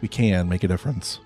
we 0.00 0.08
can 0.08 0.48
make 0.48 0.64
a 0.64 0.68
difference. 0.68 1.20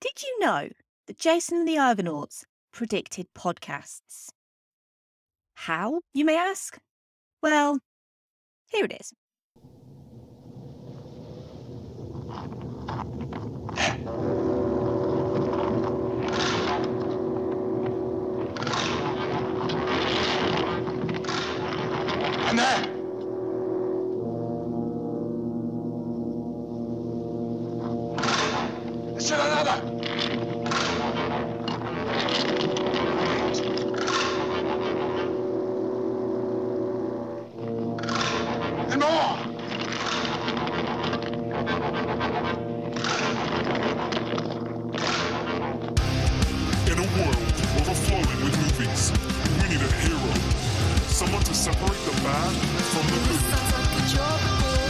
Did 0.00 0.22
you 0.22 0.38
know 0.40 0.68
that 1.06 1.18
Jason 1.18 1.58
and 1.58 1.68
the 1.68 1.78
Argonauts 1.78 2.44
predicted 2.72 3.26
podcasts? 3.34 4.28
How, 5.54 6.00
you 6.14 6.24
may 6.24 6.36
ask? 6.36 6.78
Well, 7.42 7.80
here 8.70 8.84
it 8.84 8.96
is. 9.00 9.12
Separate 51.60 52.04
the 52.06 52.22
bad 52.22 52.54
from 52.90 53.06
the 53.06 53.20
good. 53.28 54.89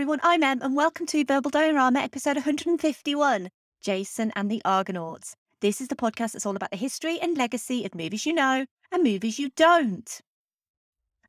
Everyone, 0.00 0.20
I'm 0.22 0.42
Em, 0.42 0.62
and 0.62 0.74
welcome 0.74 1.04
to 1.08 1.22
Verbal 1.26 1.50
Diorama 1.50 2.00
episode 2.00 2.36
151 2.36 3.50
Jason 3.82 4.32
and 4.34 4.50
the 4.50 4.62
Argonauts. 4.64 5.36
This 5.60 5.82
is 5.82 5.88
the 5.88 5.94
podcast 5.94 6.32
that's 6.32 6.46
all 6.46 6.56
about 6.56 6.70
the 6.70 6.78
history 6.78 7.20
and 7.20 7.36
legacy 7.36 7.84
of 7.84 7.94
movies 7.94 8.24
you 8.24 8.32
know 8.32 8.64
and 8.90 9.02
movies 9.02 9.38
you 9.38 9.50
don't. 9.56 10.22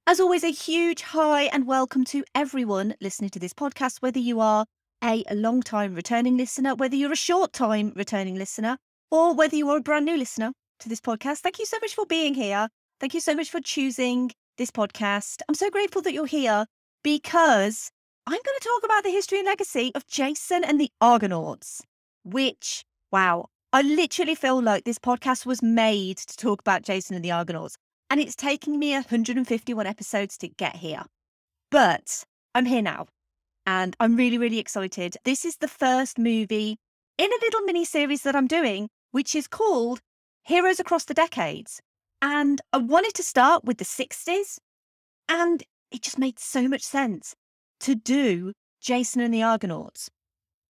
As 0.08 0.22
always, 0.22 0.46
a 0.46 0.52
huge 0.52 1.02
hi 1.02 1.50
and 1.52 1.68
welcome 1.68 2.06
to 2.06 2.24
everyone 2.34 2.96
listening 3.02 3.30
to 3.32 3.40
this 3.40 3.52
podcast, 3.52 3.98
whether 4.00 4.20
you 4.20 4.40
are 4.40 4.66
a 5.04 5.26
long 5.34 5.62
time 5.62 5.94
returning 5.94 6.38
listener, 6.38 6.74
whether 6.74 6.96
you're 6.96 7.12
a 7.12 7.18
short 7.18 7.52
time 7.52 7.92
returning 7.98 8.36
listener, 8.36 8.78
or 9.12 9.36
whether 9.36 9.58
you 9.58 9.70
are 9.70 9.80
a 9.80 9.82
brand 9.82 10.06
new 10.06 10.16
listener 10.16 10.54
to 10.80 10.88
this 10.88 11.02
podcast. 11.02 11.40
Thank 11.40 11.60
you 11.60 11.66
so 11.66 11.78
much 11.82 11.94
for 11.94 12.06
being 12.06 12.36
here. 12.36 12.70
Thank 13.02 13.14
you 13.16 13.20
so 13.20 13.36
much 13.36 13.50
for 13.50 13.60
choosing 13.60 14.32
this 14.58 14.72
podcast. 14.72 15.42
I'm 15.50 15.56
so 15.56 15.70
grateful 15.70 16.02
that 16.04 16.14
you're 16.14 16.26
here 16.26 16.68
because 17.04 17.92
I'm 18.32 18.40
going 18.46 18.58
to 18.62 18.70
talk 18.70 18.86
about 18.86 19.04
the 19.04 19.10
history 19.10 19.40
and 19.40 19.46
legacy 19.46 19.92
of 19.94 20.08
Jason 20.08 20.64
and 20.64 20.80
the 20.80 20.90
Argonauts, 21.02 21.82
which, 22.24 22.86
wow, 23.12 23.48
I 23.74 23.82
literally 23.82 24.36
feel 24.36 24.62
like 24.62 24.86
this 24.86 25.00
podcast 25.00 25.46
was 25.46 25.62
made 25.62 26.16
to 26.16 26.38
talk 26.38 26.62
about 26.62 26.84
Jason 26.84 27.18
and 27.18 27.26
the 27.26 27.32
Argonauts. 27.32 27.76
And 28.10 28.22
it's 28.22 28.38
taking 28.38 28.80
me 28.80 28.94
151 28.94 29.86
episodes 29.86 30.38
to 30.38 30.48
get 30.48 30.78
here. 30.78 31.04
But 31.72 32.24
I'm 32.56 32.64
here 32.64 32.82
now. 32.82 33.08
And 33.66 33.98
I'm 34.00 34.16
really, 34.16 34.38
really 34.38 34.60
excited. 34.60 35.18
This 35.26 35.44
is 35.44 35.58
the 35.58 35.68
first 35.68 36.18
movie 36.18 36.78
in 37.18 37.30
a 37.30 37.42
little 37.42 37.62
mini 37.64 37.84
series 37.84 38.22
that 38.22 38.38
I'm 38.38 38.48
doing, 38.48 38.88
which 39.12 39.36
is 39.36 39.46
called 39.46 40.00
Heroes 40.44 40.80
Across 40.80 41.04
the 41.04 41.14
Decades. 41.14 41.82
And 42.22 42.62
I 42.72 42.78
wanted 42.78 43.14
to 43.16 43.24
start 43.24 43.66
with 43.66 43.78
the 43.78 43.84
60s. 43.84 44.58
And 45.28 45.64
it 45.92 46.02
just 46.02 46.18
made 46.18 46.40
so 46.40 46.70
much 46.70 46.84
sense 46.84 47.36
to 47.82 47.96
do 47.96 48.54
Jason 48.82 49.22
and 49.22 49.34
the 49.34 49.44
Argonauts. 49.44 50.10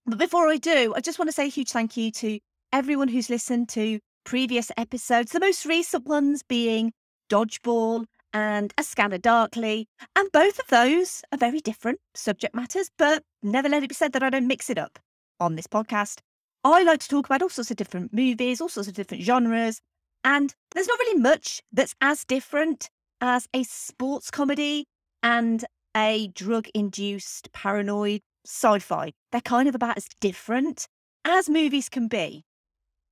But 0.06 0.18
before 0.18 0.48
I 0.48 0.58
do, 0.58 0.94
I 0.96 1.02
just 1.02 1.20
want 1.20 1.30
to 1.30 1.34
say 1.34 1.46
a 1.46 1.50
huge 1.50 1.72
thank 1.72 1.96
you 1.96 2.12
to 2.12 2.40
everyone 2.74 3.08
who's 3.08 3.30
listened 3.30 3.70
to 3.70 4.00
previous 4.24 4.72
episodes, 4.78 5.32
the 5.32 5.40
most 5.40 5.66
recent 5.66 6.06
ones 6.06 6.44
being 6.44 6.92
Dodgeball 7.30 8.06
and 8.34 8.74
A 8.78 8.84
Scanner 8.84 9.18
Darkly. 9.18 9.88
And 10.16 10.32
both 10.32 10.60
of 10.60 10.68
those 10.68 11.22
are 11.32 11.38
very 11.38 11.60
different 11.60 12.00
subject 12.14 12.56
matters, 12.56 12.90
but 12.98 13.24
never 13.44 13.70
let 13.70 13.84
it 13.84 13.90
be 13.90 13.96
said 13.96 14.14
that 14.14 14.24
I 14.24 14.30
don't 14.30 14.48
mix 14.48 14.70
it 14.70 14.78
up 14.78 15.00
on 15.40 15.56
this 15.56 15.68
podcast. 15.68 16.20
I 16.64 16.84
like 16.84 17.00
to 17.00 17.08
talk 17.08 17.26
about 17.26 17.42
all 17.42 17.50
sorts 17.50 17.72
of 17.72 17.78
different 17.78 18.14
movies, 18.14 18.62
all 18.62 18.70
sorts 18.70 18.88
of 18.88 18.96
different 18.96 19.24
genres, 19.24 19.82
and 20.24 20.54
there's 20.74 20.88
not 20.88 21.00
really 21.00 21.20
much 21.20 21.62
that's 21.72 21.96
as 22.02 22.24
different 22.26 22.90
as 23.20 23.48
a 23.54 23.64
sports 23.64 24.30
comedy 24.30 24.86
and 25.24 25.66
a 25.96 26.28
drug 26.30 26.68
induced 26.74 27.52
paranoid 27.52 28.22
sci 28.46 28.80
fi. 28.80 29.14
They're 29.32 29.42
kind 29.42 29.68
of 29.68 29.76
about 29.76 29.98
as 29.98 30.08
different 30.20 30.88
as 31.26 31.50
movies 31.50 31.90
can 31.90 32.08
be. 32.08 32.44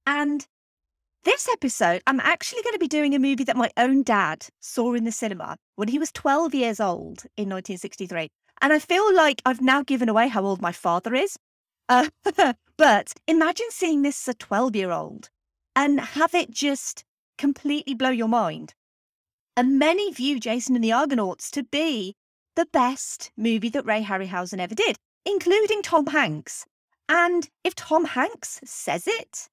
And 0.05 0.45
this 1.23 1.49
episode, 1.51 2.01
I'm 2.07 2.19
actually 2.19 2.63
going 2.63 2.73
to 2.73 2.79
be 2.79 2.87
doing 2.87 3.13
a 3.13 3.19
movie 3.19 3.43
that 3.43 3.57
my 3.57 3.69
own 3.77 4.03
dad 4.03 4.47
saw 4.61 4.93
in 4.93 5.03
the 5.03 5.11
cinema 5.11 5.57
when 5.75 5.89
he 5.89 5.99
was 5.99 6.11
12 6.11 6.55
years 6.55 6.79
old 6.79 7.25
in 7.35 7.49
1963. 7.49 8.29
And 8.61 8.73
I 8.73 8.79
feel 8.79 9.13
like 9.15 9.41
I've 9.45 9.61
now 9.61 9.83
given 9.83 10.09
away 10.09 10.27
how 10.27 10.43
old 10.45 10.61
my 10.61 10.71
father 10.71 11.13
is. 11.13 11.37
Uh, 11.87 12.09
but 12.77 13.13
imagine 13.27 13.67
seeing 13.69 14.01
this 14.01 14.27
as 14.27 14.33
a 14.33 14.37
12 14.37 14.75
year 14.75 14.91
old 14.91 15.29
and 15.75 15.99
have 15.99 16.33
it 16.33 16.51
just 16.51 17.03
completely 17.37 17.93
blow 17.93 18.09
your 18.09 18.27
mind. 18.27 18.73
And 19.57 19.77
many 19.77 20.11
view 20.13 20.39
Jason 20.39 20.75
and 20.75 20.83
the 20.83 20.93
Argonauts 20.93 21.51
to 21.51 21.63
be 21.63 22.15
the 22.59 22.65
best 22.73 23.31
movie 23.37 23.69
that 23.69 23.85
Ray 23.85 24.03
Harryhausen 24.03 24.59
ever 24.59 24.75
did, 24.75 24.97
including 25.25 25.81
Tom 25.81 26.07
Hanks. 26.07 26.65
And 27.07 27.47
if 27.63 27.73
Tom 27.73 28.03
Hanks 28.03 28.59
says 28.65 29.07
it, 29.07 29.47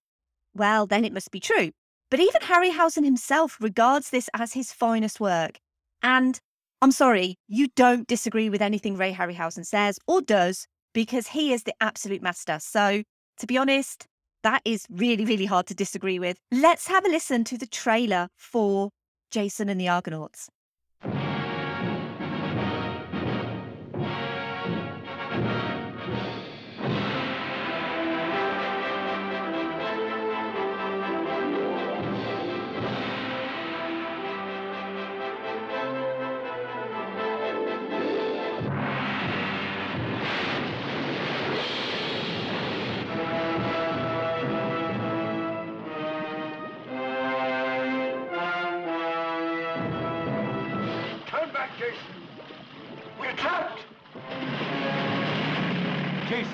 well, 0.56 0.88
then 0.88 1.05
it 1.05 1.12
must 1.12 1.31
be 1.31 1.38
true. 1.38 1.70
But 2.11 2.19
even 2.19 2.41
Harryhausen 2.41 3.05
himself 3.05 3.58
regards 3.61 4.11
this 4.11 4.29
as 4.35 4.55
his 4.55 4.73
finest 4.73 5.20
work. 5.20 5.61
And 6.03 6.41
I'm 6.82 6.91
sorry, 6.91 7.37
you 7.47 7.69
don't 7.76 8.08
disagree 8.08 8.50
with 8.50 8.61
anything 8.61 8.97
Ray 8.97 9.12
Harryhausen 9.12 9.64
says 9.64 10.00
or 10.08 10.20
does 10.20 10.67
because 10.93 11.29
he 11.29 11.53
is 11.53 11.62
the 11.62 11.75
absolute 11.81 12.23
master. 12.23 12.58
So, 12.61 13.05
to 13.38 13.47
be 13.47 13.56
honest, 13.56 14.08
that 14.43 14.62
is 14.64 14.85
really, 14.91 15.25
really 15.25 15.47
hard 15.47 15.69
to 15.69 15.76
disagree 15.76 16.19
with. 16.19 16.38
Let's 16.50 16.88
have 16.88 17.05
a 17.05 17.08
listen 17.08 17.44
to 17.44 17.56
the 17.56 17.69
trailer 17.69 18.31
for 18.37 18.91
Jason 19.31 19.69
and 19.69 19.81
the 19.81 19.88
Argonauts. 19.88 20.49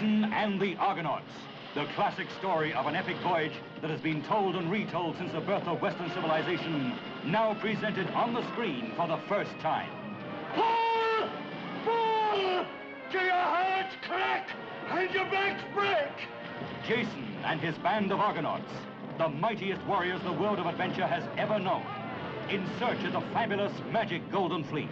Jason 0.03 0.25
and 0.33 0.61
the 0.61 0.75
Argonauts, 0.79 1.31
the 1.77 1.85
classic 1.95 2.27
story 2.41 2.73
of 2.73 2.87
an 2.87 2.97
epic 2.97 3.17
voyage 3.23 3.53
that 3.81 3.89
has 3.89 4.01
been 4.01 4.21
told 4.25 4.57
and 4.57 4.69
retold 4.69 5.17
since 5.17 5.31
the 5.31 5.41
birth 5.41 5.63
of 5.69 5.81
Western 5.81 6.11
civilization, 6.11 6.99
now 7.25 7.55
presented 7.55 8.09
on 8.09 8.35
the 8.35 8.43
screen 8.51 8.93
for 8.97 9.07
the 9.07 9.19
first 9.29 9.53
time. 9.61 9.89
Pull! 10.57 11.29
Pull! 11.85 12.67
Till 13.13 13.23
your 13.23 13.33
hearts 13.33 13.95
crack 14.03 14.49
and 14.91 15.09
your 15.15 15.25
backs 15.27 15.63
break! 15.73 16.29
Jason 16.85 17.37
and 17.45 17.61
his 17.61 17.79
band 17.79 18.11
of 18.11 18.19
Argonauts, 18.19 18.73
the 19.19 19.29
mightiest 19.29 19.87
warriors 19.87 20.21
the 20.25 20.33
world 20.33 20.59
of 20.59 20.67
adventure 20.67 21.07
has 21.07 21.23
ever 21.39 21.61
known, 21.61 21.87
in 22.51 22.69
search 22.81 23.05
of 23.05 23.13
the 23.13 23.21
fabulous 23.33 23.73
magic 23.93 24.29
golden 24.33 24.65
fleece. 24.65 24.89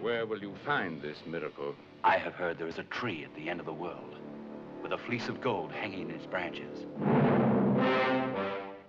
Where 0.00 0.26
will 0.26 0.40
you 0.40 0.56
find 0.64 1.00
this 1.00 1.18
miracle? 1.26 1.76
I 2.02 2.16
have 2.16 2.34
heard 2.34 2.58
there 2.58 2.66
is 2.66 2.78
a 2.78 2.84
tree 2.84 3.22
at 3.22 3.32
the 3.36 3.48
end 3.48 3.60
of 3.60 3.66
the 3.66 3.72
world 3.72 4.16
with 4.82 4.92
a 4.92 4.98
fleece 4.98 5.28
of 5.28 5.40
gold 5.40 5.72
hanging 5.72 6.08
in 6.08 6.10
its 6.10 6.26
branches. 6.26 6.86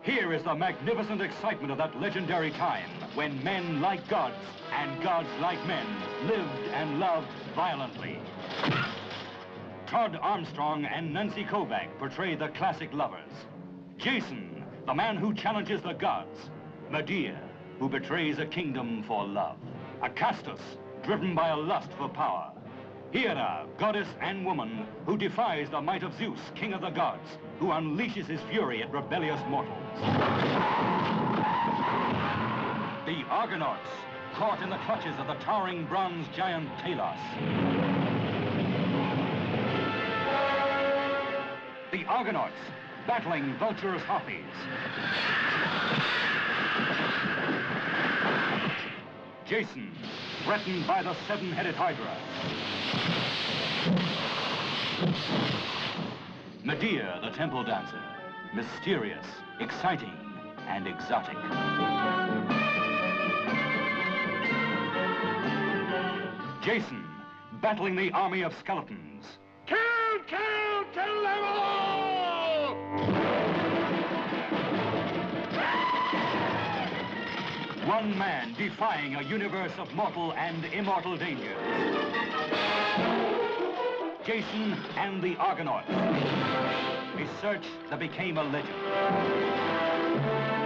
Here 0.01 0.33
is 0.33 0.43
the 0.43 0.53
magnificent 0.53 1.21
excitement 1.21 1.71
of 1.71 1.77
that 1.77 1.99
legendary 2.01 2.51
time 2.51 2.89
when 3.13 3.41
men 3.43 3.79
like 3.79 4.05
gods 4.09 4.35
and 4.73 5.01
gods 5.01 5.29
like 5.39 5.65
men 5.65 5.85
lived 6.25 6.67
and 6.73 6.99
loved 6.99 7.29
violently. 7.55 8.19
Todd 9.87 10.19
Armstrong 10.21 10.85
and 10.85 11.13
Nancy 11.13 11.45
Kovack 11.45 11.87
portray 11.99 12.35
the 12.35 12.49
classic 12.49 12.91
lovers. 12.91 13.31
Jason, 13.97 14.65
the 14.85 14.93
man 14.93 15.15
who 15.15 15.33
challenges 15.33 15.81
the 15.81 15.93
gods. 15.93 16.49
Medea, 16.89 17.39
who 17.79 17.87
betrays 17.87 18.39
a 18.39 18.45
kingdom 18.45 19.03
for 19.07 19.25
love. 19.25 19.57
Acastus, 20.01 20.59
driven 21.03 21.33
by 21.33 21.49
a 21.49 21.55
lust 21.55 21.89
for 21.97 22.09
power. 22.09 22.51
Hera, 23.13 23.67
goddess 23.77 24.07
and 24.21 24.43
woman, 24.43 24.87
who 25.05 25.19
defies 25.19 25.69
the 25.69 25.79
might 25.79 26.01
of 26.01 26.17
Zeus, 26.17 26.39
king 26.55 26.73
of 26.73 26.81
the 26.81 26.89
gods, 26.89 27.37
who 27.59 27.67
unleashes 27.67 28.25
his 28.25 28.41
fury 28.49 28.81
at 28.81 28.91
rebellious 28.91 29.39
mortals. 29.47 29.77
The 33.05 33.23
Argonauts, 33.29 33.87
caught 34.33 34.63
in 34.63 34.71
the 34.71 34.77
clutches 34.77 35.13
of 35.19 35.27
the 35.27 35.35
towering 35.35 35.85
bronze 35.85 36.25
giant 36.35 36.67
Talos. 36.79 37.19
The 41.91 42.05
Argonauts, 42.05 42.57
battling 43.05 43.55
vulturous 43.59 44.01
harpies. 44.01 44.41
Jason, 49.45 49.91
threatened 50.45 50.87
by 50.87 51.03
the 51.03 51.13
seven-headed 51.27 51.75
Hydra. 51.75 52.17
Medea, 56.63 57.19
the 57.21 57.29
temple 57.31 57.63
dancer, 57.63 58.01
mysterious, 58.55 59.25
exciting, 59.59 60.13
and 60.67 60.87
exotic. 60.87 61.35
Jason, 66.63 67.05
battling 67.61 67.97
the 67.97 68.11
army 68.11 68.43
of 68.43 68.53
skeletons. 68.59 69.25
Kill, 69.65 69.77
kill, 70.25 70.83
kill 70.93 71.21
them 71.21 71.43
all! 71.43 72.02
One 77.85 78.17
man 78.17 78.55
defying 78.57 79.15
a 79.15 79.21
universe 79.23 79.73
of 79.77 79.93
mortal 79.93 80.31
and 80.33 80.63
immortal 80.73 81.17
dangers. 81.17 81.57
Jason 84.25 84.73
and 84.95 85.21
the 85.21 85.35
Argonauts. 85.35 85.89
A 85.89 87.27
search 87.41 87.65
that 87.89 87.99
became 87.99 88.37
a 88.37 88.43
legend. 88.43 90.62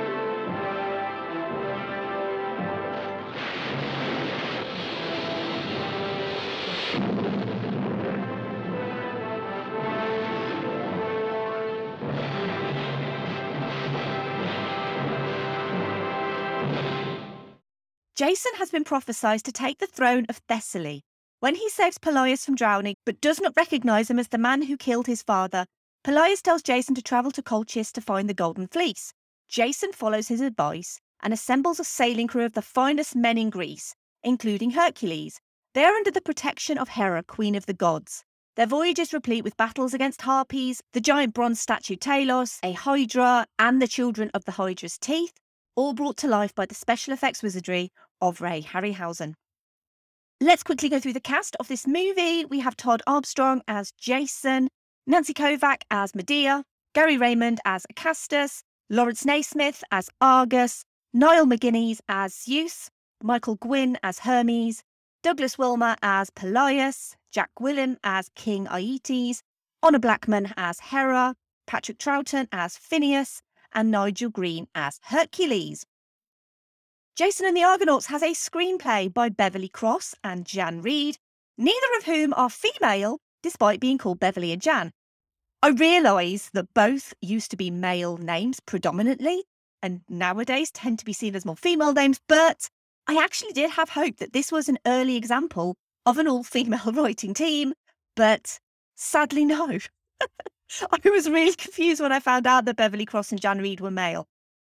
Jason 18.17 18.51
has 18.55 18.71
been 18.71 18.83
prophesied 18.83 19.43
to 19.43 19.51
take 19.51 19.77
the 19.77 19.85
throne 19.85 20.25
of 20.27 20.41
Thessaly. 20.49 21.03
When 21.39 21.53
he 21.53 21.69
saves 21.69 21.99
Pelias 21.99 22.43
from 22.43 22.55
drowning, 22.55 22.95
but 23.05 23.21
does 23.21 23.39
not 23.39 23.55
recognize 23.55 24.09
him 24.09 24.17
as 24.17 24.29
the 24.29 24.39
man 24.39 24.63
who 24.63 24.75
killed 24.75 25.05
his 25.05 25.21
father, 25.21 25.67
Pelias 26.03 26.41
tells 26.41 26.63
Jason 26.63 26.95
to 26.95 27.03
travel 27.03 27.29
to 27.29 27.43
Colchis 27.43 27.91
to 27.91 28.01
find 28.01 28.27
the 28.27 28.33
Golden 28.33 28.67
Fleece. 28.69 29.13
Jason 29.47 29.93
follows 29.93 30.29
his 30.29 30.41
advice 30.41 30.99
and 31.21 31.31
assembles 31.31 31.79
a 31.79 31.83
sailing 31.83 32.25
crew 32.25 32.43
of 32.43 32.53
the 32.53 32.63
finest 32.63 33.15
men 33.15 33.37
in 33.37 33.51
Greece, 33.51 33.93
including 34.23 34.71
Hercules. 34.71 35.39
They 35.75 35.85
are 35.85 35.93
under 35.93 36.09
the 36.09 36.19
protection 36.19 36.79
of 36.79 36.89
Hera, 36.89 37.21
queen 37.21 37.53
of 37.53 37.67
the 37.67 37.73
gods. 37.75 38.23
Their 38.55 38.65
voyage 38.65 38.97
is 38.97 39.13
replete 39.13 39.43
with 39.43 39.57
battles 39.57 39.93
against 39.93 40.23
harpies, 40.23 40.81
the 40.93 41.01
giant 41.01 41.35
bronze 41.35 41.59
statue 41.59 41.97
Talos, 41.97 42.57
a 42.63 42.71
hydra, 42.71 43.45
and 43.59 43.79
the 43.79 43.87
children 43.87 44.31
of 44.33 44.43
the 44.45 44.53
hydra's 44.53 44.97
teeth, 44.97 45.33
all 45.75 45.93
brought 45.93 46.17
to 46.17 46.27
life 46.27 46.55
by 46.55 46.65
the 46.65 46.73
special 46.73 47.13
effects 47.13 47.43
wizardry 47.43 47.91
of 48.21 48.41
Ray 48.41 48.61
Harryhausen. 48.61 49.33
Let's 50.39 50.63
quickly 50.63 50.89
go 50.89 50.99
through 50.99 51.13
the 51.13 51.19
cast 51.19 51.55
of 51.59 51.67
this 51.67 51.87
movie. 51.87 52.45
We 52.45 52.59
have 52.59 52.77
Todd 52.77 53.01
Armstrong 53.07 53.61
as 53.67 53.91
Jason, 53.93 54.69
Nancy 55.07 55.33
Kovack 55.33 55.81
as 55.89 56.13
Medea, 56.13 56.63
Gary 56.93 57.17
Raymond 57.17 57.59
as 57.65 57.85
Acastus, 57.91 58.61
Laurence 58.89 59.25
Naismith 59.25 59.83
as 59.91 60.09
Argus, 60.21 60.83
Niall 61.13 61.45
MacGinnis 61.45 61.99
as 62.07 62.35
Zeus, 62.35 62.89
Michael 63.23 63.55
Gwynn 63.55 63.97
as 64.03 64.19
Hermes, 64.19 64.83
Douglas 65.23 65.57
Wilmer 65.57 65.95
as 66.03 66.29
Pelias, 66.29 67.15
Jack 67.31 67.49
Gwillim 67.59 67.97
as 68.03 68.29
King 68.35 68.67
Aeetes, 68.67 69.41
Honor 69.81 69.99
Blackman 69.99 70.53
as 70.55 70.79
Hera, 70.79 71.35
Patrick 71.65 71.97
Troughton 71.97 72.47
as 72.51 72.77
Phineus, 72.77 73.41
and 73.73 73.91
Nigel 73.91 74.29
Green 74.29 74.67
as 74.75 74.99
Hercules. 75.03 75.85
Jason 77.17 77.47
and 77.47 77.57
the 77.57 77.63
Argonauts 77.63 78.05
has 78.05 78.21
a 78.21 78.33
screenplay 78.33 79.11
by 79.11 79.27
Beverly 79.27 79.69
Cross 79.69 80.13
and 80.23 80.45
Jan 80.45 80.83
Read, 80.83 81.17
neither 81.57 81.87
of 81.97 82.03
whom 82.03 82.31
are 82.35 82.47
female, 82.47 83.17
despite 83.41 83.79
being 83.79 83.97
called 83.97 84.19
Beverly 84.19 84.51
and 84.51 84.61
Jan. 84.61 84.91
I 85.63 85.69
realise 85.69 86.51
that 86.51 86.75
both 86.75 87.15
used 87.19 87.49
to 87.49 87.57
be 87.57 87.71
male 87.71 88.17
names 88.17 88.59
predominantly, 88.59 89.45
and 89.81 90.01
nowadays 90.07 90.69
tend 90.69 90.99
to 90.99 91.05
be 91.05 91.11
seen 91.11 91.35
as 91.35 91.43
more 91.43 91.55
female 91.55 91.91
names, 91.91 92.19
but 92.27 92.69
I 93.07 93.17
actually 93.17 93.53
did 93.53 93.71
have 93.71 93.89
hope 93.89 94.17
that 94.17 94.33
this 94.33 94.51
was 94.51 94.69
an 94.69 94.77
early 94.85 95.15
example 95.15 95.75
of 96.05 96.19
an 96.19 96.27
all 96.27 96.43
female 96.43 96.91
writing 96.93 97.33
team, 97.33 97.73
but 98.15 98.59
sadly, 98.95 99.43
no. 99.43 99.79
I 100.21 101.09
was 101.09 101.27
really 101.27 101.55
confused 101.55 101.99
when 101.99 102.11
I 102.11 102.19
found 102.19 102.45
out 102.45 102.65
that 102.65 102.75
Beverly 102.75 103.05
Cross 103.05 103.31
and 103.31 103.41
Jan 103.41 103.57
Read 103.57 103.81
were 103.81 103.89
male. 103.89 104.27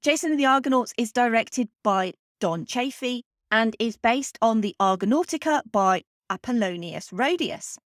Jason 0.02 0.30
and 0.30 0.38
the 0.38 0.46
Argonauts 0.46 0.94
is 0.96 1.10
directed 1.10 1.68
by 1.82 2.12
Don 2.40 2.64
Chaffee 2.64 3.24
and 3.50 3.74
is 3.78 3.96
based 3.96 4.38
on 4.42 4.60
the 4.60 4.74
Argonautica 4.80 5.62
by 5.70 6.04
Apollonius 6.30 7.12
Rhodius. 7.12 7.78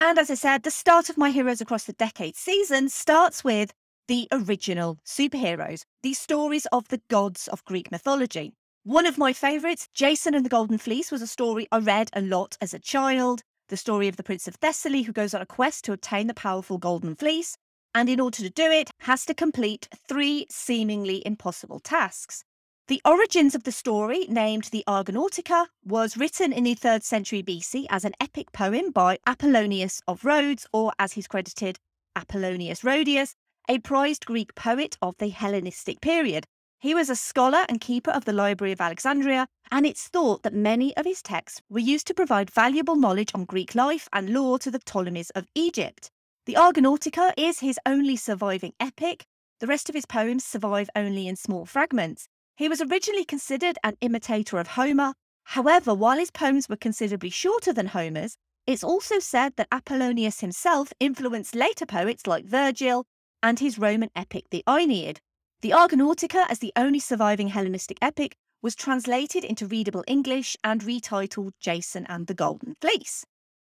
And 0.00 0.18
as 0.18 0.30
I 0.30 0.34
said, 0.34 0.62
the 0.62 0.70
start 0.70 1.10
of 1.10 1.18
My 1.18 1.30
Heroes 1.30 1.60
Across 1.60 1.84
the 1.84 1.92
Decade 1.92 2.36
season 2.36 2.88
starts 2.88 3.44
with 3.44 3.72
the 4.08 4.26
original 4.32 4.98
superheroes, 5.06 5.84
the 6.02 6.14
stories 6.14 6.66
of 6.72 6.88
the 6.88 7.02
gods 7.08 7.48
of 7.48 7.64
Greek 7.64 7.90
mythology. 7.90 8.54
One 8.82 9.04
of 9.04 9.18
my 9.18 9.34
favourites, 9.34 9.88
Jason 9.92 10.34
and 10.34 10.44
the 10.44 10.48
Golden 10.48 10.78
Fleece, 10.78 11.12
was 11.12 11.20
a 11.20 11.26
story 11.26 11.68
I 11.70 11.78
read 11.78 12.10
a 12.14 12.22
lot 12.22 12.56
as 12.62 12.72
a 12.72 12.78
child. 12.78 13.42
The 13.68 13.76
story 13.76 14.08
of 14.08 14.16
the 14.16 14.22
Prince 14.22 14.48
of 14.48 14.54
Thessaly 14.56 15.02
who 15.02 15.12
goes 15.12 15.34
on 15.34 15.42
a 15.42 15.46
quest 15.46 15.84
to 15.84 15.92
obtain 15.92 16.26
the 16.26 16.34
powerful 16.34 16.78
Golden 16.78 17.14
Fleece, 17.14 17.56
and 17.94 18.08
in 18.08 18.20
order 18.20 18.38
to 18.38 18.50
do 18.50 18.70
it, 18.70 18.90
has 19.00 19.26
to 19.26 19.34
complete 19.34 19.86
three 20.08 20.46
seemingly 20.48 21.22
impossible 21.26 21.78
tasks. 21.78 22.42
The 22.90 23.00
origins 23.04 23.54
of 23.54 23.62
the 23.62 23.70
story, 23.70 24.26
named 24.28 24.64
the 24.64 24.82
Argonautica, 24.88 25.68
was 25.84 26.16
written 26.16 26.52
in 26.52 26.64
the 26.64 26.74
3rd 26.74 27.04
century 27.04 27.40
BC 27.40 27.86
as 27.88 28.04
an 28.04 28.14
epic 28.18 28.50
poem 28.50 28.90
by 28.90 29.20
Apollonius 29.28 30.02
of 30.08 30.24
Rhodes, 30.24 30.66
or 30.72 30.92
as 30.98 31.12
he's 31.12 31.28
credited, 31.28 31.78
Apollonius 32.16 32.82
Rhodius, 32.82 33.36
a 33.68 33.78
prized 33.78 34.26
Greek 34.26 34.56
poet 34.56 34.98
of 35.00 35.16
the 35.18 35.28
Hellenistic 35.28 36.00
period. 36.00 36.46
He 36.80 36.92
was 36.92 37.08
a 37.08 37.14
scholar 37.14 37.64
and 37.68 37.80
keeper 37.80 38.10
of 38.10 38.24
the 38.24 38.32
Library 38.32 38.72
of 38.72 38.80
Alexandria, 38.80 39.46
and 39.70 39.86
it's 39.86 40.08
thought 40.08 40.42
that 40.42 40.52
many 40.52 40.92
of 40.96 41.06
his 41.06 41.22
texts 41.22 41.62
were 41.70 41.78
used 41.78 42.08
to 42.08 42.14
provide 42.14 42.50
valuable 42.50 42.96
knowledge 42.96 43.30
on 43.36 43.44
Greek 43.44 43.76
life 43.76 44.08
and 44.12 44.34
law 44.34 44.56
to 44.56 44.68
the 44.68 44.80
Ptolemies 44.80 45.30
of 45.36 45.46
Egypt. 45.54 46.10
The 46.44 46.54
Argonautica 46.54 47.34
is 47.36 47.60
his 47.60 47.78
only 47.86 48.16
surviving 48.16 48.72
epic. 48.80 49.26
The 49.60 49.68
rest 49.68 49.88
of 49.88 49.94
his 49.94 50.06
poems 50.06 50.44
survive 50.44 50.90
only 50.96 51.28
in 51.28 51.36
small 51.36 51.66
fragments. 51.66 52.26
He 52.60 52.68
was 52.68 52.82
originally 52.82 53.24
considered 53.24 53.78
an 53.82 53.96
imitator 54.02 54.58
of 54.58 54.66
Homer. 54.66 55.14
However, 55.44 55.94
while 55.94 56.18
his 56.18 56.30
poems 56.30 56.68
were 56.68 56.76
considerably 56.76 57.30
shorter 57.30 57.72
than 57.72 57.86
Homer's, 57.86 58.36
It's 58.66 58.84
also 58.84 59.18
said 59.18 59.56
that 59.56 59.68
Apollonius 59.72 60.40
himself 60.40 60.92
influenced 61.00 61.54
later 61.54 61.86
poets 61.86 62.26
like 62.26 62.44
Virgil 62.44 63.06
and 63.42 63.58
his 63.58 63.78
Roman 63.78 64.10
epic, 64.14 64.44
the 64.50 64.62
Aeneid. 64.68 65.20
The 65.62 65.70
Argonautica, 65.70 66.44
as 66.50 66.58
the 66.58 66.74
only 66.76 66.98
surviving 66.98 67.48
Hellenistic 67.48 67.96
epic, 68.02 68.36
was 68.60 68.74
translated 68.74 69.42
into 69.42 69.66
readable 69.66 70.04
English 70.06 70.54
and 70.62 70.82
retitled 70.82 71.52
Jason 71.60 72.04
and 72.10 72.26
the 72.26 72.34
Golden 72.34 72.76
Fleece. 72.82 73.24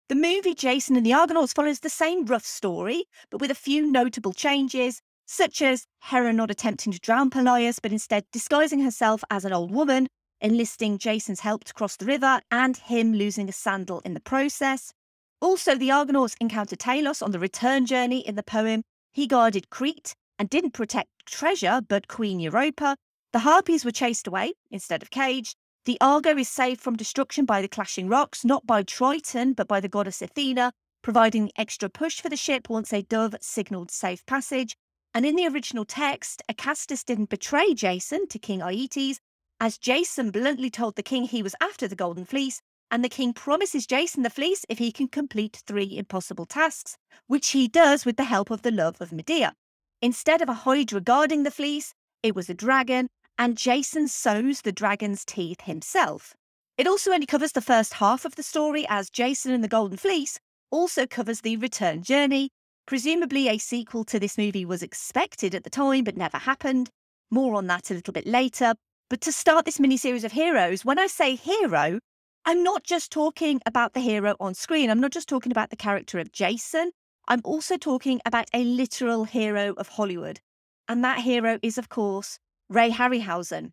The 0.08 0.14
movie 0.14 0.54
Jason 0.54 0.96
and 0.96 1.04
the 1.04 1.12
Argonauts 1.12 1.52
follows 1.52 1.80
the 1.80 1.90
same 1.90 2.24
rough 2.24 2.46
story, 2.46 3.04
but 3.28 3.42
with 3.42 3.50
a 3.50 3.54
few 3.54 3.86
notable 3.86 4.32
changes, 4.32 5.02
such 5.30 5.62
as 5.62 5.86
Hera 6.10 6.32
not 6.32 6.50
attempting 6.50 6.92
to 6.92 6.98
drown 6.98 7.30
Pelias, 7.30 7.78
but 7.80 7.92
instead 7.92 8.24
disguising 8.32 8.80
herself 8.80 9.22
as 9.30 9.44
an 9.44 9.52
old 9.52 9.70
woman, 9.70 10.08
enlisting 10.40 10.98
Jason's 10.98 11.38
help 11.38 11.62
to 11.64 11.72
cross 11.72 11.94
the 11.94 12.04
river, 12.04 12.40
and 12.50 12.76
him 12.76 13.12
losing 13.14 13.48
a 13.48 13.52
sandal 13.52 14.00
in 14.00 14.14
the 14.14 14.20
process. 14.20 14.92
Also, 15.40 15.76
the 15.76 15.92
Argonauts 15.92 16.34
encountered 16.40 16.80
Talos 16.80 17.22
on 17.22 17.30
the 17.30 17.38
return 17.38 17.86
journey 17.86 18.26
in 18.26 18.34
the 18.34 18.42
poem. 18.42 18.82
He 19.12 19.28
guarded 19.28 19.70
Crete 19.70 20.14
and 20.36 20.50
didn't 20.50 20.72
protect 20.72 21.10
treasure, 21.26 21.80
but 21.80 22.08
Queen 22.08 22.40
Europa. 22.40 22.96
The 23.32 23.38
Harpies 23.38 23.84
were 23.84 23.92
chased 23.92 24.26
away 24.26 24.54
instead 24.72 25.00
of 25.00 25.10
caged. 25.10 25.54
The 25.84 25.96
Argo 26.00 26.36
is 26.36 26.48
saved 26.48 26.80
from 26.80 26.96
destruction 26.96 27.44
by 27.44 27.62
the 27.62 27.68
clashing 27.68 28.08
rocks, 28.08 28.44
not 28.44 28.66
by 28.66 28.82
Triton, 28.82 29.52
but 29.52 29.68
by 29.68 29.78
the 29.78 29.88
goddess 29.88 30.22
Athena, 30.22 30.72
providing 31.02 31.44
the 31.44 31.52
extra 31.56 31.88
push 31.88 32.20
for 32.20 32.28
the 32.28 32.36
ship 32.36 32.68
once 32.68 32.92
a 32.92 33.02
dove 33.02 33.36
signalled 33.40 33.92
safe 33.92 34.26
passage. 34.26 34.74
And 35.12 35.26
in 35.26 35.34
the 35.34 35.48
original 35.48 35.84
text, 35.84 36.42
Acastus 36.48 37.04
didn't 37.04 37.30
betray 37.30 37.74
Jason 37.74 38.28
to 38.28 38.38
King 38.38 38.60
Aeetes, 38.60 39.18
as 39.58 39.76
Jason 39.76 40.30
bluntly 40.30 40.70
told 40.70 40.96
the 40.96 41.02
king 41.02 41.24
he 41.24 41.42
was 41.42 41.54
after 41.60 41.88
the 41.88 41.96
Golden 41.96 42.24
Fleece, 42.24 42.62
and 42.90 43.04
the 43.04 43.08
king 43.08 43.32
promises 43.32 43.86
Jason 43.86 44.22
the 44.22 44.30
fleece 44.30 44.64
if 44.68 44.78
he 44.78 44.90
can 44.90 45.08
complete 45.08 45.62
three 45.66 45.96
impossible 45.96 46.46
tasks, 46.46 46.96
which 47.26 47.50
he 47.50 47.68
does 47.68 48.04
with 48.04 48.16
the 48.16 48.24
help 48.24 48.50
of 48.50 48.62
the 48.62 48.70
love 48.70 49.00
of 49.00 49.12
Medea. 49.12 49.54
Instead 50.00 50.42
of 50.42 50.48
a 50.48 50.54
Hydra 50.54 51.00
guarding 51.00 51.42
the 51.42 51.50
fleece, 51.50 51.92
it 52.22 52.34
was 52.34 52.48
a 52.48 52.54
dragon, 52.54 53.08
and 53.38 53.56
Jason 53.56 54.08
sows 54.08 54.62
the 54.62 54.72
dragon's 54.72 55.24
teeth 55.24 55.62
himself. 55.62 56.34
It 56.78 56.86
also 56.86 57.12
only 57.12 57.26
covers 57.26 57.52
the 57.52 57.60
first 57.60 57.94
half 57.94 58.24
of 58.24 58.36
the 58.36 58.42
story, 58.42 58.86
as 58.88 59.10
Jason 59.10 59.52
and 59.52 59.62
the 59.62 59.68
Golden 59.68 59.96
Fleece 59.96 60.38
also 60.70 61.06
covers 61.06 61.40
the 61.40 61.56
return 61.56 62.02
journey. 62.02 62.50
Presumably, 62.90 63.46
a 63.46 63.56
sequel 63.56 64.02
to 64.02 64.18
this 64.18 64.36
movie 64.36 64.64
was 64.64 64.82
expected 64.82 65.54
at 65.54 65.62
the 65.62 65.70
time 65.70 66.02
but 66.02 66.16
never 66.16 66.38
happened. 66.38 66.90
More 67.30 67.54
on 67.54 67.68
that 67.68 67.88
a 67.92 67.94
little 67.94 68.12
bit 68.12 68.26
later. 68.26 68.74
But 69.08 69.20
to 69.20 69.30
start 69.30 69.64
this 69.64 69.78
mini 69.78 69.96
series 69.96 70.24
of 70.24 70.32
heroes, 70.32 70.84
when 70.84 70.98
I 70.98 71.06
say 71.06 71.36
hero, 71.36 72.00
I'm 72.44 72.64
not 72.64 72.82
just 72.82 73.12
talking 73.12 73.60
about 73.64 73.94
the 73.94 74.00
hero 74.00 74.34
on 74.40 74.54
screen. 74.54 74.90
I'm 74.90 74.98
not 74.98 75.12
just 75.12 75.28
talking 75.28 75.52
about 75.52 75.70
the 75.70 75.76
character 75.76 76.18
of 76.18 76.32
Jason. 76.32 76.90
I'm 77.28 77.40
also 77.44 77.76
talking 77.76 78.20
about 78.26 78.48
a 78.52 78.64
literal 78.64 79.22
hero 79.22 79.72
of 79.74 79.86
Hollywood. 79.86 80.40
And 80.88 81.04
that 81.04 81.20
hero 81.20 81.60
is, 81.62 81.78
of 81.78 81.90
course, 81.90 82.40
Ray 82.68 82.90
Harryhausen. 82.90 83.70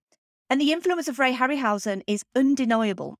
And 0.48 0.62
the 0.62 0.72
influence 0.72 1.08
of 1.08 1.18
Ray 1.18 1.34
Harryhausen 1.34 2.04
is 2.06 2.24
undeniable. 2.36 3.18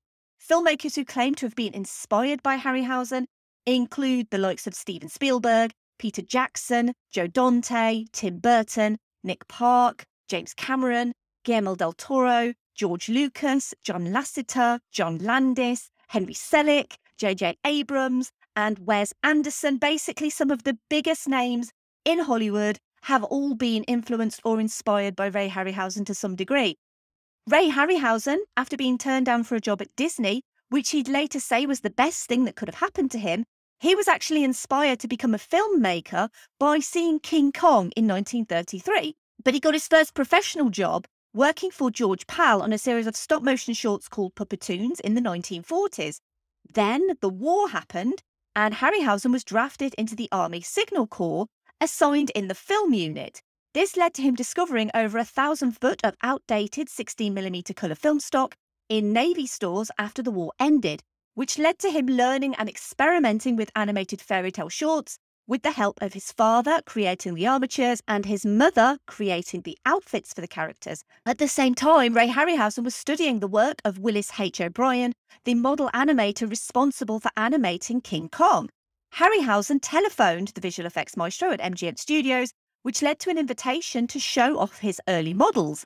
Filmmakers 0.48 0.94
who 0.94 1.04
claim 1.04 1.34
to 1.34 1.46
have 1.46 1.56
been 1.56 1.74
inspired 1.74 2.40
by 2.44 2.56
Harryhausen 2.56 3.26
include 3.66 4.28
the 4.30 4.38
likes 4.38 4.68
of 4.68 4.76
Steven 4.76 5.08
Spielberg, 5.08 5.72
Peter 5.98 6.22
Jackson, 6.22 6.92
Joe 7.10 7.26
Dante, 7.26 8.04
Tim 8.12 8.38
Burton, 8.38 8.98
Nick 9.24 9.46
Park, 9.48 10.04
James 10.28 10.54
Cameron, 10.54 11.12
Guillermo 11.44 11.74
del 11.74 11.92
Toro, 11.92 12.54
George 12.74 13.08
Lucas, 13.08 13.74
John 13.82 14.06
Lasseter, 14.06 14.78
John 14.92 15.18
Landis, 15.18 15.90
Henry 16.08 16.34
Selick, 16.34 16.96
J.J. 17.18 17.56
Abrams, 17.64 18.30
and 18.54 18.78
Wes 18.80 19.12
Anderson. 19.22 19.78
Basically, 19.78 20.30
some 20.30 20.50
of 20.50 20.62
the 20.62 20.78
biggest 20.88 21.28
names 21.28 21.70
in 22.04 22.20
Hollywood 22.20 22.78
have 23.02 23.24
all 23.24 23.54
been 23.54 23.84
influenced 23.84 24.40
or 24.44 24.60
inspired 24.60 25.16
by 25.16 25.26
Ray 25.26 25.48
Harryhausen 25.48 26.06
to 26.06 26.14
some 26.14 26.36
degree. 26.36 26.76
Ray 27.48 27.70
Harryhausen, 27.70 28.38
after 28.56 28.76
being 28.76 28.98
turned 28.98 29.26
down 29.26 29.44
for 29.44 29.54
a 29.54 29.60
job 29.60 29.80
at 29.80 29.94
Disney, 29.96 30.42
which 30.68 30.90
he'd 30.90 31.08
later 31.08 31.40
say 31.40 31.66
was 31.66 31.80
the 31.80 31.90
best 31.90 32.26
thing 32.26 32.44
that 32.44 32.56
could 32.56 32.68
have 32.68 32.74
happened 32.76 33.10
to 33.12 33.18
him, 33.18 33.44
he 33.80 33.94
was 33.94 34.08
actually 34.08 34.42
inspired 34.42 34.98
to 35.00 35.08
become 35.08 35.34
a 35.34 35.38
filmmaker 35.38 36.28
by 36.58 36.80
seeing 36.80 37.20
King 37.20 37.52
Kong 37.52 37.92
in 37.96 38.08
1933. 38.08 39.14
But 39.44 39.54
he 39.54 39.60
got 39.60 39.74
his 39.74 39.86
first 39.86 40.14
professional 40.14 40.68
job 40.68 41.06
working 41.32 41.70
for 41.70 41.90
George 41.90 42.26
Pal 42.26 42.60
on 42.60 42.72
a 42.72 42.78
series 42.78 43.06
of 43.06 43.14
stop 43.14 43.42
motion 43.42 43.74
shorts 43.74 44.08
called 44.08 44.34
Puppetoons 44.34 45.00
in 45.00 45.14
the 45.14 45.20
1940s. 45.20 46.18
Then 46.74 47.10
the 47.20 47.28
war 47.28 47.68
happened, 47.68 48.22
and 48.56 48.74
Harryhausen 48.74 49.30
was 49.30 49.44
drafted 49.44 49.94
into 49.94 50.16
the 50.16 50.28
Army 50.32 50.60
Signal 50.60 51.06
Corps, 51.06 51.46
assigned 51.80 52.30
in 52.30 52.48
the 52.48 52.54
film 52.54 52.92
unit. 52.92 53.40
This 53.74 53.96
led 53.96 54.14
to 54.14 54.22
him 54.22 54.34
discovering 54.34 54.90
over 54.94 55.18
a 55.18 55.24
thousand 55.24 55.72
foot 55.72 56.00
of 56.02 56.16
outdated 56.22 56.88
16mm 56.88 57.76
colour 57.76 57.94
film 57.94 58.18
stock 58.18 58.56
in 58.88 59.12
Navy 59.12 59.46
stores 59.46 59.90
after 59.98 60.22
the 60.22 60.32
war 60.32 60.52
ended, 60.58 61.04
which 61.38 61.56
led 61.56 61.78
to 61.78 61.88
him 61.88 62.08
learning 62.08 62.52
and 62.56 62.68
experimenting 62.68 63.54
with 63.54 63.70
animated 63.76 64.20
fairy 64.20 64.50
tale 64.50 64.68
shorts 64.68 65.20
with 65.46 65.62
the 65.62 65.70
help 65.70 65.96
of 66.02 66.12
his 66.12 66.32
father 66.32 66.80
creating 66.84 67.32
the 67.32 67.46
armatures 67.46 68.02
and 68.08 68.26
his 68.26 68.44
mother 68.44 68.98
creating 69.06 69.60
the 69.60 69.78
outfits 69.86 70.32
for 70.32 70.40
the 70.40 70.48
characters. 70.48 71.04
At 71.24 71.38
the 71.38 71.46
same 71.46 71.76
time, 71.76 72.14
Ray 72.14 72.26
Harryhausen 72.26 72.82
was 72.82 72.96
studying 72.96 73.38
the 73.38 73.46
work 73.46 73.80
of 73.84 74.00
Willis 74.00 74.32
H. 74.40 74.60
O'Brien, 74.60 75.12
the 75.44 75.54
model 75.54 75.88
animator 75.94 76.50
responsible 76.50 77.20
for 77.20 77.30
animating 77.36 78.00
King 78.00 78.28
Kong. 78.28 78.68
Harryhausen 79.14 79.78
telephoned 79.80 80.48
the 80.48 80.60
visual 80.60 80.88
effects 80.88 81.16
maestro 81.16 81.52
at 81.52 81.60
MGM 81.60 82.00
Studios, 82.00 82.50
which 82.82 83.00
led 83.00 83.20
to 83.20 83.30
an 83.30 83.38
invitation 83.38 84.08
to 84.08 84.18
show 84.18 84.58
off 84.58 84.80
his 84.80 85.00
early 85.06 85.34
models. 85.34 85.84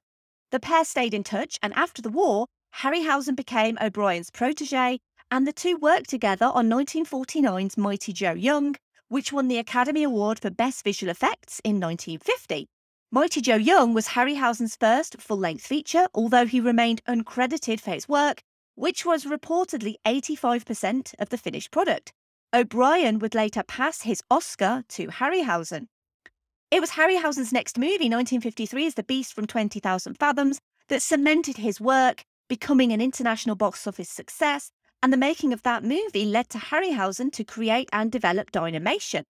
The 0.50 0.60
pair 0.60 0.86
stayed 0.86 1.12
in 1.12 1.24
touch, 1.24 1.58
and 1.62 1.74
after 1.74 2.00
the 2.00 2.08
war, 2.08 2.46
Harryhausen 2.76 3.36
became 3.36 3.76
O'Brien's 3.82 4.30
protege, 4.30 4.98
and 5.32 5.46
the 5.46 5.52
two 5.52 5.78
worked 5.78 6.10
together 6.10 6.44
on 6.44 6.68
1949's 6.68 7.78
Mighty 7.78 8.12
Joe 8.12 8.34
Young, 8.34 8.76
which 9.08 9.32
won 9.32 9.48
the 9.48 9.56
Academy 9.56 10.02
Award 10.02 10.38
for 10.38 10.50
Best 10.50 10.84
Visual 10.84 11.10
Effects 11.10 11.58
in 11.64 11.80
1950. 11.80 12.68
Mighty 13.10 13.40
Joe 13.40 13.56
Young 13.56 13.94
was 13.94 14.08
Harryhausen's 14.08 14.76
first 14.76 15.18
full 15.22 15.38
length 15.38 15.66
feature, 15.66 16.06
although 16.12 16.44
he 16.44 16.60
remained 16.60 17.02
uncredited 17.08 17.80
for 17.80 17.92
his 17.92 18.06
work, 18.06 18.42
which 18.74 19.06
was 19.06 19.24
reportedly 19.24 19.94
85% 20.06 21.14
of 21.18 21.30
the 21.30 21.38
finished 21.38 21.70
product. 21.70 22.12
O'Brien 22.52 23.18
would 23.18 23.34
later 23.34 23.62
pass 23.62 24.02
his 24.02 24.22
Oscar 24.30 24.84
to 24.90 25.06
Harryhausen. 25.06 25.86
It 26.70 26.80
was 26.80 26.90
Harryhausen's 26.90 27.54
next 27.54 27.78
movie, 27.78 28.10
1953's 28.10 28.94
The 28.94 29.02
Beast 29.02 29.32
from 29.32 29.46
20,000 29.46 30.18
Fathoms, 30.18 30.58
that 30.88 31.00
cemented 31.00 31.56
his 31.56 31.80
work, 31.80 32.22
becoming 32.50 32.92
an 32.92 33.00
international 33.00 33.56
box 33.56 33.86
office 33.86 34.10
success, 34.10 34.70
and 35.02 35.12
the 35.12 35.16
making 35.16 35.52
of 35.52 35.62
that 35.62 35.82
movie 35.82 36.24
led 36.24 36.48
to 36.50 36.58
Harryhausen 36.58 37.32
to 37.32 37.42
create 37.42 37.88
and 37.92 38.12
develop 38.12 38.52
Dynamation. 38.52 39.24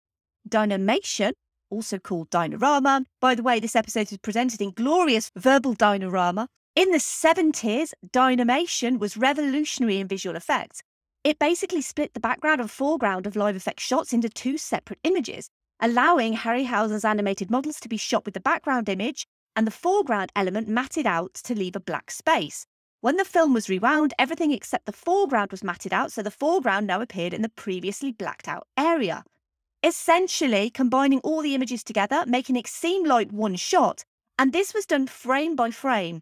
Dynamation, 0.47 1.33
also 1.71 1.99
called 1.99 2.29
Dynarama, 2.31 3.07
by 3.21 3.35
the 3.35 3.43
way, 3.43 3.59
this 3.59 3.75
episode 3.75 4.13
is 4.13 4.19
presented 4.19 4.61
in 4.61 4.73
glorious 4.73 5.31
verbal 5.35 5.75
dynarama. 5.75 6.47
In 6.77 6.91
the 6.91 6.99
70s, 6.99 7.93
Dynamation 8.13 8.99
was 8.99 9.17
revolutionary 9.17 9.99
in 9.99 10.09
visual 10.09 10.37
effects. 10.37 10.83
It 11.25 11.39
basically 11.39 11.81
split 11.81 12.13
the 12.13 12.21
background 12.21 12.61
and 12.61 12.71
foreground 12.71 13.27
of 13.27 13.37
live 13.37 13.57
effect 13.57 13.81
shots 13.81 14.13
into 14.13 14.29
two 14.29 14.59
separate 14.59 14.99
images, 15.05 15.49
allowing 15.81 16.37
Harryhausen's 16.37 17.05
animated 17.05 17.51
models 17.51 17.81
to 17.81 17.89
be 17.89 17.97
shot 17.97 18.25
with 18.25 18.35
the 18.35 18.41
background 18.41 18.89
image 18.89 19.27
and 19.57 19.67
the 19.67 19.71
foreground 19.71 20.33
element 20.37 20.69
matted 20.69 21.07
out 21.07 21.35
to 21.35 21.55
leave 21.55 21.77
a 21.77 21.81
black 21.81 22.11
space. 22.11 22.67
When 23.03 23.17
the 23.17 23.25
film 23.25 23.53
was 23.53 23.69
rewound, 23.69 24.15
everything 24.17 24.53
except 24.53 24.87
the 24.87 24.93
foreground 24.93 25.51
was 25.51 25.65
matted 25.65 25.93
out, 25.93 26.13
so 26.13 26.23
the 26.23 26.31
foreground 26.31 26.87
now 26.87 27.01
appeared 27.01 27.35
in 27.35 27.43
the 27.43 27.49
previously 27.49 28.13
blacked 28.13 28.47
out 28.47 28.69
area. 28.77 29.25
Essentially, 29.83 30.71
combining 30.71 31.19
all 31.25 31.43
the 31.43 31.57
images 31.57 31.83
together, 31.83 32.23
making 32.29 32.55
it 32.55 32.69
seem 32.69 33.05
like 33.05 33.33
one 33.33 33.57
shot, 33.57 34.05
and 34.39 34.53
this 34.53 34.73
was 34.73 34.87
done 34.87 35.09
frame 35.09 35.57
by 35.57 35.73
frame, 35.73 36.21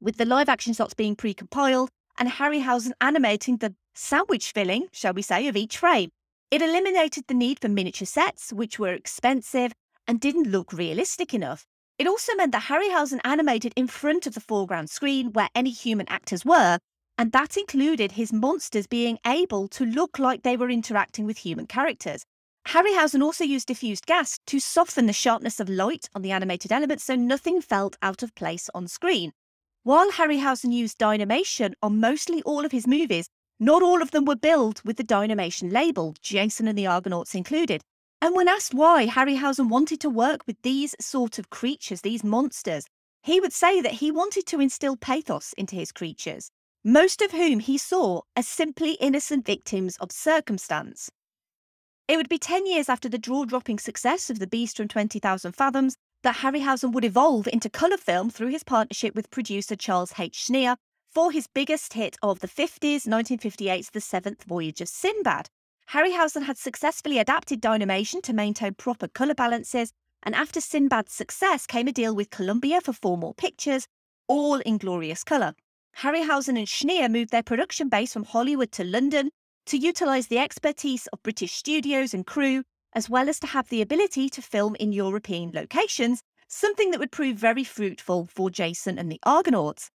with 0.00 0.16
the 0.16 0.24
live 0.24 0.48
action 0.48 0.72
shots 0.72 0.94
being 0.94 1.14
pre 1.14 1.32
compiled 1.32 1.90
and 2.18 2.28
Harryhausen 2.28 2.90
animating 3.00 3.58
the 3.58 3.76
sandwich 3.94 4.50
filling, 4.50 4.88
shall 4.90 5.14
we 5.14 5.22
say, 5.22 5.46
of 5.46 5.56
each 5.56 5.78
frame. 5.78 6.10
It 6.50 6.60
eliminated 6.60 7.28
the 7.28 7.34
need 7.34 7.60
for 7.60 7.68
miniature 7.68 8.04
sets, 8.04 8.52
which 8.52 8.80
were 8.80 8.94
expensive 8.94 9.72
and 10.08 10.18
didn't 10.18 10.50
look 10.50 10.72
realistic 10.72 11.34
enough. 11.34 11.68
It 12.00 12.06
also 12.06 12.34
meant 12.34 12.52
that 12.52 12.62
Harryhausen 12.62 13.20
animated 13.24 13.74
in 13.76 13.86
front 13.86 14.26
of 14.26 14.32
the 14.32 14.40
foreground 14.40 14.88
screen 14.88 15.34
where 15.34 15.50
any 15.54 15.68
human 15.68 16.08
actors 16.08 16.46
were, 16.46 16.78
and 17.18 17.30
that 17.32 17.58
included 17.58 18.12
his 18.12 18.32
monsters 18.32 18.86
being 18.86 19.18
able 19.26 19.68
to 19.68 19.84
look 19.84 20.18
like 20.18 20.42
they 20.42 20.56
were 20.56 20.70
interacting 20.70 21.26
with 21.26 21.36
human 21.36 21.66
characters. 21.66 22.24
Harryhausen 22.68 23.22
also 23.22 23.44
used 23.44 23.66
diffused 23.66 24.06
gas 24.06 24.38
to 24.46 24.58
soften 24.58 25.04
the 25.04 25.12
sharpness 25.12 25.60
of 25.60 25.68
light 25.68 26.08
on 26.14 26.22
the 26.22 26.32
animated 26.32 26.72
elements 26.72 27.04
so 27.04 27.16
nothing 27.16 27.60
felt 27.60 27.98
out 28.00 28.22
of 28.22 28.34
place 28.34 28.70
on 28.74 28.88
screen. 28.88 29.34
While 29.82 30.10
Harryhausen 30.12 30.72
used 30.72 30.96
Dynamation 30.96 31.74
on 31.82 32.00
mostly 32.00 32.40
all 32.44 32.64
of 32.64 32.72
his 32.72 32.86
movies, 32.86 33.28
Not 33.62 33.82
all 33.82 34.00
of 34.00 34.10
them 34.10 34.24
were 34.24 34.36
billed 34.36 34.80
with 34.86 34.96
the 34.96 35.04
Dynamation 35.04 35.68
label, 35.68 36.14
Jason 36.22 36.66
and 36.66 36.78
the 36.78 36.86
Argonauts 36.86 37.34
included. 37.34 37.82
And 38.22 38.36
when 38.36 38.48
asked 38.48 38.74
why 38.74 39.06
Harryhausen 39.06 39.68
wanted 39.68 40.00
to 40.00 40.10
work 40.10 40.46
with 40.46 40.60
these 40.62 40.94
sort 41.00 41.38
of 41.38 41.48
creatures, 41.48 42.02
these 42.02 42.22
monsters, 42.22 42.86
he 43.22 43.40
would 43.40 43.52
say 43.52 43.80
that 43.80 43.94
he 43.94 44.10
wanted 44.10 44.46
to 44.46 44.60
instill 44.60 44.96
pathos 44.96 45.54
into 45.54 45.74
his 45.74 45.90
creatures, 45.90 46.50
most 46.84 47.22
of 47.22 47.32
whom 47.32 47.60
he 47.60 47.78
saw 47.78 48.20
as 48.36 48.46
simply 48.46 48.92
innocent 48.92 49.46
victims 49.46 49.96
of 49.98 50.12
circumstance. 50.12 51.10
It 52.08 52.16
would 52.16 52.28
be 52.28 52.38
10 52.38 52.66
years 52.66 52.88
after 52.88 53.08
the 53.08 53.18
jaw 53.18 53.44
dropping 53.44 53.78
success 53.78 54.28
of 54.28 54.38
The 54.38 54.46
Beast 54.46 54.76
from 54.76 54.88
20,000 54.88 55.52
Fathoms 55.52 55.96
that 56.22 56.36
Harryhausen 56.36 56.92
would 56.92 57.04
evolve 57.04 57.46
into 57.46 57.70
colour 57.70 57.96
film 57.96 58.28
through 58.28 58.48
his 58.48 58.64
partnership 58.64 59.14
with 59.14 59.30
producer 59.30 59.76
Charles 59.76 60.14
H. 60.18 60.46
Schneer 60.46 60.76
for 61.08 61.32
his 61.32 61.46
biggest 61.46 61.94
hit 61.94 62.16
of 62.22 62.40
the 62.40 62.48
50s, 62.48 63.06
1958's 63.06 63.90
The 63.90 64.00
Seventh 64.00 64.44
Voyage 64.44 64.80
of 64.80 64.88
Sinbad. 64.88 65.48
Harryhausen 65.92 66.44
had 66.44 66.56
successfully 66.56 67.18
adapted 67.18 67.60
Dynamation 67.60 68.22
to 68.22 68.32
maintain 68.32 68.74
proper 68.74 69.08
colour 69.08 69.34
balances, 69.34 69.92
and 70.22 70.36
after 70.36 70.60
Sinbad's 70.60 71.12
success 71.12 71.66
came 71.66 71.88
a 71.88 71.92
deal 71.92 72.14
with 72.14 72.30
Columbia 72.30 72.80
for 72.80 72.92
four 72.92 73.18
more 73.18 73.34
pictures, 73.34 73.88
all 74.28 74.60
in 74.60 74.78
glorious 74.78 75.24
colour. 75.24 75.52
Harryhausen 75.98 76.56
and 76.56 76.68
Schneer 76.68 77.10
moved 77.10 77.32
their 77.32 77.42
production 77.42 77.88
base 77.88 78.12
from 78.12 78.22
Hollywood 78.22 78.70
to 78.70 78.84
London 78.84 79.30
to 79.66 79.76
utilise 79.76 80.28
the 80.28 80.38
expertise 80.38 81.08
of 81.08 81.24
British 81.24 81.54
studios 81.54 82.14
and 82.14 82.24
crew, 82.24 82.62
as 82.92 83.10
well 83.10 83.28
as 83.28 83.40
to 83.40 83.48
have 83.48 83.68
the 83.68 83.82
ability 83.82 84.28
to 84.28 84.40
film 84.40 84.76
in 84.76 84.92
European 84.92 85.50
locations, 85.52 86.22
something 86.46 86.92
that 86.92 87.00
would 87.00 87.10
prove 87.10 87.36
very 87.36 87.64
fruitful 87.64 88.28
for 88.32 88.48
Jason 88.48 88.96
and 88.96 89.10
the 89.10 89.18
Argonauts. 89.24 89.90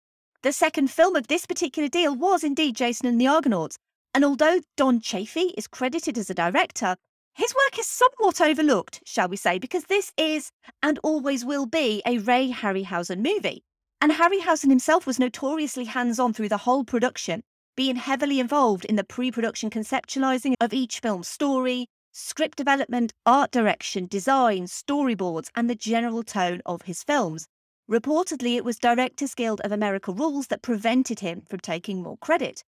The 0.42 0.54
second 0.54 0.90
film 0.90 1.18
of 1.18 1.28
this 1.28 1.46
particular 1.46 1.90
deal 1.90 2.16
was 2.16 2.46
indeed 2.46 2.78
Jason 2.78 3.08
and 3.08 3.20
the 3.20 3.28
Argonauts, 3.28 3.78
and 4.14 4.26
although 4.26 4.62
Don 4.76 5.00
Chaffee 5.00 5.54
is 5.58 5.68
credited 5.68 6.18
as 6.18 6.30
a 6.30 6.34
director, 6.34 6.96
his 7.34 7.56
work 7.56 7.80
is 7.80 7.88
somewhat 7.88 8.42
overlooked, 8.42 9.02
shall 9.06 9.30
we 9.30 9.38
say, 9.38 9.58
because 9.58 9.86
this 9.86 10.12
is 10.18 10.52
and 10.84 11.00
always 11.02 11.46
will 11.46 11.66
be 11.66 12.02
a 12.06 12.18
Ray 12.18 12.52
Harryhausen 12.52 13.20
movie. 13.20 13.64
And 14.02 14.12
Harryhausen 14.12 14.70
himself 14.70 15.08
was 15.08 15.20
notoriously 15.20 15.86
hands 15.86 16.20
on 16.20 16.34
through 16.34 16.50
the 16.50 16.58
whole 16.58 16.84
production, 16.84 17.44
being 17.78 17.96
heavily 17.96 18.40
involved 18.40 18.84
in 18.86 18.98
the 18.98 19.04
pre 19.04 19.32
production 19.32 19.70
conceptualizing 19.70 20.56
of 20.60 20.74
each 20.74 21.00
film's 21.00 21.30
story, 21.30 21.88
script 22.12 22.58
development, 22.58 23.14
art 23.26 23.52
direction, 23.52 24.08
design, 24.08 24.66
storyboards, 24.66 25.50
and 25.56 25.70
the 25.70 25.76
general 25.76 26.24
tone 26.24 26.62
of 26.66 26.82
his 26.82 27.02
films. 27.02 27.48
Reportedly, 27.90 28.58
it 28.58 28.66
was 28.66 28.78
Directors 28.78 29.36
Guild 29.36 29.62
of 29.62 29.72
America 29.72 30.12
rules 30.12 30.48
that 30.48 30.62
prevented 30.62 31.22
him 31.22 31.44
from 31.50 31.60
taking 31.60 32.04
more 32.04 32.18
credit. 32.18 32.64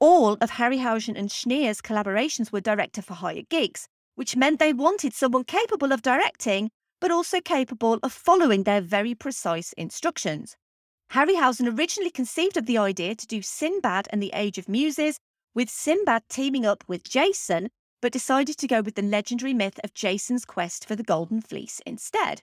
All 0.00 0.38
of 0.40 0.52
Harryhausen 0.52 1.14
and 1.14 1.28
Schneer's 1.28 1.82
collaborations 1.82 2.50
were 2.50 2.62
director 2.62 3.02
for 3.02 3.12
hire 3.12 3.42
gigs, 3.50 3.86
which 4.14 4.34
meant 4.34 4.58
they 4.58 4.72
wanted 4.72 5.12
someone 5.12 5.44
capable 5.44 5.92
of 5.92 6.00
directing, 6.00 6.70
but 7.02 7.10
also 7.10 7.42
capable 7.42 7.98
of 8.02 8.10
following 8.10 8.62
their 8.62 8.80
very 8.80 9.14
precise 9.14 9.74
instructions. 9.74 10.56
Harryhausen 11.12 11.78
originally 11.78 12.10
conceived 12.10 12.56
of 12.56 12.64
the 12.64 12.78
idea 12.78 13.14
to 13.14 13.26
do 13.26 13.42
Sinbad 13.42 14.08
and 14.10 14.22
the 14.22 14.32
Age 14.34 14.56
of 14.56 14.70
Muses, 14.70 15.18
with 15.54 15.68
Sinbad 15.68 16.22
teaming 16.30 16.64
up 16.64 16.82
with 16.86 17.04
Jason, 17.04 17.68
but 18.00 18.12
decided 18.12 18.56
to 18.56 18.66
go 18.66 18.80
with 18.80 18.94
the 18.94 19.02
legendary 19.02 19.52
myth 19.52 19.78
of 19.84 19.92
Jason's 19.92 20.46
quest 20.46 20.86
for 20.86 20.96
the 20.96 21.02
Golden 21.02 21.42
Fleece 21.42 21.82
instead. 21.84 22.40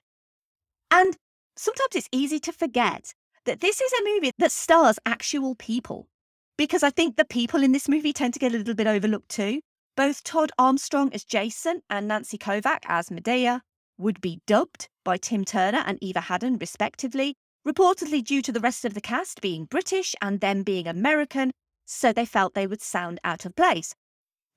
And 0.92 1.16
sometimes 1.56 1.96
it's 1.96 2.08
easy 2.12 2.38
to 2.38 2.52
forget 2.52 3.12
that 3.46 3.60
this 3.60 3.80
is 3.80 3.92
a 3.92 4.04
movie 4.04 4.30
that 4.38 4.52
stars 4.52 4.98
actual 5.04 5.56
people, 5.56 6.06
because 6.58 6.82
I 6.82 6.90
think 6.90 7.16
the 7.16 7.24
people 7.24 7.62
in 7.62 7.72
this 7.72 7.88
movie 7.88 8.12
tend 8.12 8.34
to 8.34 8.40
get 8.40 8.52
a 8.52 8.58
little 8.58 8.74
bit 8.74 8.88
overlooked 8.88 9.30
too. 9.30 9.60
Both 9.96 10.24
Todd 10.24 10.50
Armstrong 10.58 11.10
as 11.14 11.24
Jason 11.24 11.80
and 11.88 12.08
Nancy 12.08 12.36
Kovack 12.36 12.80
as 12.86 13.10
Medea 13.10 13.62
would 13.96 14.20
be 14.20 14.40
dubbed 14.46 14.88
by 15.04 15.16
Tim 15.16 15.44
Turner 15.44 15.82
and 15.86 15.98
Eva 16.02 16.20
Haddon, 16.20 16.58
respectively, 16.58 17.36
reportedly 17.66 18.22
due 18.22 18.42
to 18.42 18.52
the 18.52 18.60
rest 18.60 18.84
of 18.84 18.94
the 18.94 19.00
cast 19.00 19.40
being 19.40 19.66
British 19.66 20.14
and 20.20 20.40
them 20.40 20.64
being 20.64 20.88
American, 20.88 21.52
so 21.86 22.12
they 22.12 22.24
felt 22.24 22.54
they 22.54 22.66
would 22.66 22.82
sound 22.82 23.20
out 23.22 23.46
of 23.46 23.54
place. 23.54 23.94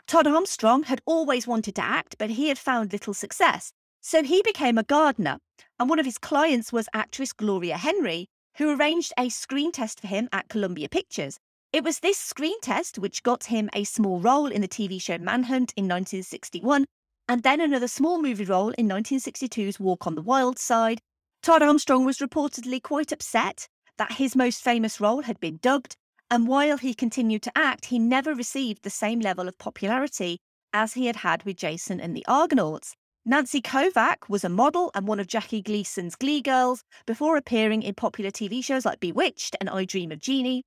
Todd 0.08 0.28
Armstrong 0.28 0.84
had 0.84 1.02
always 1.06 1.48
wanted 1.48 1.76
to 1.76 1.84
act, 1.84 2.16
but 2.18 2.32
he 2.32 2.50
had 2.50 2.58
found 2.58 2.92
little 2.92 3.14
success, 3.14 3.72
so 4.02 4.24
he 4.24 4.42
became 4.42 4.78
a 4.78 4.84
gardener, 4.84 5.38
and 5.80 5.88
one 5.88 6.00
of 6.00 6.06
his 6.06 6.18
clients 6.18 6.74
was 6.74 6.90
actress 6.94 7.32
Gloria 7.32 7.78
Henry, 7.78 8.28
who 8.58 8.76
arranged 8.76 9.14
a 9.18 9.30
screen 9.30 9.72
test 9.72 10.00
for 10.00 10.08
him 10.08 10.28
at 10.32 10.50
Columbia 10.50 10.90
Pictures. 10.90 11.40
It 11.74 11.86
was 11.86 12.00
this 12.00 12.18
screen 12.18 12.60
test 12.60 13.00
which 13.00 13.24
got 13.24 13.46
him 13.46 13.70
a 13.72 13.86
small 13.86 14.20
role 14.20 14.48
in 14.48 14.60
the 14.60 14.68
TV 14.68 15.02
show 15.02 15.18
Manhunt 15.18 15.72
in 15.78 15.86
1961, 15.86 16.84
and 17.30 17.44
then 17.44 17.62
another 17.62 17.88
small 17.88 18.22
movie 18.22 18.44
role 18.44 18.72
in 18.72 18.90
1962's 18.90 19.80
Walk 19.80 20.06
on 20.06 20.16
the 20.16 20.22
Wild 20.22 20.60
Side. 20.60 21.00
Todd 21.42 21.62
Armstrong 21.62 22.04
was 22.04 22.18
reportedly 22.18 22.84
quite 22.84 23.14
upset 23.14 23.70
that 23.98 24.12
his 24.12 24.36
most 24.36 24.62
famous 24.62 25.00
role 25.00 25.22
had 25.22 25.40
been 25.40 25.60
dubbed, 25.62 25.96
and 26.30 26.46
while 26.46 26.78
he 26.78 26.94
continued 26.94 27.42
to 27.44 27.58
act, 27.58 27.86
he 27.86 28.00
never 28.00 28.36
received 28.36 28.84
the 28.84 28.90
same 28.90 29.22
level 29.22 29.48
of 29.48 29.58
popularity 29.58 30.40
as 30.74 30.94
he 30.94 31.06
had 31.06 31.16
had 31.16 31.42
with 31.44 31.56
Jason 31.56 32.02
and 32.02 32.18
the 32.18 32.26
Argonauts. 32.28 32.96
Nancy 33.24 33.62
Kovack 33.62 34.28
was 34.28 34.44
a 34.44 34.50
model 34.50 34.92
and 34.94 35.08
one 35.08 35.22
of 35.22 35.28
Jackie 35.28 35.62
Gleason's 35.62 36.18
Glea 36.18 36.42
girls 36.42 36.84
before 37.06 37.38
appearing 37.38 37.82
in 37.82 37.94
popular 37.94 38.30
TV 38.30 38.62
shows 38.62 38.84
like 38.84 39.00
Bewitched 39.00 39.56
and 39.62 39.70
I 39.70 39.86
Dream 39.86 40.12
of 40.12 40.20
Jeannie. 40.20 40.64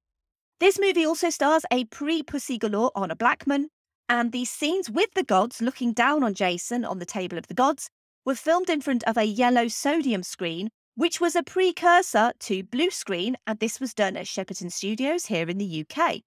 This 0.61 0.79
movie 0.79 1.05
also 1.05 1.31
stars 1.31 1.64
a 1.73 1.85
pre 1.87 2.23
Pussy 2.23 2.59
Galore 2.59 2.93
Honor 2.95 3.17
Blackman, 3.17 3.71
and 4.09 4.31
the 4.31 4.45
scenes 4.45 4.88
with 4.88 5.11
the 5.14 5.25
gods 5.25 5.61
looking 5.61 5.93
down 5.93 6.23
on 6.23 6.33
Jason 6.33 6.85
on 6.85 7.01
the 7.01 7.07
table 7.07 7.38
of 7.38 7.49
the 7.49 7.55
gods 7.55 7.90
were 8.25 8.37
filmed 8.37 8.71
in 8.71 8.81
front 8.81 9.03
of 9.05 9.17
a 9.17 9.25
yellow 9.25 9.67
sodium 9.67 10.23
screen, 10.23 10.71
which 10.95 11.21
was 11.21 11.35
a 11.35 11.43
precursor 11.43 12.33
to 12.38 12.62
blue 12.62 12.90
screen, 12.90 13.37
and 13.47 13.59
this 13.59 13.81
was 13.81 13.93
done 13.95 14.17
at 14.17 14.29
Shepperton 14.29 14.71
Studios 14.71 15.27
here 15.27 15.49
in 15.49 15.59
the 15.59 15.85
UK. 15.85 16.21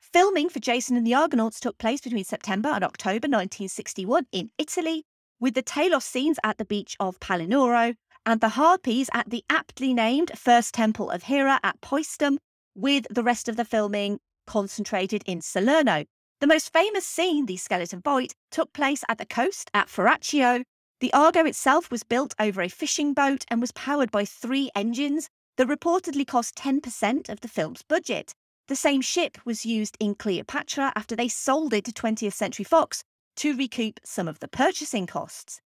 Filming 0.00 0.48
for 0.48 0.58
Jason 0.58 0.96
and 0.96 1.06
the 1.06 1.14
Argonauts 1.14 1.60
took 1.60 1.78
place 1.78 2.00
between 2.00 2.24
September 2.24 2.70
and 2.70 2.82
October 2.82 3.28
1961 3.28 4.26
in 4.32 4.50
Italy, 4.58 5.04
with 5.38 5.54
the 5.54 5.62
Talos 5.62 6.02
scenes 6.02 6.40
at 6.42 6.58
the 6.58 6.64
beach 6.64 6.96
of 6.98 7.20
Palinuro 7.20 7.94
and 8.26 8.40
the 8.40 8.50
Harpies 8.50 9.08
at 9.14 9.30
the 9.30 9.44
aptly 9.48 9.94
named 9.94 10.32
First 10.36 10.74
Temple 10.74 11.10
of 11.10 11.22
Hera 11.22 11.60
at 11.62 11.80
Paestum, 11.80 12.38
with 12.74 13.06
the 13.10 13.22
rest 13.22 13.48
of 13.48 13.56
the 13.56 13.64
filming 13.64 14.20
concentrated 14.46 15.22
in 15.26 15.40
Salerno. 15.40 16.04
The 16.40 16.46
most 16.46 16.72
famous 16.72 17.06
scene, 17.06 17.46
the 17.46 17.56
skeleton 17.56 18.00
fight, 18.02 18.34
took 18.50 18.72
place 18.72 19.04
at 19.08 19.18
the 19.18 19.26
coast 19.26 19.70
at 19.74 19.88
Ferraccio. 19.88 20.64
The 21.00 21.12
Argo 21.12 21.44
itself 21.44 21.90
was 21.90 22.02
built 22.02 22.34
over 22.38 22.62
a 22.62 22.68
fishing 22.68 23.14
boat 23.14 23.44
and 23.48 23.60
was 23.60 23.72
powered 23.72 24.10
by 24.10 24.24
three 24.24 24.70
engines 24.74 25.28
that 25.56 25.68
reportedly 25.68 26.26
cost 26.26 26.56
10% 26.56 27.28
of 27.28 27.40
the 27.40 27.48
film's 27.48 27.82
budget. 27.82 28.32
The 28.68 28.76
same 28.76 29.00
ship 29.00 29.36
was 29.44 29.66
used 29.66 29.96
in 30.00 30.14
Cleopatra 30.14 30.92
after 30.96 31.14
they 31.14 31.28
sold 31.28 31.74
it 31.74 31.84
to 31.84 31.92
20th 31.92 32.32
Century 32.32 32.64
Fox 32.64 33.02
to 33.36 33.56
recoup 33.56 34.00
some 34.04 34.28
of 34.28 34.38
the 34.38 34.48
purchasing 34.48 35.06
costs. 35.06 35.60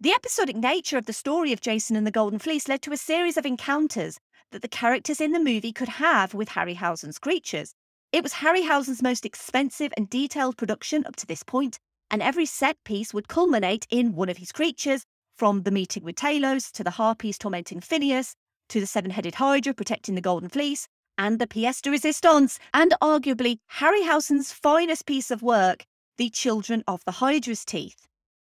The 0.00 0.12
episodic 0.12 0.56
nature 0.56 0.98
of 0.98 1.06
the 1.06 1.12
story 1.12 1.52
of 1.52 1.60
Jason 1.60 1.96
and 1.96 2.06
the 2.06 2.10
Golden 2.10 2.38
Fleece 2.38 2.68
led 2.68 2.82
to 2.82 2.92
a 2.92 2.96
series 2.96 3.36
of 3.36 3.46
encounters 3.46 4.18
that 4.54 4.62
the 4.62 4.68
characters 4.68 5.20
in 5.20 5.32
the 5.32 5.40
movie 5.40 5.72
could 5.72 5.88
have 5.88 6.32
with 6.32 6.50
Harryhausen's 6.50 7.18
creatures. 7.18 7.74
It 8.12 8.22
was 8.22 8.34
Harryhausen's 8.34 9.02
most 9.02 9.26
expensive 9.26 9.92
and 9.96 10.08
detailed 10.08 10.56
production 10.56 11.04
up 11.06 11.16
to 11.16 11.26
this 11.26 11.42
point, 11.42 11.80
and 12.08 12.22
every 12.22 12.46
set 12.46 12.76
piece 12.84 13.12
would 13.12 13.26
culminate 13.26 13.84
in 13.90 14.14
one 14.14 14.28
of 14.28 14.36
his 14.36 14.52
creatures, 14.52 15.04
from 15.36 15.64
the 15.64 15.72
meeting 15.72 16.04
with 16.04 16.14
Talos 16.14 16.70
to 16.70 16.84
the 16.84 16.92
harpies 16.92 17.36
tormenting 17.36 17.80
Phineus, 17.80 18.36
to 18.68 18.78
the 18.78 18.86
seven 18.86 19.10
headed 19.10 19.34
Hydra 19.34 19.74
protecting 19.74 20.14
the 20.14 20.20
Golden 20.20 20.48
Fleece, 20.48 20.86
and 21.18 21.40
the 21.40 21.48
pièce 21.48 21.82
de 21.82 21.90
résistance, 21.90 22.60
and 22.72 22.94
arguably 23.02 23.58
Harryhausen's 23.80 24.52
finest 24.52 25.04
piece 25.04 25.32
of 25.32 25.42
work, 25.42 25.84
the 26.16 26.30
Children 26.30 26.84
of 26.86 27.04
the 27.04 27.12
Hydra's 27.12 27.64
Teeth. 27.64 28.06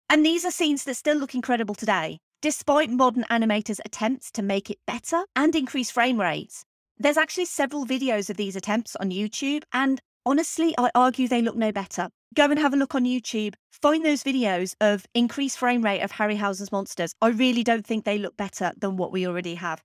And 0.09 0.25
these 0.25 0.45
are 0.45 0.53
scenes 0.53 0.85
that 0.85 0.95
still 0.95 1.17
look 1.17 1.35
incredible 1.35 1.75
today, 1.75 2.21
despite 2.41 2.91
modern 2.91 3.25
animators' 3.31 3.81
attempts 3.85 4.31
to 4.33 4.43
make 4.43 4.71
it 4.71 4.79
better 4.87 5.25
and 5.35 5.55
increase 5.55 5.91
frame 5.91 6.21
rates. 6.21 6.65
There's 6.99 7.17
actually 7.17 7.45
several 7.45 7.87
videos 7.87 8.31
of 8.31 8.37
these 8.37 8.57
attempts 8.57 8.97
on 8.97 9.11
YouTube, 9.11 9.63
and 9.73 10.01
honestly, 10.27 10.75
I 10.79 10.91
argue 10.95 11.29
they 11.29 11.43
look 11.43 11.57
no 11.57 11.73
better. 11.73 12.09
Go 12.35 12.45
and 12.45 12.59
have 12.59 12.75
a 12.75 12.77
look 12.77 12.95
on 12.95 13.05
YouTube, 13.05 13.55
find 13.71 14.05
those 14.05 14.23
videos 14.23 14.75
of 14.81 15.07
increased 15.15 15.59
frame 15.59 15.83
rate 15.83 16.03
of 16.03 16.13
Harryhausen's 16.13 16.73
monsters. 16.73 17.15
I 17.23 17.29
really 17.29 17.65
don't 17.65 17.87
think 17.87 18.05
they 18.05 18.19
look 18.19 18.37
better 18.37 18.73
than 18.79 18.97
what 18.97 19.13
we 19.13 19.27
already 19.27 19.55
have. 19.55 19.83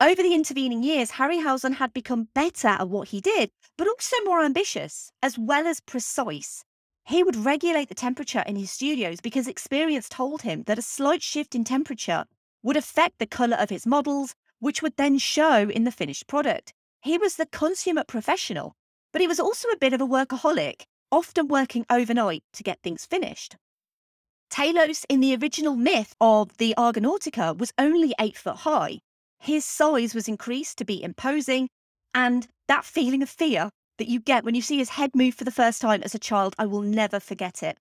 Over 0.00 0.22
the 0.22 0.34
intervening 0.34 0.82
years, 0.82 1.12
Harryhausen 1.12 1.74
had 1.74 1.92
become 1.92 2.28
better 2.34 2.68
at 2.68 2.88
what 2.88 3.08
he 3.08 3.20
did, 3.20 3.50
but 3.78 3.88
also 3.88 4.16
more 4.24 4.42
ambitious, 4.44 5.12
as 5.22 5.38
well 5.38 5.66
as 5.66 5.80
precise. 5.80 6.64
He 7.04 7.22
would 7.22 7.36
regulate 7.36 7.88
the 7.88 7.94
temperature 7.94 8.44
in 8.46 8.56
his 8.56 8.70
studios 8.70 9.20
because 9.20 9.48
experience 9.48 10.08
told 10.08 10.42
him 10.42 10.62
that 10.64 10.78
a 10.78 10.82
slight 10.82 11.22
shift 11.22 11.54
in 11.54 11.64
temperature 11.64 12.24
would 12.62 12.76
affect 12.76 13.18
the 13.18 13.26
colour 13.26 13.56
of 13.56 13.70
his 13.70 13.86
models, 13.86 14.34
which 14.60 14.82
would 14.82 14.96
then 14.96 15.18
show 15.18 15.68
in 15.68 15.84
the 15.84 15.90
finished 15.90 16.26
product. 16.26 16.72
He 17.00 17.18
was 17.18 17.36
the 17.36 17.46
consummate 17.46 18.06
professional, 18.06 18.74
but 19.12 19.20
he 19.20 19.26
was 19.26 19.40
also 19.40 19.68
a 19.68 19.76
bit 19.76 19.92
of 19.92 20.00
a 20.00 20.06
workaholic, 20.06 20.82
often 21.10 21.48
working 21.48 21.84
overnight 21.90 22.44
to 22.52 22.62
get 22.62 22.80
things 22.82 23.04
finished. 23.04 23.56
Talos, 24.50 25.04
in 25.08 25.20
the 25.20 25.34
original 25.34 25.74
myth 25.74 26.14
of 26.20 26.56
the 26.58 26.74
Argonautica, 26.78 27.56
was 27.58 27.72
only 27.78 28.14
eight 28.20 28.36
foot 28.36 28.58
high. 28.58 29.00
His 29.40 29.64
size 29.64 30.14
was 30.14 30.28
increased 30.28 30.78
to 30.78 30.84
be 30.84 31.02
imposing, 31.02 31.68
and 32.14 32.46
that 32.68 32.84
feeling 32.84 33.22
of 33.22 33.28
fear 33.28 33.70
that 33.98 34.08
you 34.08 34.20
get 34.20 34.44
when 34.44 34.54
you 34.54 34.62
see 34.62 34.78
his 34.78 34.90
head 34.90 35.10
move 35.14 35.34
for 35.34 35.44
the 35.44 35.50
first 35.50 35.80
time 35.80 36.02
as 36.02 36.14
a 36.14 36.18
child, 36.18 36.54
I 36.58 36.66
will 36.66 36.82
never 36.82 37.20
forget 37.20 37.62
it. 37.62 37.78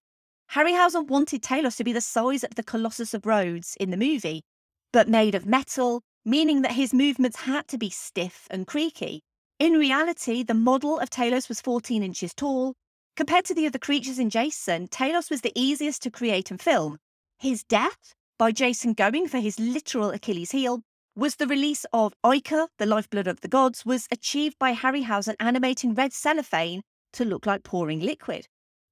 Harryhausen 0.52 1.08
wanted 1.08 1.42
Talos 1.42 1.78
to 1.78 1.84
be 1.84 1.94
the 1.94 2.02
size 2.02 2.44
of 2.44 2.56
the 2.56 2.64
Colossus 2.64 3.14
of 3.14 3.26
Rhodes 3.26 3.78
in 3.80 3.90
the 3.90 3.98
movie, 3.98 4.44
but 4.92 5.08
made 5.08 5.34
of 5.34 5.46
metal, 5.46 6.02
meaning 6.26 6.62
that 6.62 6.74
his 6.74 6.94
movements 6.94 7.38
had 7.38 7.68
to 7.70 7.78
be 7.78 7.90
stiff 7.90 8.48
and 8.52 8.68
creaky. 8.68 9.22
In 9.60 9.74
reality, 9.74 10.44
the 10.44 10.54
model 10.54 11.00
of 11.00 11.10
Talos 11.10 11.48
was 11.48 11.62
14 11.62 12.04
inches 12.04 12.34
tall. 12.34 12.74
Compared 13.16 13.46
to 13.46 13.54
the 13.54 13.66
other 13.66 13.80
creatures 13.80 14.20
in 14.20 14.30
Jason, 14.30 14.88
Talos 14.88 15.30
was 15.30 15.42
the 15.42 15.54
easiest 15.56 16.02
to 16.04 16.12
create 16.12 16.52
and 16.52 16.60
film. 16.60 16.98
His 17.40 17.64
death, 17.64 18.14
by 18.38 18.52
Jason 18.52 18.94
going 18.94 19.28
for 19.28 19.40
his 19.40 19.60
literal 19.60 20.10
Achilles 20.10 20.52
heel, 20.52 20.82
was 21.16 21.36
the 21.36 21.48
release 21.48 21.86
of 21.92 22.14
ichor, 22.24 22.68
the 22.78 22.86
lifeblood 22.86 23.28
of 23.28 23.42
the 23.42 23.48
gods, 23.48 23.86
was 23.86 24.08
achieved 24.12 24.58
by 24.58 24.74
Harryhausen 24.74 25.36
animating 25.40 25.94
red 25.94 26.14
cellophane 26.14 26.82
to 27.14 27.26
look 27.26 27.46
like 27.46 27.64
pouring 27.64 28.00
liquid. 28.00 28.48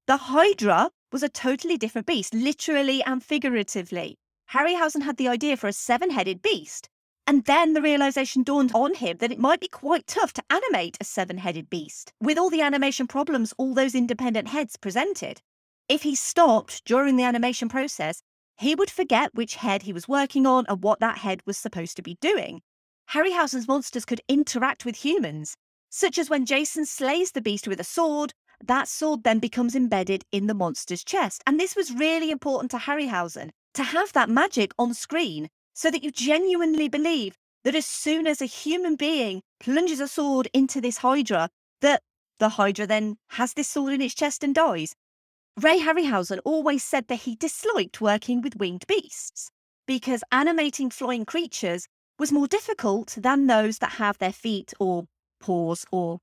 The 0.08 0.18
Hydra 0.18 0.92
was 1.12 1.24
a 1.24 1.30
totally 1.30 1.78
different 1.78 2.08
beast, 2.08 2.34
literally 2.34 3.04
and 3.04 3.24
figuratively. 3.24 4.18
Harryhausen 4.52 5.04
had 5.04 5.18
the 5.18 5.28
idea 5.28 5.56
for 5.56 5.68
a 5.68 5.74
seven 5.74 6.10
headed 6.10 6.42
beast, 6.42 6.90
and 7.28 7.46
then 7.46 7.74
the 7.74 7.82
realization 7.82 8.42
dawned 8.42 8.72
on 8.74 8.96
him 8.96 9.18
that 9.20 9.32
it 9.32 9.40
might 9.40 9.60
be 9.60 9.68
quite 9.68 10.08
tough 10.08 10.34
to 10.34 10.44
animate 10.50 10.98
a 11.00 11.04
seven 11.04 11.38
headed 11.38 11.70
beast, 11.70 12.12
with 12.20 12.38
all 12.38 12.50
the 12.50 12.62
animation 12.62 13.06
problems 13.06 13.54
all 13.58 13.74
those 13.74 13.94
independent 13.94 14.48
heads 14.48 14.76
presented. 14.78 15.40
If 15.88 16.02
he 16.02 16.16
stopped 16.16 16.84
during 16.86 17.16
the 17.16 17.24
animation 17.24 17.70
process, 17.70 18.24
he 18.60 18.76
would 18.76 18.92
forget 18.92 19.34
which 19.34 19.56
head 19.56 19.84
he 19.84 19.94
was 19.94 20.08
working 20.08 20.46
on 20.46 20.66
and 20.68 20.84
what 20.84 21.00
that 21.00 21.20
head 21.20 21.42
was 21.46 21.58
supposed 21.58 21.96
to 21.96 22.02
be 22.02 22.18
doing. 22.20 22.62
Harryhausen's 23.12 23.70
monsters 23.70 24.04
could 24.04 24.22
interact 24.28 24.84
with 24.84 24.98
humans, 24.98 25.56
such 25.90 26.18
as 26.18 26.30
when 26.30 26.46
Jason 26.46 26.86
slays 26.86 27.32
the 27.32 27.42
beast 27.42 27.70
with 27.70 27.80
a 27.80 27.86
sword, 27.86 28.34
that 28.62 28.90
sword 28.90 29.24
then 29.24 29.40
becomes 29.40 29.76
embedded 29.76 30.26
in 30.34 30.48
the 30.48 30.54
monster's 30.54 31.06
chest. 31.06 31.42
And 31.48 31.58
this 31.58 31.76
was 31.76 31.94
really 31.94 32.32
important 32.32 32.70
to 32.72 32.78
Harryhausen 32.78 33.52
to 33.76 33.84
have 33.84 34.12
that 34.12 34.30
magic 34.30 34.74
on 34.78 34.94
screen 34.94 35.48
so 35.74 35.90
that 35.90 36.04
you 36.04 36.12
genuinely 36.12 36.90
believe 36.90 37.38
that 37.64 37.76
as 37.76 37.86
soon 37.86 38.28
as 38.28 38.42
a 38.42 38.46
human 38.46 38.98
being 38.98 39.42
plunges 39.62 40.02
a 40.02 40.08
sword 40.10 40.50
into 40.54 40.82
this 40.82 40.98
Hydra, 40.98 41.50
that 41.80 42.04
the 42.40 42.50
Hydra 42.50 42.88
then 42.88 43.16
has 43.30 43.54
this 43.54 43.70
sword 43.70 43.94
in 43.94 44.02
its 44.02 44.16
chest 44.16 44.44
and 44.44 44.54
dies. 44.54 44.96
Ray 45.58 45.80
Harryhausen 45.80 46.40
always 46.46 46.84
said 46.84 47.08
that 47.08 47.22
he 47.22 47.36
disliked 47.36 48.02
working 48.02 48.42
with 48.42 48.56
winged 48.56 48.86
beasts 48.88 49.52
because 49.88 50.24
animating 50.32 50.90
flying 50.90 51.26
creatures 51.26 51.88
was 52.18 52.32
more 52.32 52.48
difficult 52.48 53.18
than 53.18 53.48
those 53.48 53.80
that 53.80 53.94
have 53.94 54.18
their 54.20 54.32
feet 54.32 54.74
or 54.80 55.06
paws 55.42 55.86
or 55.92 56.20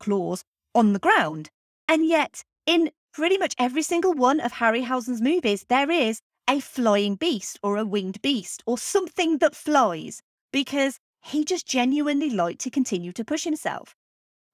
claws 0.00 0.44
on 0.74 0.92
the 0.92 0.98
ground. 0.98 1.50
And 1.88 2.06
yet, 2.06 2.42
in 2.66 2.90
pretty 3.12 3.38
much 3.38 3.54
every 3.58 3.82
single 3.82 4.12
one 4.12 4.40
of 4.40 4.52
Harryhausen's 4.52 5.22
movies, 5.22 5.64
there 5.68 5.90
is 5.90 6.20
a 6.48 6.60
flying 6.60 7.14
beast 7.14 7.58
or 7.62 7.76
a 7.76 7.84
winged 7.84 8.20
beast 8.22 8.62
or 8.66 8.78
something 8.78 9.38
that 9.38 9.54
flies 9.54 10.20
because 10.52 10.98
he 11.22 11.44
just 11.44 11.66
genuinely 11.66 12.30
liked 12.30 12.60
to 12.60 12.70
continue 12.70 13.12
to 13.12 13.24
push 13.24 13.44
himself. 13.44 13.94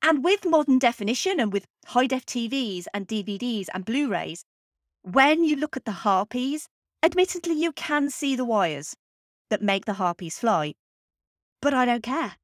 And 0.03 0.25
with 0.25 0.45
modern 0.45 0.79
definition 0.79 1.39
and 1.39 1.53
with 1.53 1.67
high 1.87 2.09
def 2.09 2.27
TVs 2.27 2.87
and 2.93 3.07
DVDs 3.07 3.69
and 3.73 3.85
Blu 3.85 4.09
rays, 4.09 4.45
when 5.03 5.45
you 5.45 5.57
look 5.57 5.77
at 5.77 5.85
the 5.85 5.93
harpies, 5.93 6.69
admittedly, 7.03 7.55
you 7.55 7.73
can 7.73 8.11
see 8.11 8.35
the 8.35 8.45
wires 8.45 8.97
that 9.51 9.63
make 9.63 9.85
the 9.85 9.95
harpies 9.95 10.39
fly. 10.39 10.75
But 11.61 11.75
I 11.75 11.85
don't 11.85 12.03
care. 12.03 12.37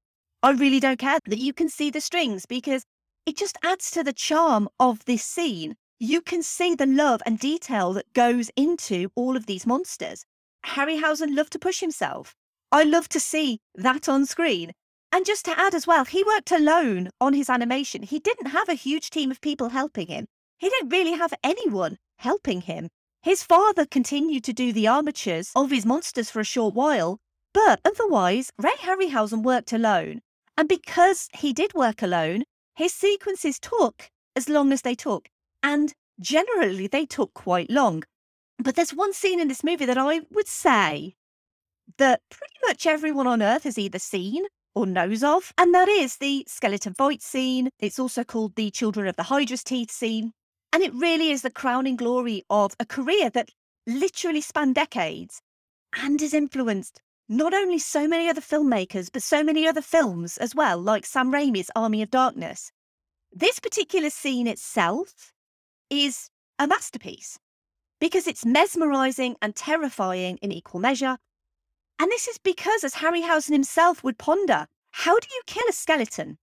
I 0.43 0.53
really 0.53 0.79
don't 0.79 1.01
care 1.01 1.19
that 1.27 1.39
you 1.39 1.53
can 1.53 1.69
see 1.69 1.91
the 1.91 2.01
strings 2.01 2.47
because 2.47 2.85
it 3.27 3.37
just 3.37 3.59
adds 3.65 3.91
to 3.91 4.05
the 4.05 4.13
charm 4.13 4.69
of 4.79 5.05
this 5.05 5.25
scene. 5.25 5.75
You 5.99 6.21
can 6.21 6.45
see 6.45 6.77
the 6.77 6.87
love 6.87 7.21
and 7.27 7.41
detail 7.41 7.93
that 7.95 8.13
goes 8.13 8.51
into 8.55 9.11
all 9.17 9.37
of 9.37 9.47
these 9.47 9.67
monsters. 9.67 10.25
Harryhausen 10.65 11.35
loved 11.35 11.53
to 11.53 11.59
push 11.59 11.81
himself. 11.81 12.37
I 12.71 12.85
love 12.85 13.09
to 13.09 13.21
see 13.21 13.59
that 13.75 14.09
on 14.09 14.27
screen. 14.27 14.73
And 15.11 15.25
just 15.25 15.45
to 15.47 15.59
add 15.59 15.75
as 15.75 15.87
well, 15.87 16.05
he 16.05 16.23
worked 16.23 16.53
alone 16.53 17.11
on 17.21 17.33
his 17.33 17.49
animation. 17.49 18.03
He 18.03 18.19
didn't 18.19 18.49
have 18.49 18.69
a 18.69 18.75
huge 18.75 19.11
team 19.11 19.31
of 19.31 19.41
people 19.41 19.71
helping 19.71 20.09
him. 20.09 20.27
He 20.59 20.69
didn't 20.69 20.91
really 20.91 21.13
have 21.13 21.33
anyone 21.43 21.97
helping 22.19 22.63
him. 22.63 22.89
His 23.23 23.43
father 23.43 23.87
continued 23.87 24.45
to 24.45 24.53
do 24.53 24.73
the 24.73 24.87
armatures 24.87 25.51
of 25.57 25.71
his 25.71 25.87
monsters 25.87 26.31
for 26.31 26.41
a 26.41 26.45
short 26.45 26.75
while, 26.75 27.19
but 27.55 27.81
otherwise, 27.85 28.51
Ray 28.59 28.77
Harryhausen 28.81 29.43
worked 29.43 29.73
alone. 29.73 30.21
And 30.57 30.69
because 30.69 31.29
he 31.35 31.53
did 31.53 31.75
work 31.75 32.03
alone, 32.03 32.45
his 32.77 32.93
sequences 32.93 33.59
took 33.59 34.11
as 34.37 34.49
long 34.49 34.73
as 34.73 34.83
they 34.83 34.95
took. 34.95 35.29
And 35.63 35.93
generally, 36.21 36.87
they 36.87 37.07
took 37.07 37.35
quite 37.35 37.71
long. 37.71 38.05
But 38.59 38.75
there's 38.75 38.95
one 38.95 39.13
scene 39.13 39.41
in 39.41 39.49
this 39.49 39.65
movie 39.65 39.87
that 39.87 39.99
I 39.99 40.21
would 40.31 40.49
say 40.49 41.15
that 41.97 42.21
pretty 42.29 42.55
much 42.67 42.87
everyone 42.87 43.27
on 43.27 43.43
Earth 43.43 43.65
has 43.65 43.79
either 43.79 43.99
seen 43.99 44.47
or 44.79 44.87
knows 44.87 45.25
of, 45.25 45.53
and 45.59 45.75
that 45.75 45.89
is 45.89 46.19
the 46.19 46.45
skeleton 46.47 46.95
fight 46.95 47.21
scene. 47.21 47.69
It's 47.81 47.99
also 47.99 48.23
called 48.23 48.55
the 48.55 48.71
Children 48.71 49.09
of 49.09 49.17
the 49.17 49.25
Hydra's 49.25 49.65
Teeth 49.65 49.91
scene. 49.91 50.33
And 50.73 50.85
it 50.85 50.95
really 50.95 51.33
is 51.33 51.43
the 51.43 51.51
crowning 51.51 51.97
glory 51.97 52.45
of 52.49 52.77
a 52.79 52.87
career 52.87 53.29
that 53.31 53.51
literally 53.89 54.41
spanned 54.41 54.77
decades 54.77 55.43
and 56.01 56.21
has 56.21 56.33
influenced 56.33 57.01
not 57.29 57.55
only 57.55 57.81
so 57.81 58.07
many 58.07 58.29
other 58.29 58.41
filmmakers, 58.41 59.11
but 59.13 59.25
so 59.25 59.43
many 59.43 59.67
other 59.67 59.83
films 59.83 60.39
as 60.39 60.55
well, 60.55 60.79
like 60.79 61.05
Sam 61.05 61.33
Raimi's 61.33 61.73
Army 61.75 62.01
of 62.01 62.11
Darkness. 62.11 62.71
This 63.33 63.59
particular 63.59 64.11
scene 64.11 64.47
itself 64.47 65.33
is 65.91 66.31
a 66.61 66.69
masterpiece 66.69 67.41
because 68.01 68.29
it's 68.29 68.47
mesmerizing 68.47 69.35
and 69.43 69.57
terrifying 69.57 70.37
in 70.37 70.53
equal 70.53 70.79
measure. 70.79 71.19
And 71.99 72.11
this 72.11 72.29
is 72.29 72.39
because, 72.39 72.85
as 72.85 72.95
Harryhausen 72.95 73.53
himself 73.53 74.05
would 74.05 74.19
ponder, 74.19 74.67
how 74.93 75.19
do 75.19 75.27
you 75.31 75.43
kill 75.47 75.65
a 75.69 75.73
skeleton? 75.73 76.39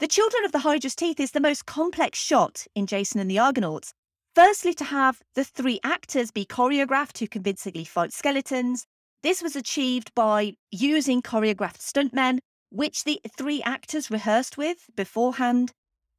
The 0.00 0.08
Children 0.08 0.44
of 0.44 0.52
the 0.52 0.60
Hydra's 0.60 0.94
Teeth 0.94 1.20
is 1.20 1.32
the 1.32 1.40
most 1.40 1.66
complex 1.66 2.18
shot 2.18 2.66
in 2.74 2.86
Jason 2.86 3.20
and 3.20 3.30
the 3.30 3.38
Argonauts. 3.38 3.92
Firstly, 4.34 4.74
to 4.74 4.84
have 4.84 5.20
the 5.34 5.44
three 5.44 5.80
actors 5.82 6.30
be 6.30 6.44
choreographed 6.44 7.12
to 7.14 7.26
convincingly 7.26 7.84
fight 7.84 8.12
skeletons. 8.12 8.86
This 9.22 9.42
was 9.42 9.56
achieved 9.56 10.14
by 10.14 10.54
using 10.70 11.20
choreographed 11.20 11.80
stuntmen, 11.80 12.38
which 12.70 13.04
the 13.04 13.20
three 13.36 13.62
actors 13.62 14.10
rehearsed 14.10 14.56
with 14.56 14.88
beforehand. 14.96 15.72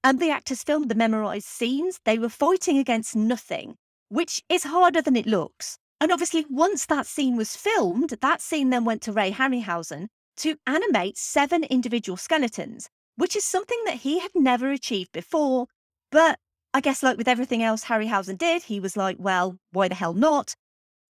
And 0.03 0.19
the 0.19 0.29
actors 0.29 0.63
filmed 0.63 0.89
the 0.89 0.95
memorized 0.95 1.47
scenes. 1.47 1.99
They 2.05 2.19
were 2.19 2.29
fighting 2.29 2.77
against 2.77 3.15
nothing, 3.15 3.77
which 4.09 4.43
is 4.49 4.63
harder 4.63 5.01
than 5.01 5.15
it 5.15 5.25
looks. 5.25 5.77
And 6.01 6.11
obviously, 6.11 6.47
once 6.49 6.87
that 6.87 7.05
scene 7.05 7.37
was 7.37 7.55
filmed, 7.55 8.15
that 8.21 8.41
scene 8.41 8.71
then 8.71 8.85
went 8.85 9.03
to 9.03 9.11
Ray 9.11 9.31
Harryhausen 9.31 10.07
to 10.37 10.55
animate 10.65 11.15
seven 11.15 11.63
individual 11.65 12.17
skeletons, 12.17 12.89
which 13.17 13.35
is 13.35 13.43
something 13.43 13.79
that 13.85 13.97
he 13.97 14.17
had 14.17 14.31
never 14.33 14.71
achieved 14.71 15.11
before. 15.11 15.67
But 16.11 16.39
I 16.73 16.81
guess, 16.81 17.03
like 17.03 17.17
with 17.17 17.27
everything 17.27 17.61
else 17.61 17.83
Harryhausen 17.83 18.39
did, 18.39 18.63
he 18.63 18.79
was 18.79 18.97
like, 18.97 19.17
well, 19.19 19.59
why 19.73 19.89
the 19.89 19.95
hell 19.95 20.15
not? 20.15 20.55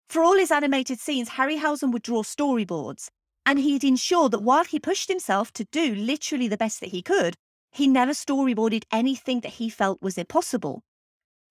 For 0.08 0.24
all 0.24 0.36
his 0.36 0.50
animated 0.50 0.98
scenes, 0.98 1.28
Harryhausen 1.28 1.92
would 1.92 2.02
draw 2.02 2.24
storyboards, 2.24 3.10
and 3.46 3.60
he'd 3.60 3.84
ensure 3.84 4.28
that 4.28 4.42
while 4.42 4.64
he 4.64 4.80
pushed 4.80 5.08
himself 5.08 5.52
to 5.52 5.66
do 5.70 5.94
literally 5.94 6.48
the 6.48 6.56
best 6.56 6.80
that 6.80 6.90
he 6.90 7.00
could, 7.00 7.36
he 7.70 7.86
never 7.86 8.10
storyboarded 8.10 8.82
anything 8.90 9.38
that 9.42 9.52
he 9.52 9.70
felt 9.70 10.02
was 10.02 10.18
impossible. 10.18 10.82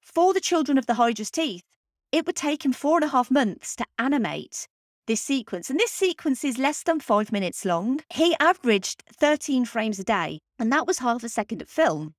For 0.01 0.33
the 0.33 0.41
Children 0.41 0.77
of 0.77 0.87
the 0.87 0.95
Hydra's 0.95 1.31
Teeth, 1.31 1.63
it 2.11 2.25
would 2.25 2.35
take 2.35 2.65
him 2.65 2.73
four 2.73 2.97
and 2.97 3.05
a 3.05 3.09
half 3.09 3.29
months 3.29 3.75
to 3.75 3.85
animate 3.97 4.67
this 5.07 5.21
sequence. 5.21 5.69
And 5.69 5.79
this 5.79 5.91
sequence 5.91 6.43
is 6.43 6.57
less 6.57 6.83
than 6.83 6.99
five 6.99 7.31
minutes 7.31 7.65
long. 7.65 7.99
He 8.13 8.35
averaged 8.39 9.03
13 9.13 9.65
frames 9.65 9.99
a 9.99 10.03
day, 10.03 10.39
and 10.57 10.71
that 10.71 10.85
was 10.85 10.99
half 10.99 11.23
a 11.23 11.29
second 11.29 11.61
of 11.61 11.69
film. 11.69 12.13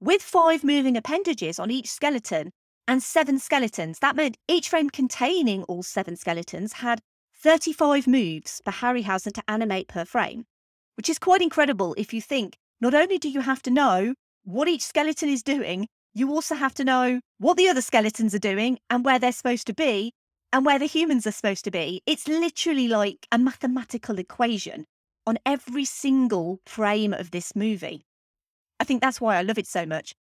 With 0.00 0.22
five 0.22 0.62
moving 0.62 0.96
appendages 0.96 1.58
on 1.58 1.70
each 1.70 1.90
skeleton 1.90 2.50
and 2.86 3.02
seven 3.02 3.38
skeletons, 3.38 3.98
that 4.00 4.16
meant 4.16 4.36
each 4.46 4.68
frame 4.68 4.90
containing 4.90 5.62
all 5.64 5.82
seven 5.82 6.16
skeletons 6.16 6.74
had 6.74 7.00
35 7.34 8.06
moves 8.06 8.60
for 8.64 8.72
Harryhausen 8.72 9.32
to 9.32 9.42
animate 9.48 9.88
per 9.88 10.04
frame, 10.04 10.44
which 10.96 11.08
is 11.08 11.18
quite 11.18 11.42
incredible 11.42 11.94
if 11.96 12.12
you 12.12 12.20
think 12.20 12.56
not 12.80 12.94
only 12.94 13.18
do 13.18 13.30
you 13.30 13.40
have 13.40 13.62
to 13.62 13.70
know 13.70 14.14
what 14.44 14.68
each 14.68 14.82
skeleton 14.82 15.30
is 15.30 15.42
doing, 15.42 15.88
you 16.14 16.30
also 16.30 16.54
have 16.54 16.74
to 16.74 16.84
know 16.84 17.20
what 17.38 17.56
the 17.56 17.68
other 17.68 17.82
skeletons 17.82 18.34
are 18.34 18.38
doing 18.38 18.78
and 18.88 19.04
where 19.04 19.18
they're 19.18 19.32
supposed 19.32 19.66
to 19.66 19.74
be 19.74 20.12
and 20.52 20.64
where 20.64 20.78
the 20.78 20.86
humans 20.86 21.26
are 21.26 21.32
supposed 21.32 21.64
to 21.64 21.70
be. 21.70 22.00
It's 22.06 22.28
literally 22.28 22.86
like 22.86 23.26
a 23.32 23.38
mathematical 23.38 24.18
equation 24.18 24.84
on 25.26 25.38
every 25.44 25.84
single 25.84 26.60
frame 26.66 27.12
of 27.12 27.32
this 27.32 27.56
movie. 27.56 28.04
I 28.78 28.84
think 28.84 29.00
that's 29.00 29.20
why 29.20 29.36
I 29.36 29.42
love 29.42 29.58
it 29.58 29.66
so 29.66 29.84
much. 29.84 30.14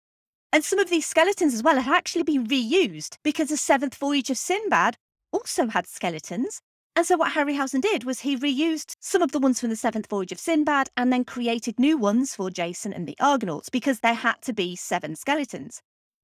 And 0.52 0.64
some 0.64 0.80
of 0.80 0.90
these 0.90 1.06
skeletons 1.06 1.54
as 1.54 1.64
well 1.64 1.80
had 1.80 1.96
actually 1.96 2.24
been 2.24 2.48
reused 2.48 3.18
because 3.24 3.50
the 3.50 3.58
seventh 3.58 3.96
voyage 3.96 4.30
of 4.30 4.38
Sinbad 4.38 4.96
also 5.32 5.68
had 5.68 5.88
skeletons. 5.88 6.62
And 6.96 7.06
so 7.08 7.18
what 7.18 7.34
Harryhausen 7.34 7.82
did 7.82 8.04
was 8.04 8.20
he 8.20 8.38
reused 8.38 8.96
some 9.00 9.24
of 9.24 9.32
the 9.32 9.40
ones 9.40 9.60
from 9.60 9.72
the 9.72 9.76
seventh 9.76 10.08
voyage 10.08 10.32
of 10.32 10.40
Sinbad 10.40 10.90
and 10.96 11.12
then 11.12 11.26
created 11.26 11.80
new 11.80 11.98
ones 11.98 12.36
for 12.36 12.52
Jason 12.52 12.94
and 12.94 13.08
the 13.08 13.18
Argonauts 13.20 13.70
because 13.70 14.02
there 14.02 14.14
had 14.14 14.42
to 14.44 14.54
be 14.54 14.76
seven 14.76 15.16
skeletons. 15.16 15.82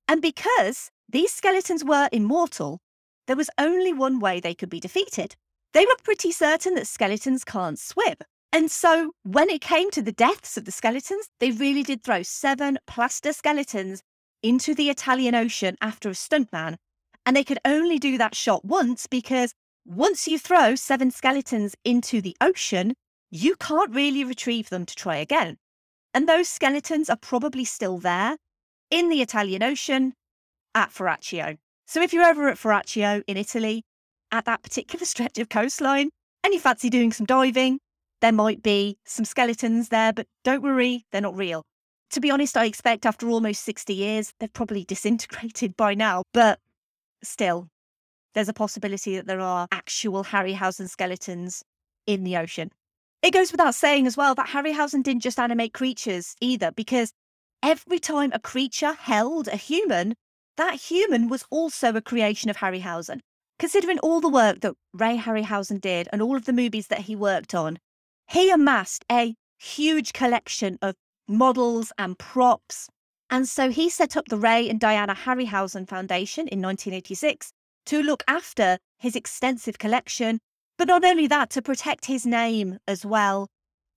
And 0.08 0.21
because 0.21 0.91
these 1.08 1.34
skeletons 1.34 1.84
were 1.84 2.08
immortal, 2.12 2.79
there 3.25 3.36
was 3.36 3.49
only 3.58 3.93
one 3.93 4.19
way 4.19 4.39
they 4.39 4.53
could 4.53 4.69
be 4.69 4.79
defeated. 4.79 5.36
They 5.73 5.86
were 5.86 5.97
pretty 6.03 6.32
certain 6.32 6.75
that 6.75 6.88
skeletons 6.88 7.43
can't 7.43 7.79
swim. 7.79 8.15
And 8.51 8.69
so 8.69 9.13
when 9.23 9.49
it 9.49 9.62
came 9.62 9.91
to 9.91 10.01
the 10.01 10.12
deaths 10.12 10.58
of 10.58 10.65
the 10.65 10.71
skeletons, 10.71 11.29
they 11.39 11.51
really 11.51 11.84
did 11.84 12.03
throw 12.03 12.23
seven 12.23 12.77
plaster 12.88 13.34
skeletons 13.34 14.01
into 14.41 14.73
the 14.73 14.89
Italian 14.89 15.36
Ocean 15.36 15.77
after 15.82 16.10
a 16.10 16.13
stuntman. 16.13 16.77
And 17.25 17.36
they 17.36 17.43
could 17.43 17.60
only 17.65 17.99
do 17.99 18.17
that 18.17 18.36
shot 18.36 18.65
once 18.65 19.05
because 19.05 19.53
once 19.89 20.28
you 20.28 20.38
throw 20.38 20.75
seven 20.75 21.10
skeletons 21.10 21.75
into 21.84 22.21
the 22.21 22.38
ocean, 22.39 22.93
you 23.32 23.56
can't 23.56 23.91
really 23.91 24.23
retrieve 24.23 24.69
them 24.69 24.86
to 24.86 24.93
try 24.93 25.15
again. 25.15 25.58
And 26.13 26.30
those 26.30 26.47
skeletons 26.47 27.10
are 27.10 27.17
probably 27.17 27.65
still 27.65 27.97
there 27.97 28.38
in 28.91 29.10
the 29.10 29.23
Italian 29.23 29.63
Ocean 29.63 30.13
at 30.75 30.91
Ferraccio. 30.91 31.58
So 31.88 32.04
if 32.04 32.13
you're 32.13 32.23
ever 32.23 32.49
at 32.49 32.60
Ferraccio 32.60 33.23
in 33.25 33.36
Italy, 33.36 33.82
at 34.32 34.45
that 34.45 34.62
particular 34.62 35.06
stretch 35.08 35.39
of 35.39 35.49
coastline, 35.49 36.12
and 36.43 36.54
you 36.54 36.60
fancy 36.60 36.91
doing 36.91 37.12
some 37.12 37.25
diving, 37.25 37.80
there 38.21 38.32
might 38.32 38.62
be 38.62 38.99
some 39.06 39.25
skeletons 39.25 39.89
there, 39.89 40.13
but 40.13 40.28
don't 40.43 40.62
worry, 40.62 41.08
they're 41.12 41.19
not 41.19 41.36
real. 41.36 41.63
To 42.12 42.19
be 42.19 42.30
honest, 42.30 42.56
I 42.56 42.65
expect 42.65 43.08
after 43.08 43.28
almost 43.28 43.63
60 43.63 43.95
years, 43.95 44.34
they've 44.39 44.54
probably 44.54 44.84
disintegrated 44.88 45.75
by 45.75 45.95
now, 45.95 46.21
but 46.32 46.60
still, 47.23 47.69
there's 48.39 48.47
a 48.47 48.54
possibility 48.54 49.17
that 49.17 49.28
there 49.28 49.41
are 49.41 49.67
actual 49.69 50.23
Harryhausen 50.23 50.89
skeletons 50.89 51.62
in 52.08 52.23
the 52.23 52.38
ocean. 52.38 52.71
It 53.21 53.32
goes 53.32 53.52
without 53.52 53.75
saying 53.75 54.08
as 54.08 54.15
well 54.15 54.34
that 54.36 54.47
Harryhausen 54.47 55.04
didn't 55.04 55.23
just 55.23 55.39
animate 55.39 55.73
creatures 55.73 56.38
either, 56.39 56.71
because 56.71 57.12
every 57.62 57.99
time 57.99 58.32
a 58.34 58.39
creature 58.39 58.93
held 58.93 59.49
a 59.49 59.58
human, 59.58 60.13
that 60.56 60.75
human 60.75 61.28
was 61.28 61.43
also 61.49 61.93
a 61.93 62.02
creation 62.02 62.49
of 62.49 62.56
Harryhausen. 62.56 63.19
Considering 63.58 63.99
all 63.99 64.21
the 64.21 64.30
work 64.30 64.62
that 64.62 64.75
Ray 64.93 65.17
Harryhausen 65.17 65.82
did 65.82 66.08
and 66.13 66.21
all 66.21 66.38
of 66.38 66.45
the 66.45 66.54
movies 66.54 66.88
that 66.88 67.02
he 67.02 67.17
worked 67.17 67.54
on, 67.54 67.78
he 68.30 68.52
amassed 68.52 69.04
a 69.12 69.36
huge 69.58 70.13
collection 70.13 70.78
of 70.82 70.95
models 71.28 71.91
and 71.97 72.17
props. 72.17 72.88
And 73.30 73.49
so 73.49 73.69
he 73.69 73.89
set 73.89 74.15
up 74.15 74.30
the 74.30 74.38
Ray 74.38 74.69
and 74.69 74.80
Diana 74.80 75.13
Harryhausen 75.13 75.89
Foundation 75.89 76.47
in 76.47 76.62
1986 76.62 77.52
to 77.89 78.04
look 78.04 78.23
after 78.28 78.78
his 78.99 79.15
extensive 79.15 79.80
collection, 79.80 80.38
but 80.78 80.88
not 80.88 81.04
only 81.04 81.25
that, 81.25 81.49
to 81.49 81.60
protect 81.60 82.06
his 82.06 82.23
name 82.23 82.78
as 82.88 83.04
well, 83.04 83.47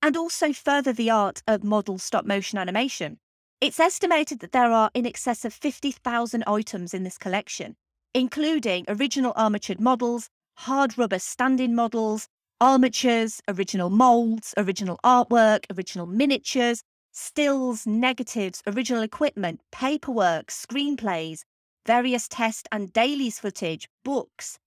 and 0.00 0.16
also 0.16 0.50
further 0.50 0.94
the 0.94 1.10
art 1.10 1.42
of 1.46 1.62
model 1.62 1.98
stop 1.98 2.24
motion 2.24 2.58
animation. 2.58 3.18
It's 3.60 3.78
estimated 3.78 4.40
that 4.40 4.52
there 4.52 4.72
are 4.72 4.90
in 4.94 5.04
excess 5.04 5.44
of 5.44 5.52
50,000 5.52 6.42
items 6.46 6.94
in 6.94 7.02
this 7.02 7.18
collection, 7.18 7.76
including 8.14 8.86
original 8.88 9.34
armatured 9.36 9.78
models, 9.78 10.30
hard 10.54 10.96
rubber 10.96 11.18
stand 11.18 11.60
in 11.60 11.74
models, 11.74 12.28
armatures, 12.62 13.42
original 13.46 13.90
molds, 13.90 14.54
original 14.56 14.98
artwork, 15.04 15.66
original 15.76 16.06
miniatures, 16.06 16.82
stills, 17.12 17.86
negatives, 17.86 18.62
original 18.66 19.02
equipment, 19.02 19.60
paperwork, 19.70 20.46
screenplays, 20.46 21.42
various 21.86 22.28
test 22.28 22.68
and 22.70 22.92
dailies 22.92 23.38
footage, 23.38 23.88
books, 24.04 24.58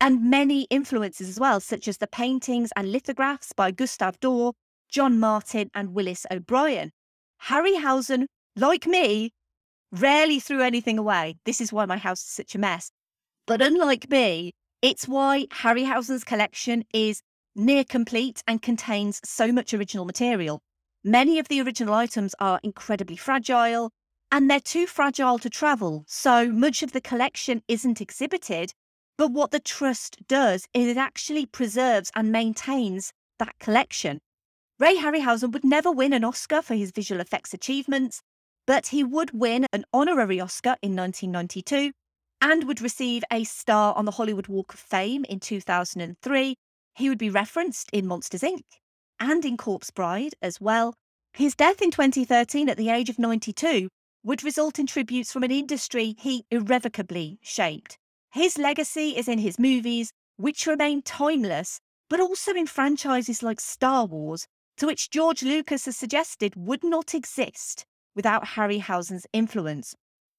and 0.00 0.28
many 0.28 0.62
influences 0.64 1.28
as 1.28 1.38
well, 1.38 1.60
such 1.60 1.86
as 1.86 1.98
the 1.98 2.06
paintings 2.06 2.70
and 2.74 2.90
lithographs 2.90 3.52
by 3.52 3.70
Gustave 3.70 4.18
Doré, 4.18 4.52
John 4.88 5.20
Martin, 5.20 5.70
and 5.74 5.94
Willis 5.94 6.26
O'Brien. 6.30 6.90
Harryhausen, 7.44 8.26
like 8.56 8.86
me, 8.86 9.30
rarely 9.92 10.40
threw 10.40 10.60
anything 10.62 10.98
away. 10.98 11.36
This 11.44 11.60
is 11.60 11.72
why 11.72 11.86
my 11.86 11.98
house 11.98 12.20
is 12.22 12.28
such 12.28 12.54
a 12.54 12.58
mess. 12.58 12.90
But 13.46 13.62
unlike 13.62 14.10
me, 14.10 14.52
it's 14.80 15.06
why 15.06 15.46
Harryhausen's 15.52 16.24
collection 16.24 16.84
is 16.92 17.22
near 17.54 17.84
complete 17.84 18.42
and 18.46 18.60
contains 18.60 19.20
so 19.24 19.52
much 19.52 19.74
original 19.74 20.04
material. 20.04 20.60
Many 21.04 21.38
of 21.38 21.48
the 21.48 21.60
original 21.60 21.94
items 21.94 22.34
are 22.40 22.60
incredibly 22.62 23.16
fragile 23.16 23.90
and 24.32 24.50
they're 24.50 24.60
too 24.60 24.86
fragile 24.86 25.38
to 25.38 25.50
travel, 25.50 26.04
so 26.08 26.50
much 26.50 26.82
of 26.82 26.92
the 26.92 27.02
collection 27.02 27.62
isn't 27.68 28.00
exhibited. 28.00 28.72
But 29.18 29.30
what 29.30 29.50
the 29.50 29.60
Trust 29.60 30.26
does 30.26 30.66
is 30.72 30.88
it 30.88 30.96
actually 30.96 31.44
preserves 31.44 32.10
and 32.16 32.32
maintains 32.32 33.12
that 33.38 33.58
collection. 33.60 34.20
Ray 34.78 34.96
Harryhausen 34.96 35.52
would 35.52 35.64
never 35.64 35.92
win 35.92 36.14
an 36.14 36.24
Oscar 36.24 36.62
for 36.62 36.74
his 36.74 36.92
visual 36.92 37.20
effects 37.20 37.52
achievements, 37.52 38.22
but 38.66 38.86
he 38.86 39.04
would 39.04 39.38
win 39.38 39.66
an 39.70 39.84
honorary 39.92 40.40
Oscar 40.40 40.76
in 40.80 40.96
1992 40.96 41.92
and 42.40 42.66
would 42.66 42.80
receive 42.80 43.22
a 43.30 43.44
star 43.44 43.94
on 43.94 44.06
the 44.06 44.12
Hollywood 44.12 44.48
Walk 44.48 44.72
of 44.72 44.80
Fame 44.80 45.26
in 45.28 45.40
2003. 45.40 46.56
He 46.94 47.08
would 47.10 47.18
be 47.18 47.28
referenced 47.28 47.90
in 47.92 48.06
Monsters 48.06 48.40
Inc. 48.40 48.62
and 49.20 49.44
in 49.44 49.58
Corpse 49.58 49.90
Bride 49.90 50.32
as 50.40 50.58
well. 50.58 50.94
His 51.34 51.54
death 51.54 51.82
in 51.82 51.90
2013 51.90 52.70
at 52.70 52.78
the 52.78 52.88
age 52.88 53.10
of 53.10 53.18
92 53.18 53.88
would 54.24 54.44
result 54.44 54.78
in 54.78 54.86
tributes 54.86 55.32
from 55.32 55.42
an 55.42 55.50
industry 55.50 56.14
he 56.18 56.44
irrevocably 56.50 57.38
shaped. 57.42 57.98
His 58.32 58.56
legacy 58.56 59.16
is 59.16 59.28
in 59.28 59.38
his 59.38 59.58
movies, 59.58 60.12
which 60.36 60.66
remain 60.66 61.02
timeless, 61.02 61.80
but 62.08 62.20
also 62.20 62.52
in 62.52 62.66
franchises 62.66 63.42
like 63.42 63.60
Star 63.60 64.06
Wars, 64.06 64.46
to 64.76 64.86
which 64.86 65.10
George 65.10 65.42
Lucas 65.42 65.84
has 65.84 65.96
suggested 65.96 66.54
would 66.56 66.84
not 66.84 67.14
exist 67.14 67.84
without 68.14 68.44
Harryhausen's 68.44 69.26
influence. 69.32 69.94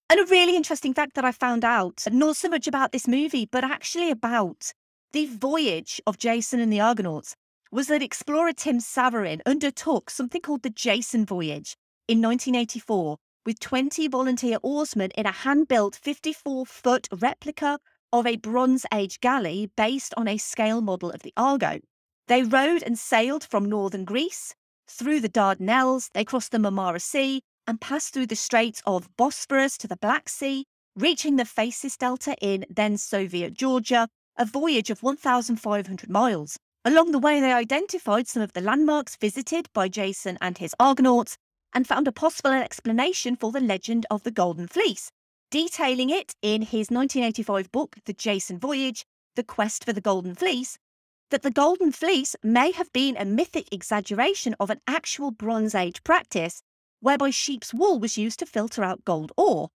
And 0.10 0.20
a 0.20 0.26
really 0.26 0.56
interesting 0.56 0.94
fact 0.94 1.16
that 1.16 1.26
I 1.26 1.32
found 1.32 1.66
out, 1.66 2.04
not 2.12 2.36
so 2.36 2.50
much 2.50 2.68
about 2.68 2.92
this 2.92 3.08
movie, 3.08 3.48
but 3.52 3.64
actually 3.64 4.12
about 4.12 4.72
the 5.12 5.26
voyage 5.26 6.02
of 6.06 6.18
Jason 6.18 6.60
and 6.60 6.72
the 6.72 6.80
Argonauts, 6.80 7.36
was 7.72 7.88
that 7.88 8.04
explorer 8.04 8.54
Tim 8.54 8.80
Severin 8.80 9.42
undertook 9.46 10.10
something 10.10 10.42
called 10.42 10.64
the 10.64 10.70
Jason 10.70 11.26
Voyage 11.26 11.76
in 12.08 12.22
1984 12.22 13.18
with 13.46 13.60
20 13.60 14.08
volunteer 14.08 14.58
oarsmen 14.64 15.12
in 15.12 15.26
a 15.26 15.32
hand 15.32 15.68
built 15.68 15.96
54 15.96 16.66
foot 16.66 17.08
replica 17.12 17.80
of 18.12 18.28
a 18.28 18.38
Bronze 18.38 18.86
Age 18.94 19.20
galley 19.20 19.72
based 19.76 20.14
on 20.18 20.28
a 20.28 20.38
scale 20.38 20.82
model 20.82 21.12
of 21.12 21.22
the 21.24 21.34
Argo. 21.36 21.80
They 22.28 22.44
rowed 22.44 22.84
and 22.84 22.98
sailed 22.98 23.44
from 23.44 23.70
northern 23.70 24.06
Greece 24.06 24.56
through 24.88 25.22
the 25.22 25.30
Dardanelles, 25.30 26.10
they 26.14 26.26
crossed 26.26 26.52
the 26.52 26.58
Marmara 26.58 27.02
Sea 27.02 27.42
and 27.66 27.80
passed 27.80 28.14
through 28.14 28.28
the 28.28 28.36
Straits 28.36 28.82
of 28.86 29.16
Bosphorus 29.18 29.78
to 29.78 29.88
the 29.88 29.96
Black 29.96 30.28
Sea, 30.28 30.66
reaching 30.96 31.38
the 31.38 31.46
Phasis 31.46 31.98
Delta 31.98 32.36
in 32.42 32.66
then 32.70 32.98
Soviet 32.98 33.54
Georgia, 33.54 34.10
a 34.38 34.46
voyage 34.46 34.90
of 34.90 35.02
1,500 35.02 36.10
miles. 36.10 36.58
Along 36.86 37.12
the 37.12 37.20
way, 37.20 37.40
they 37.40 37.54
identified 37.54 38.28
some 38.28 38.44
of 38.44 38.52
the 38.54 38.62
landmarks 38.62 39.16
visited 39.16 39.70
by 39.74 39.88
Jason 39.88 40.38
and 40.42 40.58
his 40.58 40.76
Argonauts 40.80 41.38
and 41.74 41.88
found 41.88 42.08
a 42.08 42.12
possible 42.12 42.52
explanation 42.52 43.36
for 43.36 43.52
the 43.52 43.60
legend 43.60 44.06
of 44.12 44.24
the 44.24 44.32
Golden 44.32 44.68
Fleece, 44.68 45.12
detailing 45.50 46.10
it 46.10 46.36
in 46.42 46.62
his 46.62 46.90
1985 46.90 47.72
book, 47.72 47.98
The 48.06 48.14
Jason 48.14 48.60
Voyage 48.60 49.06
The 49.36 49.44
Quest 49.44 49.84
for 49.84 49.94
the 49.94 50.02
Golden 50.02 50.36
Fleece, 50.36 50.78
that 51.32 51.42
the 51.42 51.52
Golden 51.52 51.92
Fleece 51.92 52.36
may 52.44 52.72
have 52.72 52.94
been 52.94 53.18
a 53.18 53.26
mythic 53.26 53.74
exaggeration 53.74 54.56
of 54.60 54.70
an 54.70 54.82
actual 54.88 55.32
Bronze 55.32 55.74
Age 55.74 56.04
practice 56.04 56.62
whereby 57.00 57.32
sheep's 57.32 57.74
wool 57.74 58.00
was 58.00 58.18
used 58.18 58.40
to 58.40 58.46
filter 58.46 58.84
out 58.84 59.04
gold 59.04 59.32
ore. 59.36 59.70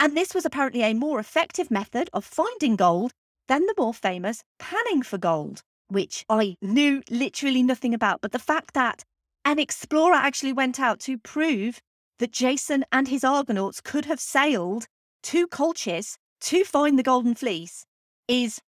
And 0.00 0.16
this 0.16 0.34
was 0.34 0.44
apparently 0.44 0.82
a 0.82 0.94
more 0.94 1.20
effective 1.20 1.70
method 1.70 2.10
of 2.12 2.24
finding 2.24 2.74
gold 2.74 3.12
than 3.48 3.66
the 3.66 3.74
more 3.78 3.94
famous 3.94 4.42
panning 4.58 5.02
for 5.02 5.18
gold, 5.18 5.62
which 5.88 6.24
I 6.28 6.56
knew 6.60 7.02
literally 7.10 7.62
nothing 7.62 7.94
about. 7.94 8.20
But 8.20 8.32
the 8.32 8.38
fact 8.38 8.74
that 8.74 9.04
an 9.44 9.58
explorer 9.58 10.14
actually 10.14 10.52
went 10.52 10.80
out 10.80 11.00
to 11.00 11.18
prove 11.18 11.80
that 12.18 12.32
Jason 12.32 12.84
and 12.92 13.08
his 13.08 13.24
Argonauts 13.24 13.80
could 13.80 14.04
have 14.06 14.20
sailed 14.20 14.86
to 15.24 15.46
Colchis 15.46 16.16
to 16.40 16.64
find 16.64 16.98
the 16.98 17.02
Golden 17.02 17.34
Fleece 17.34 17.84
is 18.28 18.60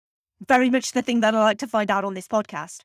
very 0.46 0.70
much 0.70 0.92
the 0.92 1.02
thing 1.02 1.20
that 1.20 1.34
I 1.34 1.42
like 1.42 1.58
to 1.58 1.66
find 1.66 1.90
out 1.90 2.04
on 2.04 2.14
this 2.14 2.28
podcast. 2.28 2.80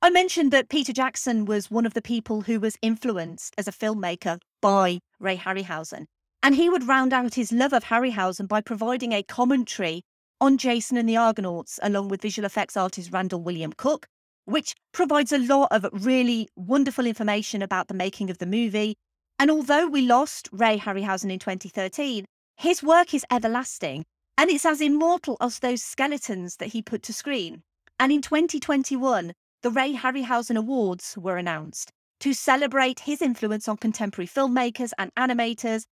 I 0.00 0.10
mentioned 0.10 0.52
that 0.52 0.68
Peter 0.68 0.92
Jackson 0.92 1.44
was 1.44 1.70
one 1.70 1.86
of 1.86 1.94
the 1.94 2.02
people 2.02 2.42
who 2.42 2.60
was 2.60 2.76
influenced 2.82 3.54
as 3.56 3.66
a 3.66 3.72
filmmaker 3.72 4.38
by 4.60 5.00
Ray 5.18 5.36
Harryhausen. 5.36 6.06
And 6.42 6.54
he 6.54 6.68
would 6.68 6.86
round 6.86 7.14
out 7.14 7.34
his 7.34 7.52
love 7.52 7.72
of 7.72 7.84
Harryhausen 7.84 8.46
by 8.46 8.60
providing 8.60 9.12
a 9.12 9.22
commentary 9.22 10.02
on 10.40 10.58
Jason 10.58 10.98
and 10.98 11.08
the 11.08 11.16
Argonauts, 11.16 11.78
along 11.82 12.08
with 12.08 12.20
visual 12.20 12.44
effects 12.44 12.76
artist 12.76 13.10
Randall 13.12 13.42
William 13.42 13.72
Cook, 13.72 14.06
which 14.44 14.74
provides 14.92 15.32
a 15.32 15.38
lot 15.38 15.68
of 15.70 15.86
really 15.92 16.48
wonderful 16.56 17.06
information 17.06 17.62
about 17.62 17.88
the 17.88 17.94
making 17.94 18.30
of 18.30 18.38
the 18.38 18.46
movie. 18.46 18.96
And 19.38 19.50
although 19.50 19.86
we 19.86 20.02
lost 20.02 20.48
Ray 20.52 20.78
Harryhausen 20.78 21.32
in 21.32 21.38
2013, 21.38 22.24
his 22.56 22.82
work 22.82 23.14
is 23.14 23.24
everlasting 23.30 24.04
and 24.36 24.50
it's 24.50 24.66
as 24.66 24.80
immortal 24.80 25.36
as 25.40 25.58
those 25.58 25.82
skeletons 25.82 26.56
that 26.56 26.68
he 26.68 26.82
put 26.82 27.02
to 27.04 27.12
screen. 27.12 27.62
And 27.98 28.12
in 28.12 28.22
2021, 28.22 29.32
the 29.62 29.70
Ray 29.70 29.94
Harryhausen 29.94 30.56
Awards 30.56 31.16
were 31.16 31.38
announced 31.38 31.90
to 32.20 32.32
celebrate 32.32 33.00
his 33.00 33.22
influence 33.22 33.68
on 33.68 33.76
contemporary 33.76 34.26
filmmakers 34.26 34.92
and 34.98 35.14
animators. 35.14 35.84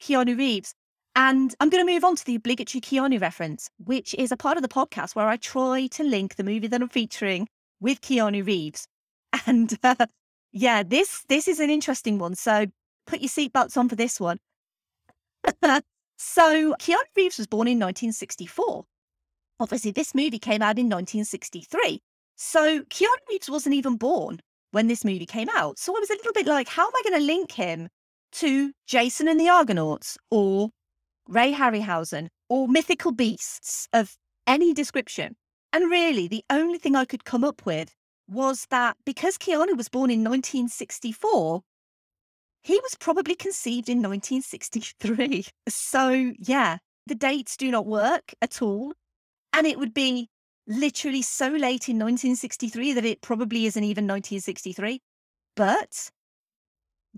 Keanu 0.00 0.38
Reeves. 0.38 0.76
And 1.16 1.52
I'm 1.58 1.68
going 1.68 1.84
to 1.84 1.92
move 1.92 2.04
on 2.04 2.14
to 2.14 2.24
the 2.24 2.36
obligatory 2.36 2.80
Keanu 2.80 3.20
reference, 3.20 3.68
which 3.78 4.14
is 4.14 4.30
a 4.30 4.36
part 4.36 4.56
of 4.56 4.62
the 4.62 4.68
podcast 4.68 5.16
where 5.16 5.26
I 5.26 5.36
try 5.36 5.88
to 5.88 6.04
link 6.04 6.36
the 6.36 6.44
movie 6.44 6.68
that 6.68 6.80
I'm 6.80 6.88
featuring 6.88 7.48
with 7.80 8.00
Keanu 8.00 8.46
Reeves. 8.46 8.86
And 9.44 9.76
uh, 9.82 10.06
yeah, 10.52 10.84
this 10.84 11.24
this 11.28 11.48
is 11.48 11.58
an 11.58 11.68
interesting 11.68 12.20
one. 12.20 12.36
So 12.36 12.66
put 13.08 13.20
your 13.20 13.28
seatbelts 13.28 13.76
on 13.76 13.88
for 13.88 13.96
this 13.96 14.20
one. 14.20 14.38
so 16.16 16.74
Keanu 16.78 17.08
Reeves 17.16 17.38
was 17.38 17.48
born 17.48 17.66
in 17.66 17.80
1964. 17.80 18.84
Obviously, 19.58 19.90
this 19.90 20.14
movie 20.14 20.38
came 20.38 20.62
out 20.62 20.78
in 20.78 20.86
1963. 20.86 22.00
So 22.36 22.82
Keanu 22.82 23.28
Reeves 23.28 23.50
wasn't 23.50 23.74
even 23.74 23.96
born 23.96 24.38
when 24.74 24.88
this 24.88 25.04
movie 25.04 25.24
came 25.24 25.48
out. 25.54 25.78
So 25.78 25.96
I 25.96 26.00
was 26.00 26.10
a 26.10 26.14
little 26.14 26.32
bit 26.32 26.48
like, 26.48 26.68
how 26.68 26.84
am 26.84 26.92
I 26.96 27.02
going 27.08 27.20
to 27.20 27.26
link 27.26 27.52
him 27.52 27.88
to 28.32 28.72
Jason 28.86 29.28
and 29.28 29.38
the 29.38 29.48
Argonauts 29.48 30.18
or 30.32 30.70
Ray 31.28 31.52
Harryhausen 31.52 32.26
or 32.48 32.66
mythical 32.66 33.12
beasts 33.12 33.88
of 33.92 34.16
any 34.48 34.74
description? 34.74 35.36
And 35.72 35.90
really, 35.90 36.26
the 36.26 36.44
only 36.50 36.78
thing 36.78 36.96
I 36.96 37.04
could 37.04 37.24
come 37.24 37.44
up 37.44 37.64
with 37.64 37.94
was 38.28 38.66
that 38.70 38.96
because 39.06 39.38
Keanu 39.38 39.76
was 39.76 39.88
born 39.88 40.10
in 40.10 40.24
1964, 40.24 41.60
he 42.62 42.74
was 42.74 42.96
probably 42.98 43.36
conceived 43.36 43.88
in 43.88 43.98
1963. 44.02 45.46
So, 45.68 46.32
yeah, 46.38 46.78
the 47.06 47.14
dates 47.14 47.56
do 47.56 47.70
not 47.70 47.86
work 47.86 48.34
at 48.42 48.60
all. 48.60 48.92
And 49.52 49.68
it 49.68 49.78
would 49.78 49.94
be 49.94 50.30
literally 50.66 51.22
so 51.22 51.48
late 51.48 51.88
in 51.88 51.98
1963 51.98 52.92
that 52.94 53.04
it 53.04 53.20
probably 53.20 53.66
isn't 53.66 53.84
even 53.84 54.04
1963. 54.04 55.00
But 55.56 56.10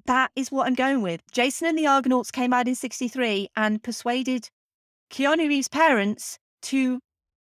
that 0.04 0.30
is 0.36 0.50
what 0.50 0.66
I'm 0.66 0.74
going 0.74 1.02
with. 1.02 1.22
Jason 1.32 1.68
and 1.68 1.78
the 1.78 1.86
Argonauts 1.86 2.30
came 2.30 2.52
out 2.52 2.68
in 2.68 2.74
63 2.74 3.48
and 3.56 3.82
persuaded 3.82 4.48
Keanu 5.10 5.48
Reeves' 5.48 5.68
parents 5.68 6.38
to 6.62 7.00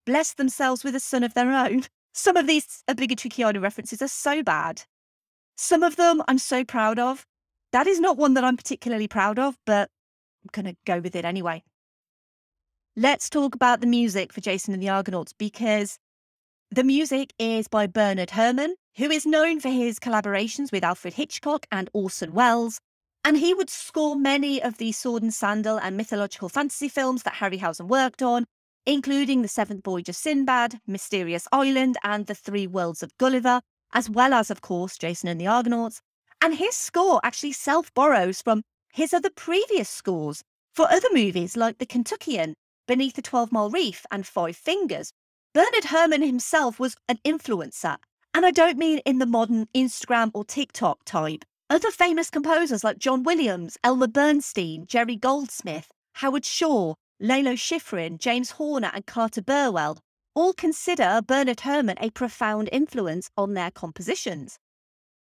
bless 0.04 0.34
themselves 0.34 0.82
with 0.82 0.96
a 0.96 1.00
son 1.00 1.22
of 1.22 1.34
their 1.34 1.52
own. 1.52 1.84
Some 2.14 2.36
of 2.36 2.46
these 2.46 2.82
obligatory 2.88 3.30
Keanu 3.30 3.62
references 3.62 4.02
are 4.02 4.08
so 4.08 4.42
bad. 4.42 4.82
Some 5.56 5.82
of 5.82 5.96
them 5.96 6.22
I'm 6.28 6.38
so 6.38 6.64
proud 6.64 6.98
of. 6.98 7.24
That 7.72 7.86
is 7.86 8.00
not 8.00 8.18
one 8.18 8.34
that 8.34 8.44
I'm 8.44 8.56
particularly 8.56 9.08
proud 9.08 9.38
of, 9.38 9.56
but 9.64 9.88
I'm 10.42 10.50
going 10.52 10.74
to 10.74 10.80
go 10.84 11.00
with 11.00 11.16
it 11.16 11.24
anyway. 11.24 11.62
Let's 12.96 13.30
talk 13.30 13.54
about 13.54 13.80
the 13.80 13.86
music 13.86 14.34
for 14.34 14.42
Jason 14.42 14.74
and 14.74 14.82
the 14.82 14.90
Argonauts 14.90 15.32
because 15.32 15.98
the 16.70 16.84
music 16.84 17.32
is 17.38 17.66
by 17.66 17.86
Bernard 17.86 18.28
Herrmann, 18.28 18.74
who 18.98 19.10
is 19.10 19.24
known 19.24 19.60
for 19.60 19.70
his 19.70 19.98
collaborations 19.98 20.70
with 20.70 20.84
Alfred 20.84 21.14
Hitchcock 21.14 21.64
and 21.72 21.88
Orson 21.94 22.34
Welles. 22.34 22.80
And 23.24 23.38
he 23.38 23.54
would 23.54 23.70
score 23.70 24.14
many 24.14 24.62
of 24.62 24.76
the 24.76 24.92
sword 24.92 25.22
and 25.22 25.32
sandal 25.32 25.78
and 25.78 25.96
mythological 25.96 26.50
fantasy 26.50 26.86
films 26.90 27.22
that 27.22 27.36
Harryhausen 27.36 27.88
worked 27.88 28.20
on, 28.20 28.44
including 28.84 29.40
The 29.40 29.48
Seventh 29.48 29.86
Voyage 29.86 30.10
of 30.10 30.16
Sinbad, 30.16 30.78
Mysterious 30.86 31.48
Island, 31.50 31.96
and 32.04 32.26
The 32.26 32.34
Three 32.34 32.66
Worlds 32.66 33.02
of 33.02 33.16
Gulliver, 33.16 33.62
as 33.94 34.10
well 34.10 34.34
as, 34.34 34.50
of 34.50 34.60
course, 34.60 34.98
Jason 34.98 35.30
and 35.30 35.40
the 35.40 35.46
Argonauts. 35.46 36.02
And 36.42 36.56
his 36.56 36.76
score 36.76 37.22
actually 37.24 37.52
self 37.52 37.94
borrows 37.94 38.42
from 38.42 38.60
his 38.92 39.14
other 39.14 39.30
previous 39.30 39.88
scores 39.88 40.42
for 40.74 40.92
other 40.92 41.08
movies 41.14 41.56
like 41.56 41.78
The 41.78 41.86
Kentuckian, 41.86 42.54
Beneath 42.86 43.14
the 43.14 43.22
12 43.22 43.52
Mile 43.52 43.70
Reef, 43.70 44.04
and 44.10 44.26
Five 44.26 44.56
Fingers. 44.56 45.12
Bernard 45.54 45.84
Herrmann 45.84 46.22
himself 46.22 46.80
was 46.80 46.96
an 47.08 47.18
influencer. 47.24 47.96
And 48.34 48.46
I 48.46 48.50
don't 48.50 48.78
mean 48.78 48.98
in 49.04 49.18
the 49.18 49.26
modern 49.26 49.66
Instagram 49.74 50.30
or 50.34 50.44
TikTok 50.44 51.04
type. 51.04 51.44
Other 51.68 51.90
famous 51.90 52.30
composers 52.30 52.84
like 52.84 52.98
John 52.98 53.22
Williams, 53.22 53.78
Elmer 53.84 54.06
Bernstein, 54.06 54.86
Jerry 54.86 55.16
Goldsmith, 55.16 55.90
Howard 56.14 56.44
Shore, 56.44 56.96
Lalo 57.20 57.52
Schifrin, 57.52 58.18
James 58.18 58.52
Horner, 58.52 58.90
and 58.94 59.06
Carter 59.06 59.42
Burwell 59.42 59.98
all 60.34 60.52
consider 60.52 61.20
Bernard 61.26 61.60
Herrmann 61.60 61.98
a 62.00 62.10
profound 62.10 62.68
influence 62.72 63.30
on 63.36 63.54
their 63.54 63.70
compositions. 63.70 64.58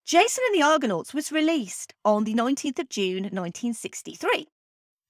Jason 0.06 0.44
and 0.46 0.54
the 0.54 0.66
Argonauts 0.66 1.12
was 1.12 1.30
released 1.30 1.94
on 2.04 2.24
the 2.24 2.34
19th 2.34 2.78
of 2.78 2.88
June 2.88 3.24
1963. 3.24 4.48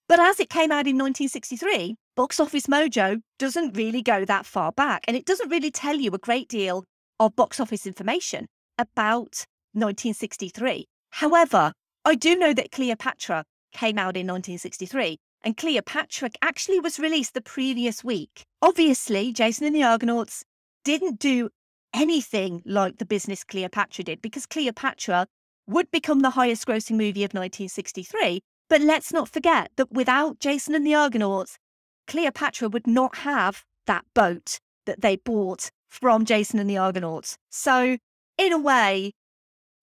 But 0.08 0.20
as 0.20 0.40
it 0.40 0.50
came 0.50 0.72
out 0.72 0.86
in 0.86 0.98
1963, 0.98 1.96
Box 2.16 2.40
Office 2.40 2.66
Mojo 2.66 3.22
doesn't 3.38 3.76
really 3.76 4.02
go 4.02 4.24
that 4.24 4.44
far 4.44 4.72
back 4.72 5.04
and 5.06 5.16
it 5.16 5.24
doesn't 5.24 5.48
really 5.48 5.70
tell 5.70 5.96
you 5.96 6.10
a 6.12 6.18
great 6.18 6.48
deal 6.48 6.84
of 7.18 7.36
box 7.36 7.60
office 7.60 7.86
information 7.86 8.46
about 8.78 9.46
1963. 9.72 10.86
However, 11.10 11.72
I 12.04 12.14
do 12.14 12.36
know 12.36 12.52
that 12.52 12.72
Cleopatra 12.72 13.44
came 13.72 13.98
out 13.98 14.16
in 14.16 14.26
1963 14.26 15.18
and 15.42 15.56
Cleopatra 15.56 16.30
actually 16.42 16.80
was 16.80 16.98
released 16.98 17.34
the 17.34 17.40
previous 17.40 18.02
week. 18.02 18.44
Obviously, 18.60 19.32
Jason 19.32 19.66
and 19.66 19.76
the 19.76 19.82
Argonauts 19.82 20.44
didn't 20.84 21.18
do 21.18 21.50
anything 21.94 22.62
like 22.64 22.98
the 22.98 23.06
business 23.06 23.44
Cleopatra 23.44 24.04
did 24.04 24.22
because 24.22 24.46
Cleopatra 24.46 25.26
would 25.66 25.90
become 25.90 26.20
the 26.20 26.30
highest 26.30 26.66
grossing 26.66 26.96
movie 26.96 27.24
of 27.24 27.32
1963. 27.32 28.40
But 28.68 28.80
let's 28.80 29.12
not 29.12 29.28
forget 29.28 29.70
that 29.76 29.90
without 29.92 30.40
Jason 30.40 30.74
and 30.74 30.86
the 30.86 30.94
Argonauts, 30.94 31.58
Cleopatra 32.10 32.68
would 32.68 32.88
not 32.88 33.18
have 33.18 33.64
that 33.86 34.04
boat 34.14 34.58
that 34.84 35.00
they 35.00 35.14
bought 35.14 35.70
from 35.88 36.24
Jason 36.24 36.58
and 36.58 36.68
the 36.68 36.76
Argonauts. 36.76 37.38
So, 37.50 37.98
in 38.36 38.52
a 38.52 38.58
way, 38.58 39.12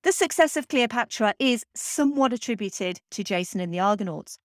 the 0.04 0.12
success 0.12 0.58
of 0.58 0.68
Cleopatra 0.68 1.36
is 1.40 1.64
somewhat 1.74 2.34
attributed 2.34 3.00
to 3.12 3.24
Jason 3.24 3.62
and 3.62 3.74
the 3.74 3.80
Argonauts. 3.80 4.40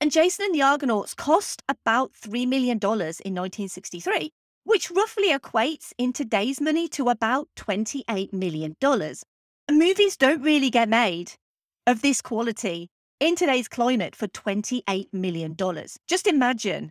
And 0.00 0.10
Jason 0.10 0.46
and 0.46 0.54
the 0.54 0.62
Argonauts 0.62 1.12
cost 1.12 1.62
about 1.68 2.14
$3 2.14 2.48
million 2.48 2.78
in 2.78 2.88
1963, 2.88 4.32
which 4.64 4.90
roughly 4.90 5.30
equates 5.30 5.92
in 5.98 6.14
today's 6.14 6.58
money 6.58 6.88
to 6.88 7.10
about 7.10 7.48
$28 7.56 8.32
million. 8.32 8.74
Movies 9.70 10.16
don't 10.16 10.40
really 10.40 10.70
get 10.70 10.88
made 10.88 11.32
of 11.86 12.00
this 12.00 12.22
quality 12.22 12.88
in 13.22 13.36
today's 13.36 13.68
climate 13.68 14.16
for 14.16 14.26
$28 14.26 15.06
million. 15.12 15.56
Just 16.08 16.26
imagine 16.26 16.90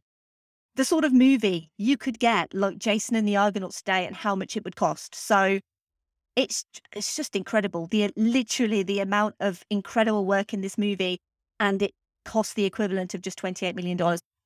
the 0.76 0.86
sort 0.86 1.04
of 1.04 1.12
movie 1.12 1.70
you 1.78 1.98
could 1.98 2.20
get 2.20 2.54
like 2.54 2.78
Jason 2.78 3.18
and 3.18 3.28
the 3.28 3.36
Argonauts 3.36 3.82
today 3.82 4.06
and 4.06 4.16
how 4.16 4.34
much 4.34 4.56
it 4.56 4.64
would 4.64 4.78
cost. 4.78 5.14
So 5.14 5.60
it's 6.38 6.64
it's 6.96 7.18
just 7.18 7.36
incredible. 7.36 7.88
The 7.88 8.14
literally 8.16 8.82
the 8.82 9.02
amount 9.02 9.36
of 9.42 9.66
incredible 9.70 10.26
work 10.26 10.54
in 10.54 10.62
this 10.62 10.78
movie 10.78 11.20
and 11.60 11.82
it 11.82 11.92
cost 12.24 12.56
the 12.56 12.64
equivalent 12.64 13.14
of 13.14 13.22
just 13.22 13.38
$28 13.42 13.76
million. 13.76 14.00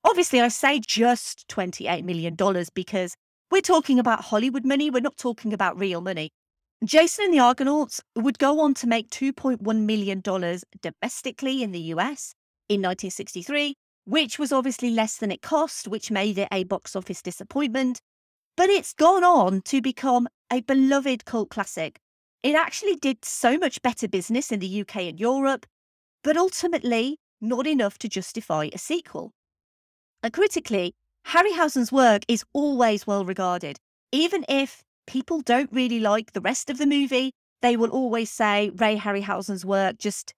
Obviously, 0.03 0.41
I 0.41 0.47
say 0.47 0.79
just 0.79 1.47
$28 1.49 2.03
million 2.03 2.35
because 2.73 3.13
we're 3.51 3.61
talking 3.61 3.99
about 3.99 4.21
Hollywood 4.21 4.65
money. 4.65 4.89
We're 4.89 5.01
not 5.01 5.17
talking 5.17 5.53
about 5.53 5.79
real 5.79 6.01
money. 6.01 6.31
Jason 6.85 7.25
and 7.25 7.33
the 7.33 7.39
Argonauts 7.39 7.99
would 8.15 8.37
go 8.37 8.59
on 8.59 8.75
to 8.75 8.85
make 8.85 9.09
$2.1 9.09 9.85
million 9.85 10.21
domestically 10.21 11.63
in 11.63 11.71
the 11.71 11.79
US 11.79 12.35
in 12.69 12.81
1963, 12.81 13.75
which 14.05 14.37
was 14.37 14.51
obviously 14.51 14.91
less 14.91 15.17
than 15.17 15.31
it 15.31 15.41
cost, 15.41 15.87
which 15.87 16.11
made 16.11 16.37
it 16.37 16.47
a 16.51 16.63
box 16.65 16.95
office 16.95 17.23
disappointment. 17.23 18.01
But 18.55 18.69
it's 18.69 18.93
gone 18.93 19.23
on 19.23 19.61
to 19.63 19.81
become 19.81 20.27
a 20.53 20.61
beloved 20.61 21.25
cult 21.25 21.49
classic. 21.49 21.99
It 22.43 22.53
actually 22.53 22.97
did 22.97 23.25
so 23.25 23.57
much 23.57 23.81
better 23.81 24.07
business 24.07 24.51
in 24.51 24.59
the 24.59 24.81
UK 24.81 24.97
and 24.97 25.19
Europe, 25.19 25.65
but 26.23 26.37
ultimately 26.37 27.17
not 27.41 27.65
enough 27.65 27.97
to 27.97 28.07
justify 28.07 28.69
a 28.71 28.77
sequel. 28.77 29.31
And 30.21 30.31
critically, 30.31 30.93
Harryhausen's 31.27 31.91
work 31.91 32.23
is 32.27 32.45
always 32.53 33.07
well 33.07 33.25
regarded. 33.25 33.77
Even 34.11 34.45
if 34.47 34.83
people 35.07 35.41
don't 35.41 35.71
really 35.71 35.99
like 35.99 36.31
the 36.31 36.41
rest 36.41 36.69
of 36.69 36.77
the 36.77 36.85
movie, 36.85 37.31
they 37.61 37.77
will 37.77 37.89
always 37.89 38.29
say 38.29 38.69
Ray 38.75 38.97
Harryhausen's 38.97 39.65
work 39.65 39.97
just 39.97 40.33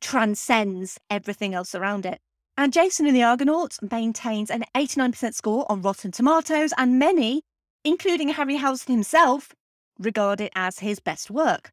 transcends 0.00 0.98
everything 1.10 1.54
else 1.54 1.74
around 1.74 2.06
it. 2.06 2.18
And 2.56 2.72
Jason 2.72 3.06
and 3.06 3.16
the 3.16 3.22
Argonauts 3.22 3.80
maintains 3.90 4.50
an 4.50 4.64
89% 4.74 5.34
score 5.34 5.64
on 5.70 5.80
Rotten 5.80 6.10
Tomatoes, 6.10 6.72
and 6.76 6.98
many, 6.98 7.42
including 7.84 8.34
Harryhausen 8.34 8.88
himself, 8.88 9.54
regard 9.98 10.40
it 10.40 10.52
as 10.54 10.80
his 10.80 11.00
best 11.00 11.30
work. 11.30 11.70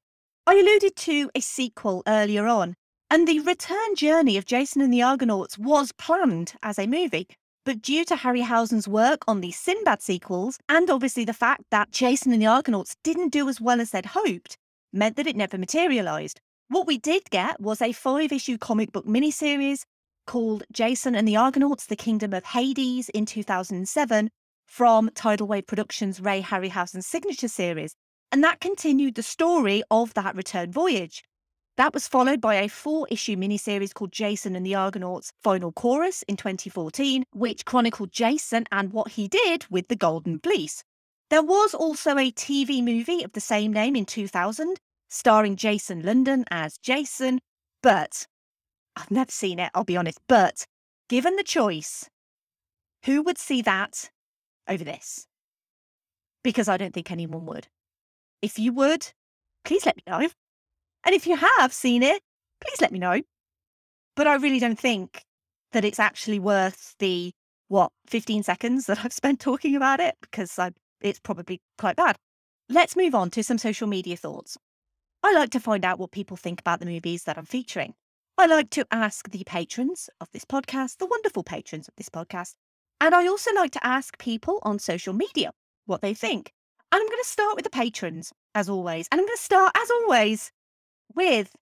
I 0.48 0.56
alluded 0.56 0.96
to 0.96 1.30
a 1.36 1.42
sequel 1.42 2.02
earlier 2.08 2.48
on, 2.48 2.76
and 3.10 3.28
the 3.28 3.40
return 3.40 3.96
journey 3.96 4.38
of 4.38 4.46
Jason 4.46 4.82
and 4.82 4.94
the 4.94 5.02
Argonauts 5.02 5.58
was 5.58 5.92
planned 5.92 6.54
as 6.64 6.80
a 6.80 6.88
movie. 6.88 7.28
But 7.70 7.84
due 7.84 8.03
to 8.05 8.15
Harryhausen's 8.15 8.88
work 8.88 9.22
on 9.28 9.41
the 9.41 9.51
Sinbad 9.51 10.01
sequels, 10.01 10.57
and 10.67 10.89
obviously 10.89 11.24
the 11.24 11.34
fact 11.34 11.65
that 11.70 11.91
Jason 11.91 12.34
and 12.34 12.41
the 12.41 12.47
Argonauts 12.47 12.95
didn't 13.03 13.30
do 13.30 13.47
as 13.47 13.61
well 13.61 13.80
as 13.80 13.91
they'd 13.91 14.07
hoped, 14.07 14.57
meant 14.91 15.17
that 15.17 15.28
it 15.28 15.36
never 15.36 15.55
materialised. 15.55 16.39
What 16.70 16.88
we 16.88 16.97
did 16.97 17.30
get 17.30 17.61
was 17.61 17.80
a 17.80 17.91
five 17.91 18.32
issue 18.32 18.57
comic 18.57 18.91
book 18.91 19.05
miniseries 19.05 19.84
called 20.26 20.63
Jason 20.72 21.13
and 21.13 21.28
the 21.28 21.38
Argonauts 21.38 21.86
The 21.86 21.95
Kingdom 21.95 22.34
of 22.34 22.43
Hades 22.43 23.09
in 23.09 23.28
2007 23.28 24.32
from 24.65 25.11
Tidal 25.13 25.45
Wave 25.45 25.67
Productions' 25.67 26.20
Ray 26.20 26.41
Harryhausen 26.41 27.03
signature 27.03 27.47
series. 27.47 27.93
And 28.32 28.43
that 28.43 28.61
continued 28.61 29.13
the 29.13 29.22
story 29.22 29.84
of 29.91 30.15
that 30.15 30.36
return 30.36 30.72
voyage. 30.72 31.24
That 31.80 31.94
was 31.94 32.10
followed 32.10 32.42
by 32.42 32.56
a 32.56 32.68
four 32.68 33.08
issue 33.10 33.38
miniseries 33.38 33.94
called 33.94 34.12
Jason 34.12 34.54
and 34.54 34.66
the 34.66 34.76
Argonauts 34.76 35.32
Final 35.42 35.72
Chorus 35.72 36.24
in 36.24 36.36
2014, 36.36 37.24
which 37.32 37.64
chronicled 37.64 38.12
Jason 38.12 38.66
and 38.70 38.92
what 38.92 39.12
he 39.12 39.30
did 39.30 39.66
with 39.70 39.88
the 39.88 39.96
Golden 39.96 40.40
Fleece. 40.40 40.84
There 41.30 41.42
was 41.42 41.74
also 41.74 42.18
a 42.18 42.34
TV 42.34 42.84
movie 42.84 43.24
of 43.24 43.32
the 43.32 43.40
same 43.40 43.72
name 43.72 43.96
in 43.96 44.06
2000, 44.06 44.76
starring 45.08 45.56
Jason 45.56 46.02
London 46.02 46.44
as 46.52 46.78
Jason, 46.80 47.40
but 47.82 48.28
I've 48.98 49.10
never 49.10 49.32
seen 49.32 49.58
it, 49.58 49.72
I'll 49.74 49.86
be 49.86 49.96
honest. 49.96 50.20
But 50.28 50.66
given 51.08 51.38
the 51.38 51.44
choice, 51.44 52.10
who 53.06 53.22
would 53.22 53.38
see 53.38 53.62
that 53.62 54.10
over 54.68 54.84
this? 54.84 55.28
Because 56.44 56.68
I 56.68 56.76
don't 56.76 56.94
think 56.94 57.10
anyone 57.10 57.46
would. 57.46 57.70
If 58.42 58.60
you 58.60 58.74
would, 58.74 59.14
please 59.64 59.86
let 59.86 59.96
me 59.96 60.04
know. 60.06 60.28
And 61.06 61.16
if 61.16 61.26
you 61.26 61.36
have 61.36 61.74
seen 61.74 62.04
it, 62.04 62.22
please 62.62 62.82
let 62.82 62.91
me 62.91 63.00
know. 63.00 63.22
But 64.16 64.28
I 64.28 64.36
really 64.36 64.60
don't 64.60 64.80
think 64.80 65.24
that 65.72 65.86
it's 65.86 66.00
actually 66.00 66.39
worth 66.39 66.95
the, 67.00 67.32
what, 67.68 67.91
15 68.08 68.43
seconds 68.43 68.86
that 68.88 69.04
I've 69.04 69.14
spent 69.14 69.39
talking 69.39 69.76
about 69.76 70.00
it 70.00 70.16
because 70.22 70.58
I, 70.60 70.72
it's 71.02 71.20
probably 71.20 71.62
quite 71.78 71.95
bad. 71.95 72.18
Let's 72.70 72.95
move 72.95 73.16
on 73.16 73.30
to 73.32 73.43
some 73.43 73.58
social 73.58 73.88
media 73.88 74.18
thoughts. 74.18 74.58
I 75.24 75.34
like 75.34 75.50
to 75.52 75.60
find 75.60 75.84
out 75.84 76.00
what 76.00 76.12
people 76.12 76.38
think 76.38 76.60
about 76.60 76.80
the 76.80 76.86
movies 76.86 77.24
that 77.24 77.38
I'm 77.38 77.45
featuring. 77.45 77.93
I 78.38 78.45
like 78.45 78.70
to 78.72 78.86
ask 78.91 79.30
the 79.30 79.43
patrons 79.43 80.10
of 80.22 80.30
this 80.32 80.45
podcast, 80.45 80.97
the 80.97 81.06
wonderful 81.06 81.43
patrons 81.43 81.88
of 81.89 81.95
this 81.97 82.10
podcast, 82.10 82.54
and 83.02 83.16
I 83.16 83.28
also 83.28 83.54
like 83.54 83.72
to 83.72 83.86
ask 83.86 84.18
people 84.18 84.60
on 84.64 84.80
social 84.80 85.14
media 85.14 85.52
what 85.86 86.02
they 86.02 86.14
think. 86.14 86.54
And 86.91 87.02
I'm 87.02 87.08
going 87.08 87.22
to 87.22 87.28
start 87.28 87.56
with 87.56 87.64
the 87.64 87.70
patrons, 87.70 88.34
as 88.56 88.68
always. 88.68 89.08
And 89.12 89.20
I'm 89.20 89.26
going 89.26 89.38
to 89.38 89.43
start, 89.43 89.72
as 89.76 89.89
always, 89.91 90.52
with 91.16 91.55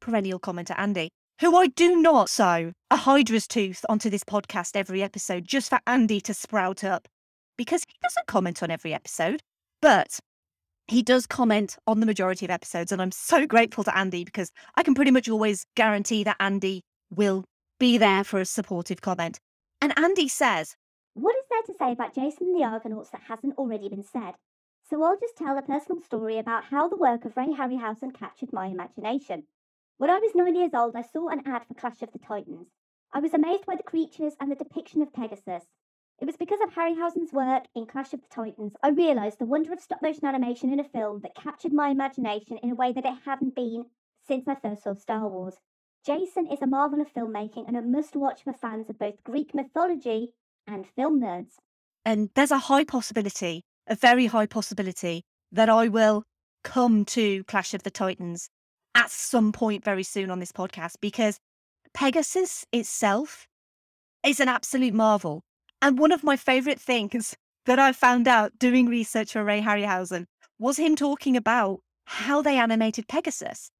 perennial 0.00 0.38
commenter 0.38 0.74
Andy, 0.78 1.10
who 1.40 1.56
I 1.56 1.68
do 1.68 2.00
not 2.00 2.28
sow 2.28 2.72
a 2.90 2.96
Hydra's 2.96 3.48
tooth 3.48 3.84
onto 3.88 4.10
this 4.10 4.24
podcast 4.24 4.76
every 4.76 5.02
episode 5.02 5.44
just 5.46 5.70
for 5.70 5.80
Andy 5.86 6.20
to 6.22 6.34
sprout 6.34 6.84
up 6.84 7.08
because 7.56 7.82
he 7.86 7.94
doesn't 8.02 8.26
comment 8.26 8.62
on 8.62 8.70
every 8.70 8.92
episode, 8.94 9.40
but 9.80 10.18
he 10.86 11.02
does 11.02 11.26
comment 11.26 11.76
on 11.86 12.00
the 12.00 12.06
majority 12.06 12.44
of 12.44 12.50
episodes. 12.50 12.92
And 12.92 13.00
I'm 13.00 13.12
so 13.12 13.46
grateful 13.46 13.84
to 13.84 13.96
Andy 13.96 14.24
because 14.24 14.50
I 14.76 14.82
can 14.82 14.94
pretty 14.94 15.10
much 15.10 15.28
always 15.28 15.64
guarantee 15.76 16.24
that 16.24 16.36
Andy 16.40 16.82
will 17.10 17.44
be 17.80 17.98
there 17.98 18.24
for 18.24 18.40
a 18.40 18.44
supportive 18.44 19.00
comment. 19.00 19.38
And 19.80 19.96
Andy 19.98 20.28
says, 20.28 20.76
What 21.14 21.34
is 21.36 21.44
there 21.50 21.62
to 21.62 21.74
say 21.78 21.92
about 21.92 22.14
Jason 22.14 22.48
and 22.48 22.60
the 22.60 22.64
Argonauts 22.64 23.10
that 23.10 23.22
hasn't 23.28 23.56
already 23.58 23.88
been 23.88 24.04
said? 24.04 24.34
So 24.94 25.02
I'll 25.02 25.18
just 25.18 25.36
tell 25.36 25.58
a 25.58 25.62
personal 25.62 26.00
story 26.00 26.38
about 26.38 26.66
how 26.66 26.86
the 26.86 26.96
work 26.96 27.24
of 27.24 27.36
Ray 27.36 27.48
Harryhausen 27.48 28.14
captured 28.14 28.52
my 28.52 28.66
imagination. 28.68 29.42
When 29.98 30.08
I 30.08 30.20
was 30.20 30.36
nine 30.36 30.54
years 30.54 30.70
old, 30.72 30.94
I 30.94 31.02
saw 31.02 31.30
an 31.30 31.42
ad 31.44 31.66
for 31.66 31.74
Clash 31.74 32.00
of 32.02 32.12
the 32.12 32.20
Titans. 32.20 32.68
I 33.12 33.18
was 33.18 33.34
amazed 33.34 33.66
by 33.66 33.74
the 33.74 33.82
creatures 33.82 34.34
and 34.38 34.52
the 34.52 34.54
depiction 34.54 35.02
of 35.02 35.12
Pegasus. 35.12 35.64
It 36.20 36.26
was 36.26 36.36
because 36.36 36.60
of 36.62 36.74
Harryhausen's 36.74 37.32
work 37.32 37.64
in 37.74 37.86
Clash 37.86 38.12
of 38.12 38.20
the 38.20 38.28
Titans 38.30 38.74
I 38.84 38.90
realised 38.90 39.40
the 39.40 39.46
wonder 39.46 39.72
of 39.72 39.80
stop 39.80 40.00
motion 40.00 40.26
animation 40.26 40.72
in 40.72 40.78
a 40.78 40.84
film 40.84 41.22
that 41.22 41.34
captured 41.34 41.72
my 41.72 41.88
imagination 41.88 42.58
in 42.58 42.70
a 42.70 42.76
way 42.76 42.92
that 42.92 43.04
it 43.04 43.18
hadn't 43.24 43.56
been 43.56 43.86
since 44.24 44.46
I 44.46 44.54
first 44.54 44.84
saw 44.84 44.94
Star 44.94 45.26
Wars. 45.26 45.56
Jason 46.06 46.46
is 46.46 46.62
a 46.62 46.68
marvel 46.68 47.00
of 47.00 47.12
filmmaking 47.12 47.66
and 47.66 47.76
a 47.76 47.82
must 47.82 48.14
watch 48.14 48.44
for 48.44 48.52
fans 48.52 48.88
of 48.88 49.00
both 49.00 49.24
Greek 49.24 49.56
mythology 49.56 50.34
and 50.68 50.86
film 50.86 51.20
nerds. 51.20 51.54
and 52.04 52.30
there's 52.36 52.52
a 52.52 52.70
high 52.70 52.84
possibility, 52.84 53.64
a 53.86 53.94
very 53.94 54.26
high 54.26 54.46
possibility, 54.46 55.24
that 55.52 55.68
I 55.68 55.88
will 55.88 56.24
come 56.62 57.04
to 57.04 57.44
Clash 57.44 57.74
of 57.74 57.82
the 57.82 57.90
Titans 57.90 58.48
at 58.94 59.10
some 59.10 59.52
point 59.52 59.84
very 59.84 60.02
soon 60.02 60.30
on 60.30 60.40
this 60.40 60.52
podcast 60.52 60.94
because 61.00 61.38
Pegasus 61.92 62.64
itself 62.72 63.46
is 64.24 64.40
an 64.40 64.48
absolute 64.48 64.94
marvel. 64.94 65.42
And 65.82 65.98
one 65.98 66.12
of 66.12 66.24
my 66.24 66.36
favorite 66.36 66.80
things 66.80 67.36
that 67.66 67.78
I 67.78 67.92
found 67.92 68.28
out 68.28 68.58
doing 68.58 68.86
research 68.86 69.32
for 69.32 69.44
Ray 69.44 69.60
Harryhausen 69.60 70.26
was 70.58 70.76
him 70.76 70.96
talking 70.96 71.36
about 71.36 71.80
how 72.06 72.42
they 72.42 72.58
animated 72.58 73.08
Pegasus 73.08 73.70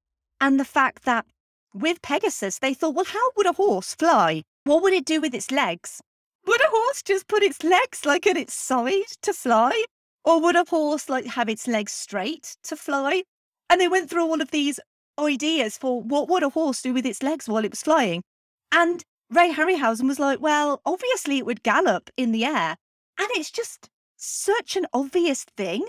and 0.41 0.59
the 0.59 0.65
fact 0.65 1.05
that 1.05 1.25
with 1.73 2.01
Pegasus, 2.01 2.59
they 2.59 2.73
thought, 2.73 2.95
well, 2.95 3.05
how 3.05 3.31
would 3.35 3.45
a 3.45 3.53
horse 3.53 3.93
fly? 3.95 4.43
What 4.63 4.81
would 4.81 4.93
it 4.93 5.05
do 5.05 5.21
with 5.21 5.35
its 5.35 5.51
legs? 5.51 6.01
Would 6.47 6.61
a 6.61 6.69
horse 6.69 7.03
just 7.03 7.27
put 7.27 7.43
its 7.43 7.63
legs 7.63 8.05
like 8.05 8.25
at 8.25 8.37
its 8.37 8.53
side 8.53 9.03
to 9.23 9.33
fly? 9.33 9.83
Or 10.25 10.41
would 10.41 10.55
a 10.55 10.65
horse 10.67 11.07
like 11.07 11.25
have 11.27 11.49
its 11.49 11.67
legs 11.67 11.91
straight 11.91 12.57
to 12.63 12.75
fly? 12.75 13.23
And 13.69 13.79
they 13.79 13.87
went 13.87 14.09
through 14.09 14.25
all 14.25 14.41
of 14.41 14.51
these 14.51 14.79
ideas 15.19 15.77
for 15.77 16.01
what 16.01 16.27
would 16.29 16.43
a 16.43 16.49
horse 16.49 16.81
do 16.81 16.93
with 16.93 17.05
its 17.05 17.23
legs 17.23 17.47
while 17.47 17.63
it 17.63 17.71
was 17.71 17.83
flying. 17.83 18.23
And 18.71 19.03
Ray 19.29 19.51
Harryhausen 19.51 20.07
was 20.07 20.19
like, 20.19 20.41
well, 20.41 20.81
obviously 20.85 21.37
it 21.37 21.45
would 21.45 21.63
gallop 21.63 22.09
in 22.17 22.31
the 22.31 22.45
air. 22.45 22.75
And 23.19 23.27
it's 23.31 23.51
just 23.51 23.89
such 24.17 24.75
an 24.75 24.85
obvious 24.93 25.45
thing 25.57 25.85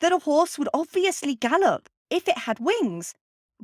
that 0.00 0.12
a 0.12 0.18
horse 0.18 0.58
would 0.58 0.68
obviously 0.72 1.34
gallop 1.34 1.88
if 2.10 2.28
it 2.28 2.38
had 2.38 2.58
wings. 2.60 3.14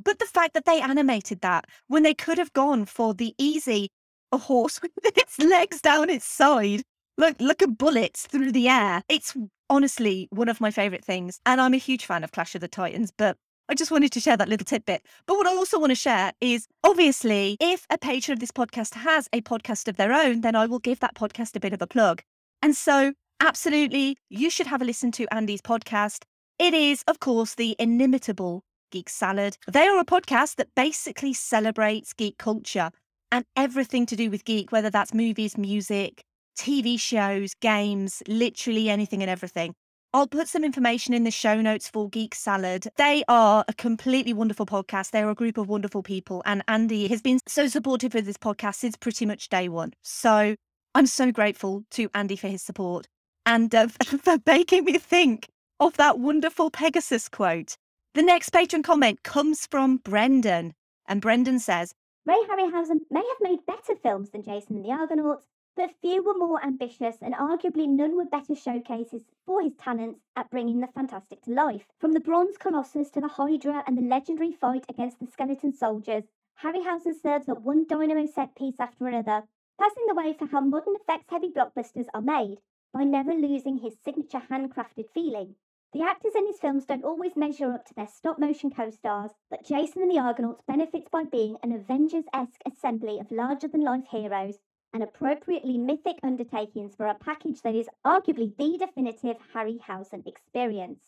But 0.01 0.19
the 0.19 0.25
fact 0.25 0.53
that 0.53 0.65
they 0.65 0.81
animated 0.81 1.41
that 1.41 1.65
when 1.87 2.03
they 2.03 2.13
could 2.13 2.37
have 2.37 2.53
gone 2.53 2.85
for 2.85 3.13
the 3.13 3.33
easy, 3.37 3.89
a 4.31 4.37
horse 4.37 4.81
with 5.03 5.17
its 5.17 5.39
legs 5.39 5.81
down 5.81 6.09
its 6.09 6.25
side, 6.25 6.83
look, 7.17 7.35
look 7.39 7.61
a 7.61 7.67
bullet 7.67 8.15
through 8.15 8.51
the 8.51 8.69
air. 8.69 9.03
It's 9.09 9.35
honestly 9.69 10.27
one 10.31 10.49
of 10.49 10.61
my 10.61 10.71
favorite 10.71 11.03
things. 11.03 11.39
And 11.45 11.61
I'm 11.61 11.73
a 11.73 11.77
huge 11.77 12.05
fan 12.05 12.23
of 12.23 12.31
Clash 12.31 12.55
of 12.55 12.61
the 12.61 12.67
Titans, 12.67 13.11
but 13.15 13.37
I 13.69 13.75
just 13.75 13.91
wanted 13.91 14.11
to 14.13 14.19
share 14.19 14.35
that 14.35 14.49
little 14.49 14.65
tidbit. 14.65 15.03
But 15.27 15.35
what 15.35 15.47
I 15.47 15.55
also 15.55 15.79
want 15.79 15.91
to 15.91 15.95
share 15.95 16.33
is 16.41 16.67
obviously, 16.83 17.55
if 17.59 17.85
a 17.91 17.97
patron 17.97 18.33
of 18.33 18.39
this 18.39 18.51
podcast 18.51 18.95
has 18.95 19.29
a 19.31 19.41
podcast 19.41 19.87
of 19.87 19.97
their 19.97 20.11
own, 20.11 20.41
then 20.41 20.55
I 20.55 20.65
will 20.65 20.79
give 20.79 20.99
that 21.01 21.13
podcast 21.13 21.55
a 21.55 21.59
bit 21.59 21.73
of 21.73 21.81
a 21.81 21.87
plug. 21.87 22.23
And 22.63 22.75
so, 22.75 23.13
absolutely, 23.39 24.17
you 24.29 24.49
should 24.49 24.67
have 24.67 24.81
a 24.81 24.85
listen 24.85 25.11
to 25.13 25.27
Andy's 25.31 25.61
podcast. 25.61 26.23
It 26.57 26.73
is, 26.73 27.03
of 27.07 27.19
course, 27.19 27.55
the 27.55 27.75
inimitable 27.77 28.63
Geek 28.91 29.07
Salad. 29.07 29.55
They 29.67 29.87
are 29.87 29.99
a 29.99 30.05
podcast 30.05 30.55
that 30.55 30.73
basically 30.75 31.33
celebrates 31.33 32.11
geek 32.13 32.37
culture 32.39 32.89
and 33.31 33.45
everything 33.55 34.07
to 34.07 34.15
do 34.15 34.31
with 34.31 34.45
geek, 34.45 34.71
whether 34.71 34.89
that's 34.89 35.13
movies, 35.13 35.57
music, 35.57 36.23
TV 36.59 36.99
shows, 36.99 37.53
games, 37.61 38.21
literally 38.27 38.89
anything 38.89 39.21
and 39.21 39.29
everything. 39.29 39.73
I'll 40.13 40.27
put 40.27 40.49
some 40.49 40.65
information 40.65 41.13
in 41.13 41.23
the 41.23 41.31
show 41.31 41.61
notes 41.61 41.87
for 41.87 42.09
Geek 42.09 42.35
Salad. 42.35 42.87
They 42.97 43.23
are 43.29 43.63
a 43.67 43.73
completely 43.73 44.33
wonderful 44.33 44.65
podcast. 44.65 45.11
They're 45.11 45.29
a 45.29 45.35
group 45.35 45.57
of 45.57 45.69
wonderful 45.69 46.03
people. 46.03 46.41
And 46.45 46.61
Andy 46.67 47.07
has 47.07 47.21
been 47.21 47.39
so 47.47 47.67
supportive 47.67 48.13
of 48.13 48.25
this 48.25 48.35
podcast 48.35 48.75
since 48.75 48.97
pretty 48.97 49.25
much 49.25 49.47
day 49.47 49.69
one. 49.69 49.93
So 50.01 50.55
I'm 50.95 51.05
so 51.05 51.31
grateful 51.31 51.85
to 51.91 52.09
Andy 52.13 52.35
for 52.35 52.49
his 52.49 52.61
support 52.61 53.07
and 53.45 53.73
uh, 53.73 53.87
for 54.03 54.37
making 54.45 54.83
me 54.83 54.97
think 54.97 55.47
of 55.79 55.95
that 55.95 56.19
wonderful 56.19 56.71
Pegasus 56.71 57.29
quote. 57.29 57.77
The 58.15 58.23
next 58.23 58.49
patron 58.49 58.83
comment 58.83 59.23
comes 59.23 59.65
from 59.67 59.97
Brendan, 59.97 60.73
and 61.07 61.21
Brendan 61.21 61.59
says, 61.59 61.93
Ray 62.25 62.35
Harryhausen 62.49 62.97
may 63.09 63.21
have 63.21 63.37
made 63.41 63.65
better 63.65 63.95
films 64.03 64.31
than 64.31 64.43
Jason 64.43 64.77
and 64.77 64.85
the 64.85 64.91
Argonauts, 64.91 65.45
but 65.79 65.95
few 66.01 66.21
were 66.21 66.37
more 66.37 66.61
ambitious, 66.61 67.15
and 67.21 67.33
arguably 67.33 67.87
none 67.87 68.17
were 68.17 68.25
better 68.25 68.53
showcases 68.53 69.23
for 69.45 69.61
his 69.61 69.77
talents 69.77 70.19
at 70.35 70.49
bringing 70.49 70.81
the 70.81 70.87
fantastic 70.87 71.41
to 71.41 71.51
life. 71.51 71.87
From 71.97 72.11
the 72.11 72.19
Bronze 72.19 72.57
Colossus 72.57 73.09
to 73.11 73.21
the 73.21 73.29
Hydra 73.29 73.85
and 73.87 73.97
the 73.97 74.01
legendary 74.01 74.51
fight 74.51 74.83
against 74.89 75.21
the 75.21 75.27
skeleton 75.27 75.71
soldiers, 75.71 76.25
Harryhausen 76.61 77.13
serves 77.13 77.47
up 77.47 77.61
one 77.61 77.85
dynamo 77.87 78.25
set 78.25 78.55
piece 78.55 78.77
after 78.77 79.07
another, 79.07 79.47
passing 79.79 80.03
the 80.05 80.15
way 80.15 80.33
for 80.33 80.47
how 80.47 80.59
modern 80.59 80.97
effects 80.97 81.29
heavy 81.29 81.49
blockbusters 81.49 82.07
are 82.13 82.21
made 82.21 82.59
by 82.91 83.05
never 83.05 83.33
losing 83.33 83.77
his 83.77 83.97
signature 84.03 84.43
handcrafted 84.49 85.09
feeling. 85.13 85.55
The 85.93 86.01
actors 86.01 86.35
in 86.35 86.45
his 86.45 86.59
films 86.59 86.85
don't 86.85 87.05
always 87.05 87.37
measure 87.37 87.71
up 87.71 87.85
to 87.85 87.93
their 87.93 88.07
stop 88.07 88.37
motion 88.37 88.69
co 88.69 88.89
stars, 88.89 89.31
but 89.49 89.63
Jason 89.63 90.01
and 90.01 90.11
the 90.11 90.19
Argonauts 90.19 90.61
benefits 90.67 91.07
by 91.09 91.23
being 91.23 91.55
an 91.63 91.71
Avengers 91.71 92.25
esque 92.33 92.61
assembly 92.65 93.17
of 93.17 93.31
larger 93.31 93.69
than 93.69 93.79
life 93.79 94.07
heroes 94.07 94.59
and 94.93 95.03
appropriately 95.03 95.77
mythic 95.77 96.17
undertakings 96.23 96.95
for 96.95 97.07
a 97.07 97.15
package 97.15 97.61
that 97.61 97.75
is 97.75 97.87
arguably 98.05 98.55
the 98.57 98.77
definitive 98.77 99.37
Harryhausen 99.53 100.25
experience. 100.25 100.99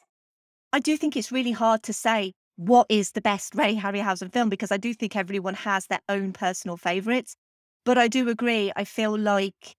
I 0.73 0.79
do 0.79 0.95
think 0.97 1.17
it's 1.17 1.31
really 1.31 1.51
hard 1.51 1.83
to 1.83 1.93
say 1.93 2.33
what 2.55 2.85
is 2.89 3.11
the 3.11 3.21
best 3.21 3.55
Ray 3.55 3.75
Harryhausen 3.75 4.31
film 4.31 4.49
because 4.49 4.71
I 4.71 4.77
do 4.77 4.93
think 4.93 5.15
everyone 5.15 5.55
has 5.55 5.87
their 5.87 6.01
own 6.07 6.33
personal 6.33 6.77
favourites. 6.77 7.35
But 7.83 7.97
I 7.97 8.07
do 8.07 8.29
agree, 8.29 8.71
I 8.75 8.83
feel 8.83 9.17
like 9.17 9.75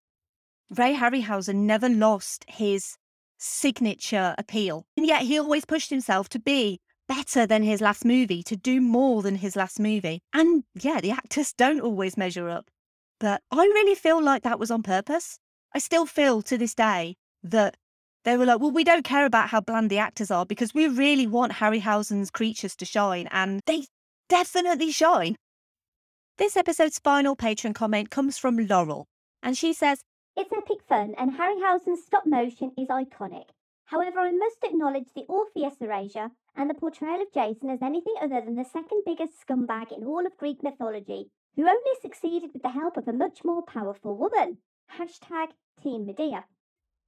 Ray 0.77 0.95
Harryhausen 0.95 1.67
never 1.67 1.89
lost 1.89 2.45
his 2.49 2.97
signature 3.39 4.35
appeal. 4.39 4.85
And 4.97 5.07
yet 5.07 5.23
he 5.23 5.39
always 5.39 5.65
pushed 5.65 5.91
himself 5.91 6.29
to 6.31 6.41
be 6.41 6.81
better 7.09 7.47
than 7.47 7.63
his 7.63 7.81
last 7.81 8.05
movie, 8.05 8.43
to 8.45 8.57
do 8.57 8.81
more 8.81 9.23
than 9.23 9.37
his 9.37 9.55
last 9.55 9.79
movie. 9.79 10.21
And 10.33 10.65
yeah, 10.75 11.01
the 11.01 11.11
actors 11.11 11.53
don't 11.53 11.81
always 11.81 12.17
measure 12.17 12.49
up. 12.49 12.71
But 13.23 13.41
I 13.53 13.67
really 13.67 13.95
feel 13.95 14.21
like 14.21 14.43
that 14.43 14.59
was 14.59 14.73
on 14.73 14.83
purpose. 14.83 15.39
I 15.73 15.79
still 15.79 16.07
feel 16.07 16.43
to 16.43 16.59
this 16.59 16.75
day 16.75 17.15
that 17.45 17.77
they 18.25 18.37
were 18.37 18.45
like, 18.45 18.59
well, 18.59 18.73
we 18.73 18.83
don't 18.83 19.05
care 19.05 19.25
about 19.27 19.51
how 19.51 19.61
bland 19.61 19.91
the 19.91 19.99
actors 19.99 20.33
are 20.33 20.45
because 20.45 20.75
we 20.75 20.89
really 20.89 21.29
want 21.29 21.53
Harryhausen's 21.53 22.33
creatures 22.33 22.75
to 22.75 22.85
shine. 22.85 23.29
And 23.31 23.61
they 23.65 23.85
definitely 24.29 24.91
shine. 24.91 25.37
This 26.37 26.57
episode's 26.57 26.99
final 26.99 27.37
patron 27.37 27.75
comment 27.75 28.11
comes 28.11 28.39
from 28.39 28.57
Laurel. 28.57 29.07
And 29.41 29.57
she 29.57 29.73
says, 29.73 30.01
It's 30.37 30.51
epic 30.53 30.79
fun, 30.89 31.15
and 31.17 31.39
Harryhausen's 31.39 32.05
stop 32.05 32.27
motion 32.27 32.73
is 32.77 32.89
iconic. 32.89 33.51
However, 33.85 34.19
I 34.19 34.33
must 34.33 34.65
acknowledge 34.65 35.13
the 35.15 35.27
Orpheus 35.29 35.75
erasure 35.81 36.31
and 36.57 36.69
the 36.69 36.75
portrayal 36.75 37.23
of 37.23 37.33
Jason 37.33 37.71
as 37.71 37.83
anything 37.83 38.15
other 38.21 38.41
than 38.45 38.57
the 38.57 38.65
second 38.65 39.03
biggest 39.07 39.35
scumbag 39.47 39.97
in 39.97 40.03
all 40.03 40.27
of 40.27 40.37
Greek 40.39 40.65
mythology, 40.65 41.31
who 41.57 41.63
only 41.63 41.93
succeeded 42.01 42.51
with 42.53 42.63
the 42.63 42.71
help 42.71 42.97
of 42.97 43.09
a 43.09 43.13
much 43.13 43.41
more 43.45 43.63
powerful 43.63 44.17
woman. 44.17 44.59
Hashtag 44.99 45.49
Team 45.83 46.07
Medea. 46.07 46.45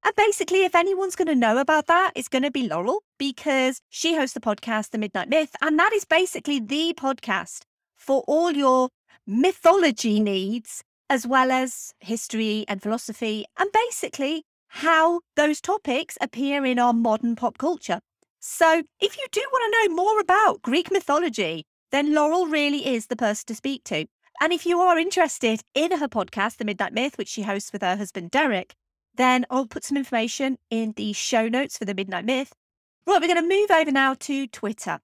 And 0.04 0.14
basically, 0.16 0.64
if 0.64 0.74
anyone's 0.74 1.16
going 1.16 1.28
to 1.28 1.34
know 1.34 1.56
about 1.58 1.86
that, 1.86 2.12
it's 2.14 2.28
going 2.28 2.42
to 2.42 2.50
be 2.50 2.68
Laurel 2.68 3.02
because 3.18 3.80
she 3.88 4.16
hosts 4.16 4.34
the 4.34 4.40
podcast, 4.40 4.90
The 4.90 4.98
Midnight 4.98 5.30
Myth. 5.30 5.56
And 5.62 5.78
that 5.78 5.94
is 5.94 6.04
basically 6.04 6.60
the 6.60 6.94
podcast 6.94 7.62
for 7.96 8.22
all 8.26 8.52
your 8.52 8.90
mythology 9.26 10.20
needs, 10.20 10.82
as 11.08 11.26
well 11.26 11.50
as 11.50 11.94
history 12.00 12.66
and 12.68 12.82
philosophy, 12.82 13.46
and 13.58 13.70
basically 13.72 14.44
how 14.68 15.20
those 15.36 15.60
topics 15.60 16.18
appear 16.20 16.66
in 16.66 16.78
our 16.78 16.92
modern 16.92 17.34
pop 17.34 17.56
culture. 17.56 18.00
So, 18.40 18.82
if 19.00 19.16
you 19.16 19.26
do 19.32 19.40
want 19.50 19.72
to 19.72 19.88
know 19.88 19.94
more 19.96 20.20
about 20.20 20.60
Greek 20.60 20.90
mythology, 20.90 21.64
then 21.92 22.12
Laurel 22.12 22.46
really 22.46 22.86
is 22.86 23.06
the 23.06 23.16
person 23.16 23.46
to 23.46 23.54
speak 23.54 23.84
to. 23.84 24.04
And 24.40 24.52
if 24.52 24.66
you 24.66 24.80
are 24.80 24.98
interested 24.98 25.62
in 25.74 25.92
her 25.98 26.08
podcast, 26.08 26.56
The 26.56 26.64
Midnight 26.64 26.92
Myth, 26.92 27.16
which 27.16 27.28
she 27.28 27.42
hosts 27.42 27.72
with 27.72 27.82
her 27.82 27.96
husband 27.96 28.30
Derek, 28.30 28.74
then 29.14 29.46
I'll 29.48 29.66
put 29.66 29.84
some 29.84 29.96
information 29.96 30.58
in 30.70 30.92
the 30.96 31.12
show 31.12 31.48
notes 31.48 31.78
for 31.78 31.84
The 31.84 31.94
Midnight 31.94 32.24
Myth. 32.24 32.52
Right, 33.06 33.20
we're 33.20 33.32
going 33.32 33.42
to 33.42 33.48
move 33.48 33.70
over 33.70 33.92
now 33.92 34.14
to 34.14 34.46
Twitter. 34.48 34.98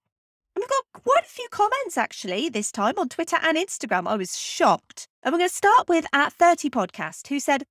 And 0.55 0.61
we've 0.61 0.67
got 0.67 1.03
quite 1.03 1.23
a 1.23 1.29
few 1.29 1.47
comments 1.49 1.97
actually 1.97 2.49
this 2.49 2.71
time 2.71 2.95
on 2.97 3.07
Twitter 3.07 3.37
and 3.41 3.57
Instagram. 3.57 4.07
I 4.07 4.17
was 4.17 4.37
shocked. 4.37 5.07
And 5.23 5.31
we're 5.31 5.39
going 5.39 5.49
to 5.49 5.55
start 5.55 5.87
with 5.87 6.05
at 6.11 6.33
30 6.33 6.69
Podcast, 6.69 7.27
who 7.27 7.39
said, 7.39 7.63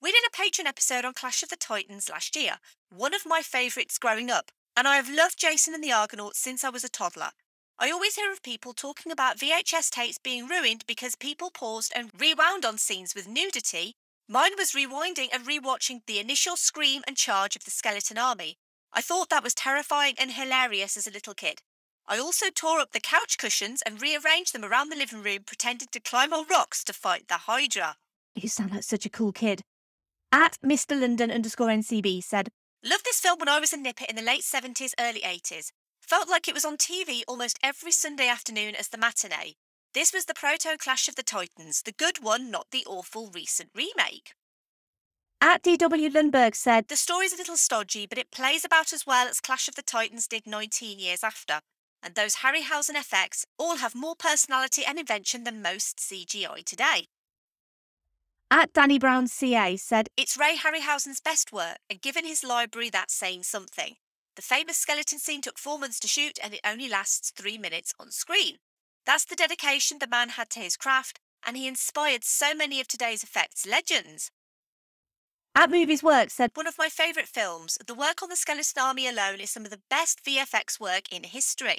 We 0.00 0.12
did 0.12 0.22
a 0.26 0.36
patron 0.36 0.66
episode 0.66 1.04
on 1.04 1.14
Clash 1.14 1.42
of 1.42 1.48
the 1.48 1.56
Titans 1.56 2.08
last 2.08 2.36
year, 2.36 2.58
one 2.94 3.14
of 3.14 3.26
my 3.26 3.40
favourites 3.42 3.98
growing 3.98 4.30
up, 4.30 4.52
and 4.76 4.86
I 4.86 4.96
have 4.96 5.10
loved 5.10 5.38
Jason 5.38 5.74
and 5.74 5.82
the 5.82 5.92
Argonauts 5.92 6.38
since 6.38 6.62
I 6.62 6.70
was 6.70 6.84
a 6.84 6.88
toddler. 6.88 7.30
I 7.80 7.92
always 7.92 8.16
hear 8.16 8.32
of 8.32 8.42
people 8.42 8.72
talking 8.72 9.12
about 9.12 9.38
VHS 9.38 9.90
tapes 9.90 10.18
being 10.18 10.48
ruined 10.48 10.82
because 10.88 11.14
people 11.14 11.52
paused 11.52 11.92
and 11.94 12.10
rewound 12.18 12.64
on 12.64 12.76
scenes 12.76 13.14
with 13.14 13.28
nudity. 13.28 13.94
Mine 14.28 14.50
was 14.58 14.72
rewinding 14.72 15.28
and 15.32 15.46
rewatching 15.46 16.00
the 16.06 16.18
initial 16.18 16.56
scream 16.56 17.02
and 17.06 17.16
charge 17.16 17.54
of 17.54 17.64
the 17.64 17.70
skeleton 17.70 18.18
army. 18.18 18.56
I 18.92 19.00
thought 19.00 19.30
that 19.30 19.44
was 19.44 19.54
terrifying 19.54 20.14
and 20.18 20.32
hilarious 20.32 20.96
as 20.96 21.06
a 21.06 21.12
little 21.12 21.34
kid. 21.34 21.60
I 22.08 22.18
also 22.18 22.46
tore 22.52 22.80
up 22.80 22.90
the 22.90 22.98
couch 22.98 23.38
cushions 23.38 23.80
and 23.86 24.02
rearranged 24.02 24.52
them 24.52 24.64
around 24.64 24.88
the 24.88 24.96
living 24.96 25.22
room, 25.22 25.44
pretending 25.46 25.88
to 25.92 26.00
climb 26.00 26.32
on 26.32 26.46
rocks 26.50 26.82
to 26.82 26.92
fight 26.92 27.28
the 27.28 27.42
Hydra. 27.46 27.94
You 28.34 28.48
sound 28.48 28.72
like 28.72 28.82
such 28.82 29.06
a 29.06 29.10
cool 29.10 29.30
kid. 29.30 29.62
At 30.32 30.58
Mr. 30.64 31.00
London 31.00 31.30
underscore 31.30 31.68
NCB 31.68 32.24
said, 32.24 32.48
Loved 32.84 33.04
this 33.04 33.20
film 33.20 33.38
when 33.38 33.48
I 33.48 33.60
was 33.60 33.72
a 33.72 33.76
nipper 33.76 34.04
in 34.08 34.16
the 34.16 34.22
late 34.22 34.42
70s, 34.42 34.94
early 34.98 35.20
80s. 35.20 35.70
Felt 36.08 36.30
like 36.30 36.48
it 36.48 36.54
was 36.54 36.64
on 36.64 36.78
TV 36.78 37.20
almost 37.28 37.58
every 37.62 37.92
Sunday 37.92 38.28
afternoon 38.28 38.74
as 38.74 38.88
the 38.88 38.96
matinee. 38.96 39.56
This 39.92 40.10
was 40.10 40.24
the 40.24 40.32
proto 40.32 40.78
Clash 40.78 41.06
of 41.06 41.16
the 41.16 41.22
Titans, 41.22 41.82
the 41.82 41.92
good 41.92 42.24
one, 42.24 42.50
not 42.50 42.68
the 42.72 42.82
awful 42.86 43.30
recent 43.30 43.68
remake. 43.74 44.32
At 45.42 45.62
DW 45.62 46.10
Lundberg 46.10 46.54
said, 46.54 46.88
The 46.88 46.96
story's 46.96 47.34
a 47.34 47.36
little 47.36 47.58
stodgy, 47.58 48.06
but 48.06 48.16
it 48.16 48.30
plays 48.30 48.64
about 48.64 48.94
as 48.94 49.04
well 49.06 49.28
as 49.28 49.38
Clash 49.38 49.68
of 49.68 49.74
the 49.74 49.82
Titans 49.82 50.26
did 50.26 50.46
19 50.46 50.98
years 50.98 51.22
after. 51.22 51.60
And 52.02 52.14
those 52.14 52.36
Harryhausen 52.36 52.98
effects 52.98 53.44
all 53.58 53.76
have 53.76 53.94
more 53.94 54.16
personality 54.18 54.84
and 54.86 54.98
invention 54.98 55.44
than 55.44 55.60
most 55.60 55.98
CGI 55.98 56.64
today. 56.64 57.08
At 58.50 58.72
Danny 58.72 58.98
Brown 58.98 59.26
CA 59.26 59.76
said, 59.76 60.08
It's 60.16 60.38
Ray 60.38 60.56
Harryhausen's 60.56 61.20
best 61.20 61.52
work, 61.52 61.76
and 61.90 62.00
given 62.00 62.24
his 62.24 62.42
library, 62.42 62.88
that's 62.88 63.12
saying 63.12 63.42
something. 63.42 63.96
The 64.38 64.42
famous 64.42 64.76
skeleton 64.76 65.18
scene 65.18 65.40
took 65.40 65.58
four 65.58 65.80
months 65.80 65.98
to 65.98 66.06
shoot, 66.06 66.38
and 66.40 66.54
it 66.54 66.60
only 66.64 66.88
lasts 66.88 67.32
three 67.32 67.58
minutes 67.58 67.92
on 67.98 68.12
screen. 68.12 68.58
That's 69.04 69.24
the 69.24 69.34
dedication 69.34 69.98
the 69.98 70.06
man 70.06 70.28
had 70.28 70.48
to 70.50 70.60
his 70.60 70.76
craft, 70.76 71.18
and 71.44 71.56
he 71.56 71.66
inspired 71.66 72.22
so 72.22 72.54
many 72.54 72.80
of 72.80 72.86
today's 72.86 73.24
effects 73.24 73.66
legends. 73.66 74.30
At 75.56 75.72
Movies 75.72 76.04
Work 76.04 76.30
said, 76.30 76.52
One 76.54 76.68
of 76.68 76.78
my 76.78 76.88
favourite 76.88 77.26
films. 77.26 77.78
The 77.84 77.96
work 77.96 78.22
on 78.22 78.28
the 78.28 78.36
Skeleton 78.36 78.80
Army 78.80 79.08
alone 79.08 79.40
is 79.40 79.50
some 79.50 79.64
of 79.64 79.72
the 79.72 79.82
best 79.90 80.24
VFX 80.24 80.78
work 80.78 81.12
in 81.12 81.24
history. 81.24 81.78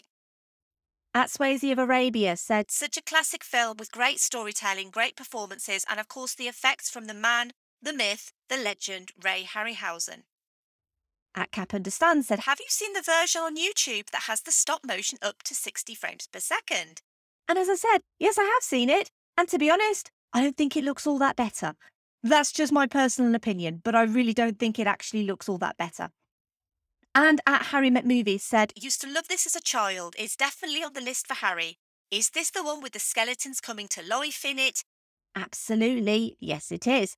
At 1.15 1.29
Swayze 1.29 1.71
of 1.71 1.79
Arabia 1.79 2.35
said, 2.35 2.71
Such 2.71 2.97
a 2.97 3.01
classic 3.01 3.45
film 3.45 3.77
with 3.77 3.89
great 3.89 4.19
storytelling, 4.19 4.89
great 4.89 5.15
performances, 5.15 5.85
and 5.89 5.97
of 5.97 6.09
course 6.09 6.35
the 6.35 6.49
effects 6.49 6.89
from 6.89 7.05
the 7.05 7.13
man, 7.13 7.53
the 7.81 7.93
myth, 7.93 8.33
the 8.49 8.57
legend, 8.57 9.13
Ray 9.23 9.47
Harryhausen. 9.49 10.23
At 11.35 11.51
Cap 11.51 11.73
Understand 11.73 12.25
said, 12.25 12.41
Have 12.41 12.59
you 12.59 12.65
seen 12.69 12.93
the 12.93 13.01
version 13.01 13.41
on 13.41 13.55
YouTube 13.55 14.09
that 14.11 14.23
has 14.23 14.41
the 14.41 14.51
stop 14.51 14.81
motion 14.85 15.17
up 15.21 15.43
to 15.43 15.55
60 15.55 15.95
frames 15.95 16.27
per 16.31 16.39
second? 16.39 17.01
And 17.47 17.57
as 17.57 17.69
I 17.69 17.75
said, 17.75 17.99
yes, 18.19 18.37
I 18.37 18.43
have 18.43 18.63
seen 18.63 18.89
it. 18.89 19.09
And 19.37 19.47
to 19.49 19.57
be 19.57 19.69
honest, 19.69 20.11
I 20.33 20.41
don't 20.41 20.57
think 20.57 20.75
it 20.75 20.83
looks 20.83 21.07
all 21.07 21.17
that 21.19 21.35
better. 21.35 21.73
That's 22.21 22.51
just 22.51 22.71
my 22.71 22.87
personal 22.87 23.33
opinion, 23.35 23.81
but 23.83 23.95
I 23.95 24.03
really 24.03 24.33
don't 24.33 24.59
think 24.59 24.77
it 24.77 24.87
actually 24.87 25.23
looks 25.23 25.47
all 25.47 25.57
that 25.59 25.77
better. 25.77 26.09
And 27.15 27.41
at 27.47 27.67
Harry 27.67 27.89
Met 27.89 28.05
Movies 28.05 28.43
said, 28.43 28.73
Used 28.75 29.01
to 29.01 29.11
love 29.11 29.27
this 29.27 29.45
as 29.45 29.55
a 29.55 29.61
child. 29.61 30.15
It's 30.17 30.35
definitely 30.35 30.83
on 30.83 30.93
the 30.93 31.01
list 31.01 31.27
for 31.27 31.35
Harry. 31.35 31.77
Is 32.11 32.31
this 32.31 32.51
the 32.51 32.63
one 32.63 32.81
with 32.81 32.93
the 32.93 32.99
skeletons 32.99 33.61
coming 33.61 33.87
to 33.89 34.03
life 34.03 34.43
in 34.45 34.59
it? 34.59 34.83
Absolutely. 35.35 36.37
Yes, 36.39 36.71
it 36.71 36.85
is. 36.87 37.15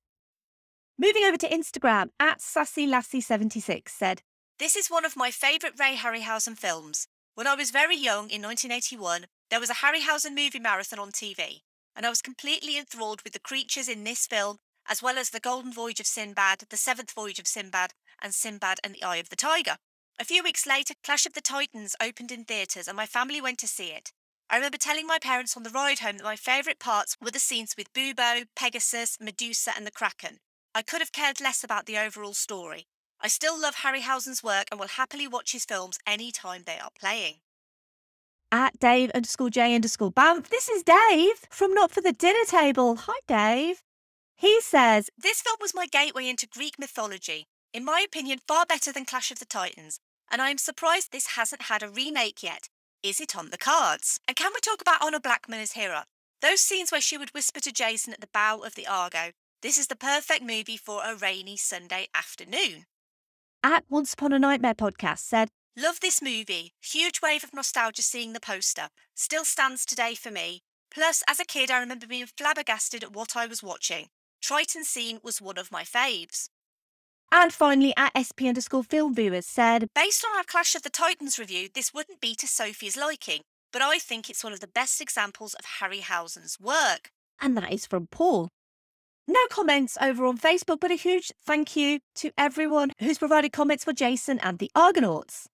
Moving 1.02 1.24
over 1.24 1.36
to 1.36 1.48
Instagram, 1.48 2.10
at 2.20 2.38
SassyLassie76 2.38 3.88
said, 3.88 4.22
This 4.60 4.76
is 4.76 4.88
one 4.88 5.04
of 5.04 5.16
my 5.16 5.32
favourite 5.32 5.74
Ray 5.76 5.96
Harryhausen 5.96 6.56
films. 6.56 7.08
When 7.34 7.48
I 7.48 7.56
was 7.56 7.72
very 7.72 7.96
young 7.96 8.30
in 8.30 8.40
1981, 8.40 9.26
there 9.50 9.58
was 9.58 9.68
a 9.68 9.82
Harryhausen 9.82 10.36
movie 10.36 10.60
marathon 10.60 11.00
on 11.00 11.10
TV, 11.10 11.62
and 11.96 12.06
I 12.06 12.08
was 12.08 12.22
completely 12.22 12.78
enthralled 12.78 13.22
with 13.24 13.32
the 13.32 13.40
creatures 13.40 13.88
in 13.88 14.04
this 14.04 14.28
film, 14.28 14.58
as 14.88 15.02
well 15.02 15.18
as 15.18 15.30
The 15.30 15.40
Golden 15.40 15.72
Voyage 15.72 15.98
of 15.98 16.06
Sinbad, 16.06 16.66
The 16.70 16.76
Seventh 16.76 17.10
Voyage 17.10 17.40
of 17.40 17.48
Sinbad, 17.48 17.94
and 18.22 18.32
Sinbad 18.32 18.78
and 18.84 18.94
the 18.94 19.02
Eye 19.02 19.16
of 19.16 19.28
the 19.28 19.34
Tiger. 19.34 19.78
A 20.20 20.24
few 20.24 20.44
weeks 20.44 20.68
later, 20.68 20.94
Clash 21.02 21.26
of 21.26 21.32
the 21.32 21.40
Titans 21.40 21.96
opened 22.00 22.30
in 22.30 22.44
theatres, 22.44 22.86
and 22.86 22.96
my 22.96 23.06
family 23.06 23.40
went 23.40 23.58
to 23.58 23.66
see 23.66 23.88
it. 23.88 24.12
I 24.48 24.54
remember 24.54 24.78
telling 24.78 25.08
my 25.08 25.18
parents 25.18 25.56
on 25.56 25.64
the 25.64 25.70
ride 25.70 25.98
home 25.98 26.18
that 26.18 26.24
my 26.24 26.36
favourite 26.36 26.78
parts 26.78 27.16
were 27.20 27.32
the 27.32 27.40
scenes 27.40 27.74
with 27.76 27.92
Bubo, 27.92 28.44
Pegasus, 28.54 29.18
Medusa, 29.20 29.72
and 29.76 29.84
the 29.84 29.90
Kraken. 29.90 30.38
I 30.74 30.82
could 30.82 31.00
have 31.00 31.12
cared 31.12 31.40
less 31.40 31.62
about 31.62 31.86
the 31.86 31.98
overall 31.98 32.34
story. 32.34 32.86
I 33.20 33.28
still 33.28 33.60
love 33.60 33.76
Harryhausen's 33.76 34.42
work 34.42 34.66
and 34.70 34.80
will 34.80 34.88
happily 34.88 35.28
watch 35.28 35.52
his 35.52 35.64
films 35.64 35.98
any 36.06 36.32
time 36.32 36.62
they 36.64 36.78
are 36.78 36.90
playing. 36.98 37.36
At 38.50 38.78
Dave 38.78 39.10
underscore 39.14 39.50
J 39.50 39.74
underscore 39.74 40.12
Bamf, 40.12 40.48
this 40.48 40.68
is 40.68 40.82
Dave 40.82 41.46
from 41.50 41.72
Not 41.74 41.90
for 41.90 42.00
the 42.00 42.12
Dinner 42.12 42.44
Table. 42.46 42.96
Hi, 42.96 43.18
Dave. 43.28 43.82
He 44.36 44.60
says, 44.60 45.08
This 45.16 45.40
film 45.40 45.56
was 45.60 45.74
my 45.74 45.86
gateway 45.86 46.28
into 46.28 46.46
Greek 46.46 46.78
mythology. 46.78 47.46
In 47.72 47.84
my 47.84 48.04
opinion, 48.04 48.40
far 48.46 48.66
better 48.66 48.92
than 48.92 49.04
Clash 49.04 49.30
of 49.30 49.38
the 49.38 49.46
Titans. 49.46 50.00
And 50.30 50.42
I 50.42 50.50
am 50.50 50.58
surprised 50.58 51.12
this 51.12 51.28
hasn't 51.28 51.62
had 51.62 51.82
a 51.82 51.88
remake 51.88 52.42
yet. 52.42 52.68
Is 53.02 53.20
it 53.20 53.36
on 53.36 53.50
the 53.50 53.58
cards? 53.58 54.20
And 54.26 54.36
can 54.36 54.52
we 54.54 54.60
talk 54.60 54.80
about 54.80 55.02
Honor 55.02 55.20
Blackman 55.20 55.60
as 55.60 55.72
Hera? 55.72 56.06
Those 56.40 56.60
scenes 56.60 56.90
where 56.90 57.00
she 57.00 57.16
would 57.16 57.32
whisper 57.34 57.60
to 57.60 57.72
Jason 57.72 58.12
at 58.12 58.20
the 58.20 58.28
bow 58.32 58.58
of 58.58 58.74
the 58.74 58.86
Argo, 58.86 59.30
this 59.62 59.78
is 59.78 59.86
the 59.86 59.96
perfect 59.96 60.42
movie 60.42 60.76
for 60.76 61.02
a 61.04 61.16
rainy 61.16 61.56
Sunday 61.56 62.08
afternoon. 62.14 62.84
At 63.62 63.84
Once 63.88 64.12
Upon 64.12 64.32
a 64.32 64.38
Nightmare 64.38 64.74
podcast 64.74 65.20
said, 65.20 65.48
Love 65.76 66.00
this 66.00 66.20
movie. 66.20 66.72
Huge 66.82 67.20
wave 67.22 67.44
of 67.44 67.54
nostalgia 67.54 68.02
seeing 68.02 68.32
the 68.32 68.40
poster. 68.40 68.88
Still 69.14 69.44
stands 69.44 69.86
today 69.86 70.14
for 70.14 70.30
me. 70.30 70.62
Plus, 70.92 71.22
as 71.26 71.40
a 71.40 71.44
kid, 71.44 71.70
I 71.70 71.78
remember 71.78 72.06
being 72.06 72.26
flabbergasted 72.26 73.02
at 73.02 73.14
what 73.14 73.36
I 73.36 73.46
was 73.46 73.62
watching. 73.62 74.08
Triton 74.42 74.84
scene 74.84 75.20
was 75.22 75.40
one 75.40 75.56
of 75.56 75.72
my 75.72 75.84
faves. 75.84 76.48
And 77.30 77.52
finally, 77.52 77.94
at 77.96 78.12
SP 78.18 78.44
underscore 78.44 78.82
film 78.82 79.14
viewers 79.14 79.46
said, 79.46 79.86
Based 79.94 80.24
on 80.24 80.36
our 80.36 80.44
Clash 80.44 80.74
of 80.74 80.82
the 80.82 80.90
Titans 80.90 81.38
review, 81.38 81.68
this 81.72 81.94
wouldn't 81.94 82.20
be 82.20 82.34
to 82.34 82.46
Sophie's 82.46 82.96
liking, 82.96 83.40
but 83.72 83.80
I 83.80 83.98
think 83.98 84.28
it's 84.28 84.44
one 84.44 84.52
of 84.52 84.60
the 84.60 84.66
best 84.66 85.00
examples 85.00 85.54
of 85.54 85.64
Harryhausen's 85.80 86.58
work. 86.60 87.10
And 87.40 87.56
that 87.56 87.72
is 87.72 87.86
from 87.86 88.08
Paul. 88.08 88.50
No 89.28 89.40
comments 89.50 89.96
over 90.00 90.26
on 90.26 90.36
Facebook, 90.36 90.80
but 90.80 90.90
a 90.90 90.96
huge 90.96 91.32
thank 91.46 91.76
you 91.76 92.00
to 92.16 92.32
everyone 92.36 92.90
who's 92.98 93.18
provided 93.18 93.52
comments 93.52 93.84
for 93.84 93.92
Jason 93.92 94.40
and 94.40 94.58
the 94.58 94.70
Argonauts. 94.74 95.48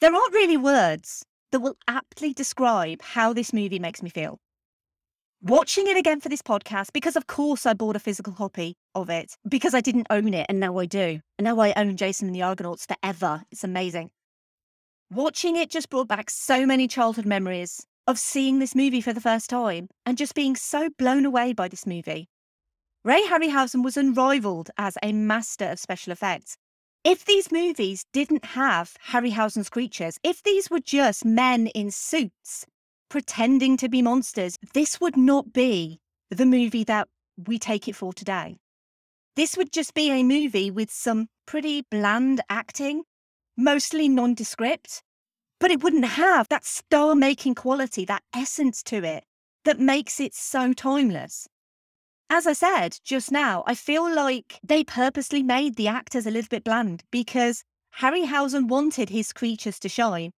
There 0.00 0.12
aren't 0.12 0.34
really 0.34 0.56
words 0.56 1.24
that 1.52 1.60
will 1.60 1.76
aptly 1.86 2.32
describe 2.32 3.00
how 3.00 3.32
this 3.32 3.52
movie 3.52 3.78
makes 3.78 4.02
me 4.02 4.10
feel. 4.10 4.38
Watching 5.40 5.86
it 5.86 5.96
again 5.96 6.20
for 6.20 6.28
this 6.28 6.42
podcast, 6.42 6.92
because 6.92 7.14
of 7.14 7.28
course 7.28 7.64
I 7.64 7.74
bought 7.74 7.94
a 7.94 8.00
physical 8.00 8.32
copy 8.32 8.74
of 8.96 9.08
it, 9.08 9.36
because 9.48 9.72
I 9.72 9.80
didn't 9.80 10.08
own 10.10 10.34
it 10.34 10.46
and 10.48 10.58
now 10.58 10.76
I 10.78 10.86
do. 10.86 11.20
And 11.38 11.44
now 11.44 11.60
I 11.60 11.74
own 11.76 11.96
Jason 11.96 12.26
and 12.26 12.34
the 12.34 12.42
Argonauts 12.42 12.86
forever. 12.86 13.44
It's 13.52 13.62
amazing. 13.62 14.10
Watching 15.12 15.54
it 15.54 15.70
just 15.70 15.90
brought 15.90 16.08
back 16.08 16.28
so 16.28 16.66
many 16.66 16.88
childhood 16.88 17.26
memories 17.26 17.86
of 18.08 18.18
seeing 18.18 18.58
this 18.58 18.74
movie 18.74 19.00
for 19.00 19.12
the 19.12 19.20
first 19.20 19.48
time 19.48 19.88
and 20.04 20.18
just 20.18 20.34
being 20.34 20.56
so 20.56 20.88
blown 20.98 21.24
away 21.24 21.52
by 21.52 21.68
this 21.68 21.86
movie. 21.86 22.26
Ray 23.04 23.22
Harryhausen 23.24 23.84
was 23.84 23.98
unrivaled 23.98 24.70
as 24.78 24.96
a 25.02 25.12
master 25.12 25.66
of 25.66 25.78
special 25.78 26.10
effects. 26.10 26.56
If 27.04 27.26
these 27.26 27.52
movies 27.52 28.06
didn't 28.14 28.46
have 28.46 28.96
Harryhausen's 29.08 29.68
creatures, 29.68 30.18
if 30.22 30.42
these 30.42 30.70
were 30.70 30.80
just 30.80 31.22
men 31.22 31.66
in 31.66 31.90
suits 31.90 32.64
pretending 33.10 33.76
to 33.76 33.90
be 33.90 34.00
monsters, 34.00 34.56
this 34.72 35.02
would 35.02 35.18
not 35.18 35.52
be 35.52 36.00
the 36.30 36.46
movie 36.46 36.82
that 36.84 37.08
we 37.46 37.58
take 37.58 37.88
it 37.88 37.94
for 37.94 38.14
today. 38.14 38.56
This 39.36 39.54
would 39.54 39.70
just 39.70 39.92
be 39.92 40.10
a 40.10 40.22
movie 40.22 40.70
with 40.70 40.90
some 40.90 41.28
pretty 41.44 41.82
bland 41.90 42.40
acting, 42.48 43.02
mostly 43.54 44.08
nondescript, 44.08 45.02
but 45.60 45.70
it 45.70 45.82
wouldn't 45.82 46.06
have 46.06 46.48
that 46.48 46.64
star 46.64 47.14
making 47.14 47.54
quality, 47.54 48.06
that 48.06 48.22
essence 48.34 48.82
to 48.84 49.04
it 49.04 49.24
that 49.66 49.78
makes 49.78 50.20
it 50.20 50.34
so 50.34 50.72
timeless. 50.72 51.46
As 52.36 52.48
I 52.48 52.52
said 52.52 52.98
just 53.04 53.30
now, 53.30 53.62
I 53.64 53.76
feel 53.76 54.12
like 54.12 54.58
they 54.60 54.82
purposely 54.82 55.40
made 55.40 55.76
the 55.76 55.86
actors 55.86 56.26
a 56.26 56.32
little 56.32 56.48
bit 56.48 56.64
bland 56.64 57.04
because 57.12 57.62
Harryhausen 58.00 58.66
wanted 58.66 59.08
his 59.08 59.32
creatures 59.32 59.78
to 59.78 59.88
shine. 59.88 60.32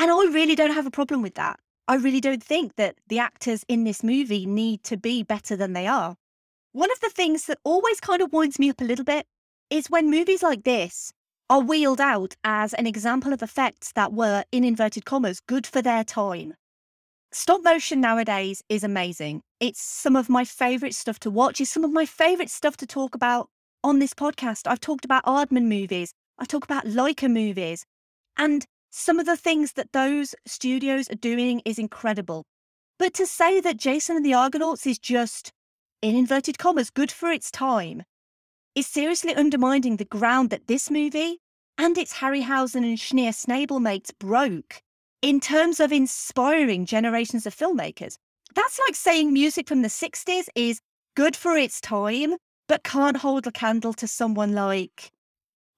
And 0.00 0.10
I 0.10 0.24
really 0.32 0.56
don't 0.56 0.74
have 0.74 0.84
a 0.84 0.90
problem 0.90 1.22
with 1.22 1.36
that. 1.36 1.60
I 1.86 1.94
really 1.94 2.20
don't 2.20 2.42
think 2.42 2.74
that 2.74 2.96
the 3.06 3.20
actors 3.20 3.64
in 3.68 3.84
this 3.84 4.02
movie 4.02 4.46
need 4.46 4.82
to 4.82 4.96
be 4.96 5.22
better 5.22 5.54
than 5.54 5.74
they 5.74 5.86
are. 5.86 6.16
One 6.72 6.90
of 6.90 6.98
the 6.98 7.10
things 7.10 7.46
that 7.46 7.60
always 7.62 8.00
kind 8.00 8.20
of 8.20 8.32
winds 8.32 8.58
me 8.58 8.70
up 8.70 8.80
a 8.80 8.84
little 8.84 9.04
bit 9.04 9.26
is 9.70 9.88
when 9.88 10.10
movies 10.10 10.42
like 10.42 10.64
this 10.64 11.12
are 11.48 11.60
wheeled 11.60 12.00
out 12.00 12.34
as 12.42 12.74
an 12.74 12.88
example 12.88 13.32
of 13.32 13.44
effects 13.44 13.92
that 13.92 14.12
were, 14.12 14.42
in 14.50 14.64
inverted 14.64 15.04
commas, 15.04 15.38
good 15.46 15.68
for 15.68 15.82
their 15.82 16.02
time. 16.02 16.54
Stop 17.30 17.62
motion 17.62 18.00
nowadays 18.00 18.64
is 18.68 18.82
amazing. 18.82 19.44
It's 19.58 19.80
some 19.80 20.16
of 20.16 20.28
my 20.28 20.44
favorite 20.44 20.94
stuff 20.94 21.18
to 21.20 21.30
watch. 21.30 21.60
It's 21.60 21.70
some 21.70 21.84
of 21.84 21.92
my 21.92 22.04
favorite 22.04 22.50
stuff 22.50 22.76
to 22.78 22.86
talk 22.86 23.14
about 23.14 23.48
on 23.82 23.98
this 23.98 24.12
podcast. 24.12 24.66
I've 24.66 24.80
talked 24.80 25.04
about 25.04 25.24
Aardman 25.24 25.64
movies. 25.64 26.12
I 26.38 26.44
talk 26.44 26.64
about 26.64 26.84
Laika 26.84 27.30
movies. 27.30 27.86
And 28.36 28.66
some 28.90 29.18
of 29.18 29.26
the 29.26 29.36
things 29.36 29.72
that 29.72 29.92
those 29.92 30.34
studios 30.46 31.10
are 31.10 31.16
doing 31.16 31.62
is 31.64 31.78
incredible. 31.78 32.44
But 32.98 33.14
to 33.14 33.26
say 33.26 33.60
that 33.60 33.78
Jason 33.78 34.16
and 34.16 34.24
the 34.24 34.34
Argonauts 34.34 34.86
is 34.86 34.98
just, 34.98 35.52
in 36.02 36.14
inverted 36.14 36.58
commas, 36.58 36.90
good 36.90 37.10
for 37.10 37.30
its 37.30 37.50
time, 37.50 38.02
is 38.74 38.86
seriously 38.86 39.34
undermining 39.34 39.96
the 39.96 40.04
ground 40.04 40.50
that 40.50 40.66
this 40.66 40.90
movie 40.90 41.38
and 41.78 41.96
its 41.96 42.14
Harryhausen 42.14 42.84
and 42.84 42.98
Schneer 42.98 43.30
Snabel 43.30 43.80
mates 43.80 44.10
broke 44.10 44.82
in 45.22 45.40
terms 45.40 45.80
of 45.80 45.92
inspiring 45.92 46.84
generations 46.84 47.46
of 47.46 47.56
filmmakers. 47.56 48.16
That's 48.54 48.78
like 48.86 48.94
saying 48.94 49.32
music 49.32 49.68
from 49.68 49.82
the 49.82 49.88
60s 49.88 50.48
is 50.54 50.80
good 51.14 51.36
for 51.36 51.56
its 51.56 51.80
time, 51.80 52.36
but 52.68 52.84
can't 52.84 53.18
hold 53.18 53.46
a 53.46 53.52
candle 53.52 53.92
to 53.94 54.06
someone 54.06 54.52
like, 54.52 55.12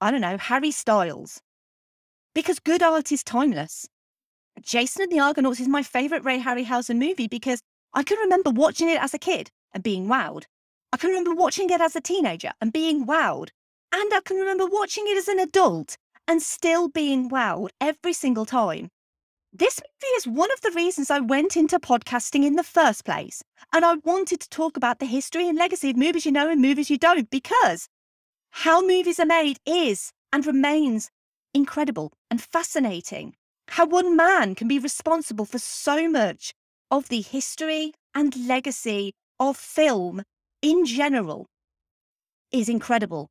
I 0.01 0.11
don't 0.11 0.21
know, 0.21 0.39
Harry 0.39 0.71
Styles. 0.71 1.41
Because 2.35 2.59
good 2.59 2.83
art 2.83 3.11
is 3.11 3.25
timeless. 3.25 3.89
Jason 4.63 5.03
and 5.03 5.13
the 5.13 5.21
Argonauts 5.21 5.61
is 5.61 5.69
my 5.69 5.83
favourite 5.83 6.25
Ray 6.25 6.41
Harryhausen 6.41 6.99
movie 6.99 7.29
because 7.29 7.61
I 7.95 8.03
can 8.03 8.19
remember 8.19 8.51
watching 8.51 8.89
it 8.89 9.01
as 9.01 9.15
a 9.15 9.19
kid 9.19 9.51
and 9.73 9.83
being 9.83 10.07
wowed. 10.07 10.45
I 10.93 10.97
can 10.97 11.11
remember 11.11 11.35
watching 11.35 11.71
it 11.71 11.81
as 11.81 11.97
a 11.97 12.01
teenager 12.01 12.53
and 12.61 12.73
being 12.73 13.07
wowed. 13.07 13.49
And 13.93 14.13
I 14.13 14.21
can 14.25 14.37
remember 14.37 14.67
watching 14.67 15.05
it 15.07 15.17
as 15.17 15.29
an 15.29 15.39
adult 15.39 15.97
and 16.27 16.43
still 16.43 16.89
being 16.89 17.31
wowed 17.31 17.71
every 17.81 18.13
single 18.13 18.45
time. 18.45 18.91
This 19.53 19.81
movie 19.81 20.15
is 20.17 20.27
one 20.27 20.53
of 20.53 20.61
the 20.61 20.73
reasons 20.73 21.11
I 21.11 21.21
went 21.21 21.57
into 21.57 21.79
podcasting 21.79 22.45
in 22.45 22.57
the 22.57 22.63
first 22.63 23.07
place. 23.07 23.43
And 23.73 23.83
I 23.83 23.95
wanted 23.95 24.41
to 24.41 24.49
talk 24.51 24.77
about 24.77 24.99
the 24.99 25.07
history 25.07 25.49
and 25.49 25.57
legacy 25.57 25.89
of 25.89 25.97
movies 25.97 26.27
you 26.27 26.33
know 26.33 26.51
and 26.51 26.61
movies 26.61 26.91
you 26.91 26.99
don't 26.99 27.31
because 27.31 27.89
how 28.51 28.83
movies 28.83 29.19
are 29.19 29.27
made 29.27 29.59
is 29.65 30.13
and 30.35 30.45
remains 30.45 31.11
incredible 31.55 32.13
and 32.31 32.43
fascinating. 32.43 33.37
How 33.69 33.87
one 33.87 34.17
man 34.17 34.55
can 34.55 34.69
be 34.69 34.79
responsible 34.79 35.47
for 35.47 35.59
so 35.59 36.11
much 36.11 36.53
of 36.91 37.09
the 37.09 37.23
history 37.23 37.95
and 38.15 38.47
legacy 38.47 39.15
of 39.41 39.57
film 39.57 40.25
in 40.61 40.85
general 40.85 41.47
is 42.53 42.69
incredible. 42.69 43.31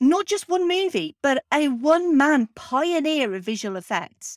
Not 0.00 0.26
just 0.26 0.50
one 0.50 0.68
movie, 0.68 1.16
but 1.22 1.42
a 1.52 1.68
one 1.68 2.14
man 2.14 2.48
pioneer 2.54 3.34
of 3.34 3.42
visual 3.42 3.76
effects. 3.76 4.36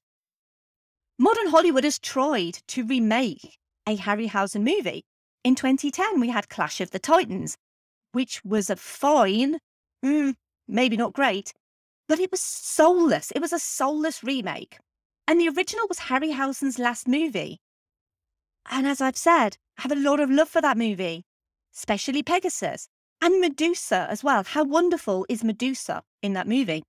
Modern 1.21 1.47
Hollywood 1.47 1.83
has 1.83 1.99
tried 1.99 2.59
to 2.67 2.85
remake 2.85 3.57
a 3.85 3.97
Harryhausen 3.97 4.61
movie. 4.61 5.03
In 5.43 5.53
2010, 5.53 6.21
we 6.21 6.29
had 6.29 6.47
Clash 6.47 6.79
of 6.79 6.91
the 6.91 6.99
Titans, 6.99 7.57
which 8.13 8.41
was 8.45 8.69
a 8.69 8.77
fine, 8.77 9.59
mm, 10.03 10.33
maybe 10.65 10.95
not 10.95 11.11
great, 11.11 11.53
but 12.07 12.21
it 12.21 12.31
was 12.31 12.39
soulless. 12.39 13.31
It 13.31 13.41
was 13.41 13.51
a 13.51 13.59
soulless 13.59 14.23
remake. 14.23 14.77
And 15.27 15.41
the 15.41 15.49
original 15.49 15.89
was 15.89 15.99
Harryhausen's 15.99 16.79
last 16.79 17.05
movie. 17.05 17.59
And 18.69 18.87
as 18.87 19.01
I've 19.01 19.17
said, 19.17 19.57
I 19.77 19.81
have 19.81 19.91
a 19.91 19.95
lot 19.95 20.21
of 20.21 20.31
love 20.31 20.47
for 20.47 20.61
that 20.61 20.77
movie, 20.77 21.25
especially 21.75 22.23
Pegasus 22.23 22.87
and 23.21 23.41
Medusa 23.41 24.07
as 24.09 24.23
well. 24.23 24.45
How 24.45 24.63
wonderful 24.63 25.25
is 25.27 25.43
Medusa 25.43 26.01
in 26.21 26.31
that 26.31 26.47
movie? 26.47 26.83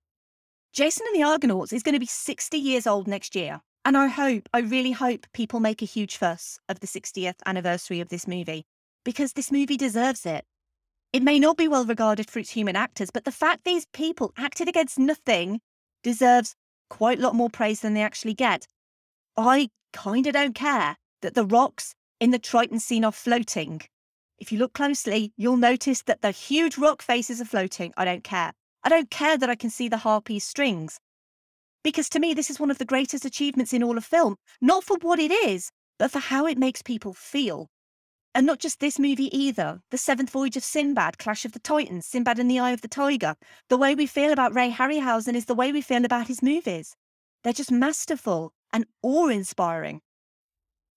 Jason 0.71 1.05
and 1.07 1.21
the 1.21 1.27
Argonauts 1.27 1.73
is 1.73 1.83
going 1.83 1.95
to 1.95 1.99
be 1.99 2.05
60 2.05 2.57
years 2.57 2.87
old 2.87 3.09
next 3.09 3.35
year. 3.35 3.59
And 3.83 3.97
I 3.97 4.07
hope, 4.07 4.47
I 4.53 4.59
really 4.59 4.91
hope 4.91 5.25
people 5.33 5.59
make 5.59 5.81
a 5.81 5.85
huge 5.85 6.17
fuss 6.17 6.59
of 6.69 6.79
the 6.79 6.87
60th 6.87 7.35
anniversary 7.45 7.99
of 7.99 8.09
this 8.09 8.27
movie 8.27 8.63
because 9.03 9.33
this 9.33 9.51
movie 9.51 9.77
deserves 9.77 10.25
it. 10.25 10.45
It 11.13 11.23
may 11.23 11.39
not 11.39 11.57
be 11.57 11.67
well 11.67 11.85
regarded 11.85 12.29
for 12.29 12.39
its 12.39 12.51
human 12.51 12.75
actors, 12.75 13.09
but 13.09 13.25
the 13.25 13.31
fact 13.31 13.63
these 13.63 13.87
people 13.87 14.33
acted 14.37 14.69
against 14.69 14.99
nothing 14.99 15.59
deserves 16.03 16.55
quite 16.89 17.19
a 17.19 17.21
lot 17.21 17.35
more 17.35 17.49
praise 17.49 17.81
than 17.81 17.93
they 17.93 18.01
actually 18.01 18.35
get. 18.35 18.67
I 19.35 19.69
kind 19.93 20.27
of 20.27 20.33
don't 20.33 20.55
care 20.55 20.95
that 21.21 21.33
the 21.33 21.45
rocks 21.45 21.95
in 22.19 22.31
the 22.31 22.39
Triton 22.39 22.79
scene 22.79 23.03
are 23.03 23.11
floating. 23.11 23.81
If 24.37 24.51
you 24.51 24.59
look 24.59 24.73
closely, 24.73 25.33
you'll 25.37 25.57
notice 25.57 26.03
that 26.03 26.21
the 26.21 26.31
huge 26.31 26.77
rock 26.77 27.01
faces 27.01 27.41
are 27.41 27.45
floating. 27.45 27.93
I 27.97 28.05
don't 28.05 28.23
care. 28.23 28.53
I 28.83 28.89
don't 28.89 29.09
care 29.09 29.37
that 29.37 29.49
I 29.49 29.55
can 29.55 29.69
see 29.69 29.87
the 29.87 29.97
harpy's 29.97 30.43
strings. 30.43 30.99
Because 31.83 32.09
to 32.09 32.19
me, 32.19 32.33
this 32.33 32.49
is 32.49 32.59
one 32.59 32.71
of 32.71 32.77
the 32.77 32.85
greatest 32.85 33.25
achievements 33.25 33.73
in 33.73 33.83
all 33.83 33.97
of 33.97 34.05
film, 34.05 34.35
not 34.61 34.83
for 34.83 34.97
what 35.01 35.19
it 35.19 35.31
is, 35.31 35.71
but 35.97 36.11
for 36.11 36.19
how 36.19 36.45
it 36.45 36.57
makes 36.57 36.81
people 36.81 37.13
feel. 37.13 37.67
And 38.33 38.45
not 38.45 38.59
just 38.59 38.79
this 38.79 38.97
movie 38.97 39.35
either. 39.37 39.81
The 39.91 39.97
Seventh 39.97 40.29
Voyage 40.29 40.55
of 40.55 40.63
Sinbad, 40.63 41.17
Clash 41.17 41.43
of 41.43 41.51
the 41.51 41.59
Titans, 41.59 42.05
Sinbad 42.05 42.39
and 42.39 42.49
the 42.49 42.59
Eye 42.59 42.71
of 42.71 42.81
the 42.81 42.87
Tiger. 42.87 43.35
The 43.69 43.77
way 43.77 43.93
we 43.93 44.05
feel 44.05 44.31
about 44.31 44.55
Ray 44.55 44.71
Harryhausen 44.71 45.35
is 45.35 45.45
the 45.45 45.55
way 45.55 45.71
we 45.71 45.81
feel 45.81 46.05
about 46.05 46.27
his 46.27 46.41
movies. 46.41 46.95
They're 47.43 47.51
just 47.51 47.71
masterful 47.71 48.53
and 48.71 48.85
awe 49.01 49.27
inspiring. 49.27 50.01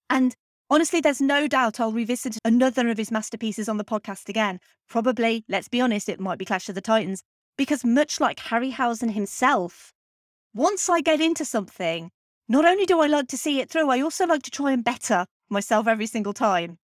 And 0.08 0.36
honestly, 0.70 1.00
there's 1.00 1.20
no 1.20 1.48
doubt 1.48 1.80
I'll 1.80 1.90
revisit 1.90 2.38
another 2.44 2.88
of 2.88 2.98
his 2.98 3.10
masterpieces 3.10 3.68
on 3.68 3.78
the 3.78 3.84
podcast 3.84 4.28
again. 4.28 4.60
Probably, 4.88 5.44
let's 5.48 5.68
be 5.68 5.80
honest, 5.80 6.08
it 6.08 6.20
might 6.20 6.38
be 6.38 6.44
Clash 6.44 6.68
of 6.68 6.76
the 6.76 6.80
Titans, 6.80 7.22
because 7.56 7.84
much 7.84 8.20
like 8.20 8.38
Harryhausen 8.38 9.12
himself, 9.12 9.92
once 10.54 10.88
I 10.88 11.00
get 11.00 11.20
into 11.20 11.44
something, 11.44 12.10
not 12.48 12.64
only 12.64 12.86
do 12.86 13.00
I 13.00 13.08
like 13.08 13.26
to 13.28 13.36
see 13.36 13.60
it 13.60 13.68
through, 13.68 13.90
I 13.90 14.00
also 14.00 14.24
like 14.24 14.44
to 14.44 14.50
try 14.50 14.70
and 14.70 14.84
better 14.84 15.26
myself 15.50 15.88
every 15.88 16.06
single 16.06 16.32
time. 16.32 16.78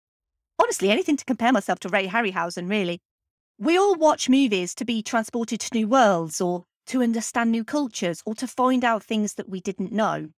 Honestly, 0.57 0.89
anything 0.89 1.17
to 1.17 1.25
compare 1.25 1.53
myself 1.53 1.79
to 1.81 1.89
Ray 1.89 2.07
Harryhausen, 2.07 2.67
really. 2.67 2.99
We 3.59 3.77
all 3.77 3.95
watch 3.95 4.27
movies 4.27 4.73
to 4.75 4.85
be 4.85 5.03
transported 5.03 5.59
to 5.59 5.77
new 5.77 5.87
worlds 5.87 6.41
or 6.41 6.65
to 6.87 7.03
understand 7.03 7.51
new 7.51 7.63
cultures 7.63 8.23
or 8.25 8.33
to 8.35 8.47
find 8.47 8.83
out 8.83 9.03
things 9.03 9.35
that 9.35 9.49
we 9.49 9.61
didn't 9.61 9.91
know. 9.91 10.29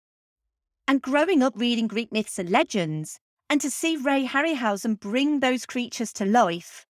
And 0.88 1.00
growing 1.00 1.42
up 1.42 1.52
reading 1.56 1.86
Greek 1.86 2.10
myths 2.10 2.38
and 2.38 2.50
legends, 2.50 3.20
and 3.48 3.60
to 3.60 3.70
see 3.70 3.96
Ray 3.96 4.26
Harryhausen 4.26 4.98
bring 4.98 5.38
those 5.38 5.66
creatures 5.66 6.12
to 6.14 6.24
life 6.24 6.86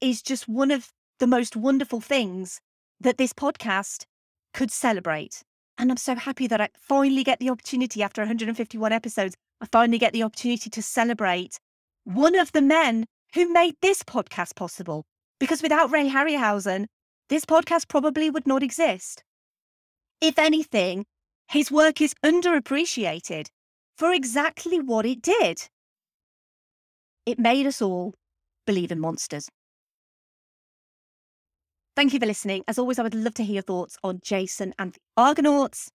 is 0.00 0.22
just 0.22 0.48
one 0.48 0.70
of 0.70 0.90
the 1.18 1.26
most 1.26 1.56
wonderful 1.56 2.00
things 2.00 2.60
that 3.00 3.18
this 3.18 3.32
podcast 3.32 4.06
could 4.54 4.70
celebrate. 4.70 5.42
And 5.78 5.90
I'm 5.90 5.96
so 5.96 6.14
happy 6.14 6.46
that 6.46 6.60
I 6.60 6.68
finally 6.78 7.22
get 7.22 7.38
the 7.38 7.50
opportunity 7.50 8.02
after 8.02 8.20
151 8.22 8.92
episodes, 8.92 9.36
I 9.60 9.66
finally 9.70 9.98
get 9.98 10.12
the 10.12 10.22
opportunity 10.22 10.70
to 10.70 10.82
celebrate 10.82 11.58
one 12.04 12.36
of 12.36 12.52
the 12.52 12.62
men 12.62 13.06
who 13.34 13.52
made 13.52 13.74
this 13.80 14.02
podcast 14.02 14.56
possible. 14.56 15.04
Because 15.38 15.62
without 15.62 15.90
Ray 15.92 16.08
Harryhausen, 16.08 16.86
this 17.28 17.44
podcast 17.44 17.88
probably 17.88 18.30
would 18.30 18.46
not 18.46 18.62
exist. 18.62 19.22
If 20.20 20.38
anything, 20.38 21.04
his 21.48 21.70
work 21.70 22.00
is 22.00 22.14
underappreciated 22.24 23.46
for 23.96 24.12
exactly 24.12 24.80
what 24.80 25.06
it 25.06 25.22
did. 25.22 25.68
It 27.24 27.38
made 27.38 27.66
us 27.66 27.80
all 27.80 28.14
believe 28.66 28.90
in 28.90 29.00
monsters. 29.00 29.48
Thank 31.98 32.12
you 32.12 32.20
for 32.20 32.26
listening. 32.26 32.62
As 32.68 32.78
always, 32.78 33.00
I 33.00 33.02
would 33.02 33.16
love 33.16 33.34
to 33.34 33.44
hear 33.44 33.54
your 33.54 33.62
thoughts 33.64 33.98
on 34.04 34.20
Jason 34.22 34.72
and 34.78 34.92
the 34.92 35.00
Argonauts. 35.16 35.90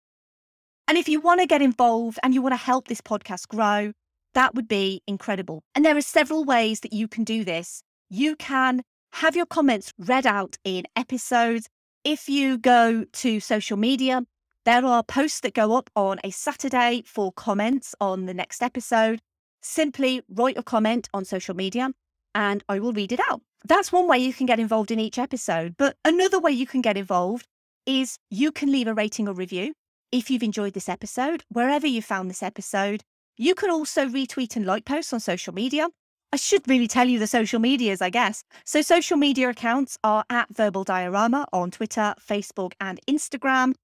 And 0.87 0.97
if 0.97 1.09
you 1.09 1.19
want 1.19 1.41
to 1.41 1.45
get 1.45 1.61
involved 1.61 2.17
and 2.23 2.33
you 2.33 2.41
want 2.41 2.53
to 2.53 2.57
help 2.57 2.87
this 2.87 3.01
podcast 3.01 3.49
grow, 3.49 3.91
that 4.33 4.55
would 4.55 4.69
be 4.69 5.01
incredible. 5.07 5.61
And 5.75 5.83
there 5.83 5.97
are 5.97 6.01
several 6.01 6.45
ways 6.45 6.79
that 6.79 6.93
you 6.93 7.09
can 7.09 7.25
do 7.25 7.43
this. 7.43 7.83
You 8.09 8.37
can 8.37 8.83
have 9.11 9.35
your 9.35 9.45
comments 9.45 9.91
read 9.97 10.25
out 10.25 10.55
in 10.63 10.85
episodes. 10.95 11.67
If 12.05 12.29
you 12.29 12.57
go 12.57 13.03
to 13.03 13.41
social 13.41 13.75
media, 13.75 14.21
there 14.63 14.85
are 14.85 15.03
posts 15.03 15.41
that 15.41 15.53
go 15.53 15.75
up 15.75 15.89
on 15.97 16.21
a 16.23 16.31
Saturday 16.31 17.03
for 17.05 17.33
comments 17.33 17.93
on 17.99 18.25
the 18.25 18.33
next 18.33 18.63
episode. 18.63 19.19
Simply 19.61 20.21
write 20.29 20.57
a 20.57 20.63
comment 20.63 21.09
on 21.13 21.25
social 21.25 21.57
media 21.57 21.91
and 22.33 22.63
I 22.69 22.79
will 22.79 22.93
read 22.93 23.11
it 23.11 23.19
out. 23.29 23.41
That's 23.69 23.91
one 23.91 24.07
way 24.07 24.17
you 24.17 24.33
can 24.33 24.47
get 24.47 24.59
involved 24.59 24.89
in 24.89 24.99
each 24.99 25.19
episode. 25.19 25.75
But 25.77 25.95
another 26.03 26.39
way 26.39 26.51
you 26.51 26.65
can 26.65 26.81
get 26.81 26.97
involved 26.97 27.45
is 27.85 28.17
you 28.31 28.51
can 28.51 28.71
leave 28.71 28.87
a 28.87 28.95
rating 28.95 29.27
or 29.27 29.33
review 29.33 29.73
if 30.11 30.31
you've 30.31 30.41
enjoyed 30.41 30.73
this 30.73 30.89
episode, 30.89 31.43
wherever 31.49 31.85
you 31.85 32.01
found 32.01 32.31
this 32.31 32.41
episode. 32.41 33.03
You 33.37 33.53
can 33.53 33.69
also 33.69 34.07
retweet 34.07 34.55
and 34.55 34.65
like 34.65 34.85
posts 34.85 35.13
on 35.13 35.19
social 35.19 35.53
media. 35.53 35.87
I 36.33 36.37
should 36.37 36.67
really 36.67 36.87
tell 36.87 37.07
you 37.07 37.19
the 37.19 37.27
social 37.27 37.59
medias, 37.59 38.01
I 38.01 38.09
guess. 38.09 38.43
So, 38.65 38.81
social 38.81 39.17
media 39.17 39.49
accounts 39.49 39.99
are 40.03 40.23
at 40.31 40.53
Verbal 40.53 40.83
Diorama 40.83 41.45
on 41.53 41.69
Twitter, 41.69 42.15
Facebook, 42.19 42.73
and 42.81 42.99
Instagram. 43.07 43.75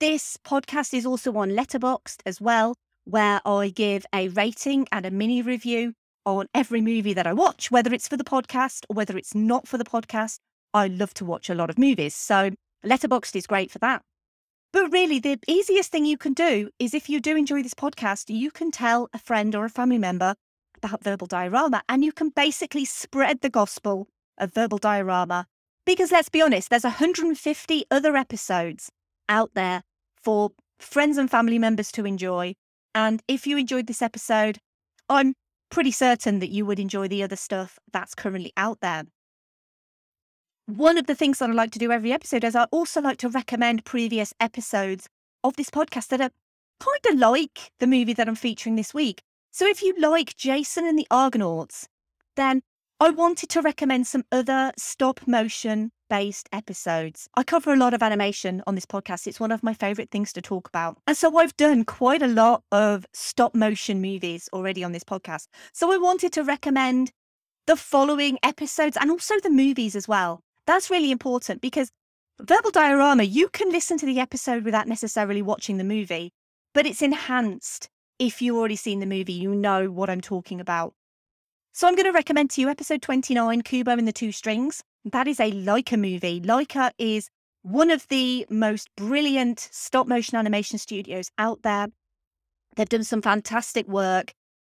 This 0.00 0.36
podcast 0.44 0.92
is 0.92 1.06
also 1.06 1.34
on 1.36 1.50
Letterboxd 1.50 2.18
as 2.26 2.42
well, 2.42 2.74
where 3.04 3.40
I 3.46 3.70
give 3.70 4.04
a 4.14 4.28
rating 4.28 4.86
and 4.92 5.06
a 5.06 5.10
mini 5.10 5.40
review 5.40 5.94
on 6.26 6.46
every 6.54 6.80
movie 6.80 7.14
that 7.14 7.26
I 7.26 7.32
watch, 7.32 7.70
whether 7.70 7.92
it's 7.92 8.08
for 8.08 8.16
the 8.16 8.24
podcast 8.24 8.84
or 8.88 8.94
whether 8.94 9.16
it's 9.16 9.34
not 9.34 9.66
for 9.66 9.78
the 9.78 9.84
podcast. 9.84 10.38
I 10.72 10.86
love 10.86 11.14
to 11.14 11.24
watch 11.24 11.50
a 11.50 11.54
lot 11.54 11.70
of 11.70 11.78
movies. 11.78 12.14
So, 12.14 12.50
Letterboxd 12.84 13.36
is 13.36 13.46
great 13.46 13.70
for 13.70 13.78
that. 13.80 14.02
But 14.72 14.92
really, 14.92 15.18
the 15.18 15.38
easiest 15.48 15.90
thing 15.90 16.04
you 16.04 16.16
can 16.16 16.32
do 16.32 16.70
is 16.78 16.94
if 16.94 17.08
you 17.08 17.20
do 17.20 17.36
enjoy 17.36 17.62
this 17.62 17.74
podcast, 17.74 18.32
you 18.34 18.50
can 18.50 18.70
tell 18.70 19.08
a 19.12 19.18
friend 19.18 19.54
or 19.54 19.64
a 19.64 19.70
family 19.70 19.98
member 19.98 20.34
about 20.82 21.02
verbal 21.02 21.26
diorama 21.26 21.82
and 21.88 22.04
you 22.04 22.12
can 22.12 22.30
basically 22.30 22.84
spread 22.84 23.40
the 23.40 23.50
gospel 23.50 24.08
of 24.38 24.54
verbal 24.54 24.78
diorama. 24.78 25.46
Because 25.84 26.12
let's 26.12 26.28
be 26.28 26.40
honest, 26.40 26.70
there's 26.70 26.84
150 26.84 27.84
other 27.90 28.16
episodes 28.16 28.90
out 29.28 29.50
there 29.54 29.82
for 30.22 30.50
friends 30.78 31.18
and 31.18 31.30
family 31.30 31.58
members 31.58 31.90
to 31.92 32.06
enjoy. 32.06 32.54
And 32.94 33.22
if 33.26 33.46
you 33.46 33.56
enjoyed 33.56 33.86
this 33.86 34.02
episode, 34.02 34.58
I'm 35.08 35.34
pretty 35.70 35.90
certain 35.90 36.40
that 36.40 36.50
you 36.50 36.66
would 36.66 36.78
enjoy 36.78 37.08
the 37.08 37.22
other 37.22 37.36
stuff 37.36 37.78
that's 37.92 38.14
currently 38.14 38.52
out 38.56 38.80
there. 38.80 39.04
One 40.66 40.98
of 40.98 41.06
the 41.06 41.14
things 41.14 41.38
that 41.38 41.50
I 41.50 41.52
like 41.52 41.70
to 41.72 41.78
do 41.78 41.90
every 41.90 42.12
episode 42.12 42.44
is 42.44 42.54
I 42.54 42.64
also 42.64 43.00
like 43.00 43.18
to 43.18 43.28
recommend 43.28 43.84
previous 43.84 44.34
episodes 44.38 45.08
of 45.42 45.56
this 45.56 45.70
podcast 45.70 46.08
that 46.08 46.20
are 46.20 46.30
kind 46.80 47.06
of 47.14 47.18
like 47.18 47.72
the 47.78 47.86
movie 47.86 48.12
that 48.12 48.28
I'm 48.28 48.34
featuring 48.34 48.76
this 48.76 48.94
week. 48.94 49.22
So 49.50 49.66
if 49.66 49.82
you 49.82 49.94
like 49.98 50.36
Jason 50.36 50.84
and 50.86 50.98
the 50.98 51.06
Argonauts, 51.10 51.88
then 52.36 52.62
I 53.00 53.10
wanted 53.10 53.48
to 53.50 53.62
recommend 53.62 54.06
some 54.06 54.24
other 54.30 54.72
stop 54.76 55.26
motion 55.26 55.90
based 56.10 56.48
episodes. 56.52 57.28
I 57.36 57.42
cover 57.42 57.72
a 57.72 57.78
lot 57.78 57.94
of 57.94 58.02
animation 58.02 58.62
on 58.66 58.74
this 58.74 58.84
podcast. 58.84 59.26
It's 59.26 59.40
one 59.40 59.52
of 59.52 59.62
my 59.62 59.72
favorite 59.72 60.10
things 60.10 60.34
to 60.34 60.42
talk 60.42 60.68
about. 60.68 60.98
And 61.06 61.16
so 61.16 61.38
I've 61.38 61.56
done 61.56 61.84
quite 61.84 62.20
a 62.20 62.26
lot 62.26 62.62
of 62.72 63.06
stop 63.14 63.54
motion 63.54 64.02
movies 64.02 64.50
already 64.52 64.84
on 64.84 64.92
this 64.92 65.04
podcast. 65.04 65.46
So 65.72 65.90
I 65.90 65.96
wanted 65.96 66.32
to 66.34 66.44
recommend 66.44 67.12
the 67.66 67.76
following 67.76 68.38
episodes 68.42 68.98
and 69.00 69.10
also 69.10 69.40
the 69.40 69.48
movies 69.48 69.96
as 69.96 70.06
well. 70.06 70.40
That's 70.66 70.90
really 70.90 71.10
important 71.10 71.62
because 71.62 71.90
verbal 72.42 72.72
diorama, 72.72 73.22
you 73.22 73.48
can 73.48 73.70
listen 73.70 73.96
to 73.98 74.06
the 74.06 74.20
episode 74.20 74.64
without 74.64 74.88
necessarily 74.88 75.40
watching 75.40 75.78
the 75.78 75.84
movie, 75.84 76.32
but 76.74 76.86
it's 76.86 77.02
enhanced 77.02 77.88
if 78.18 78.42
you've 78.42 78.56
already 78.56 78.76
seen 78.76 79.00
the 79.00 79.06
movie, 79.06 79.32
you 79.32 79.54
know 79.54 79.90
what 79.90 80.10
I'm 80.10 80.20
talking 80.20 80.60
about. 80.60 80.92
So 81.72 81.86
I'm 81.86 81.94
going 81.94 82.06
to 82.06 82.12
recommend 82.12 82.50
to 82.50 82.60
you 82.60 82.68
episode 82.68 83.00
29, 83.00 83.62
Kubo 83.62 83.92
and 83.92 84.06
the 84.06 84.12
Two 84.12 84.32
Strings. 84.32 84.82
That 85.04 85.26
is 85.26 85.40
a 85.40 85.50
Laika 85.50 85.98
movie. 85.98 86.40
Laika 86.40 86.90
is 86.98 87.28
one 87.62 87.90
of 87.90 88.06
the 88.08 88.46
most 88.50 88.88
brilliant 88.96 89.68
stop 89.72 90.06
motion 90.06 90.36
animation 90.36 90.78
studios 90.78 91.30
out 91.38 91.62
there. 91.62 91.88
They've 92.76 92.88
done 92.88 93.04
some 93.04 93.22
fantastic 93.22 93.88
work. 93.88 94.32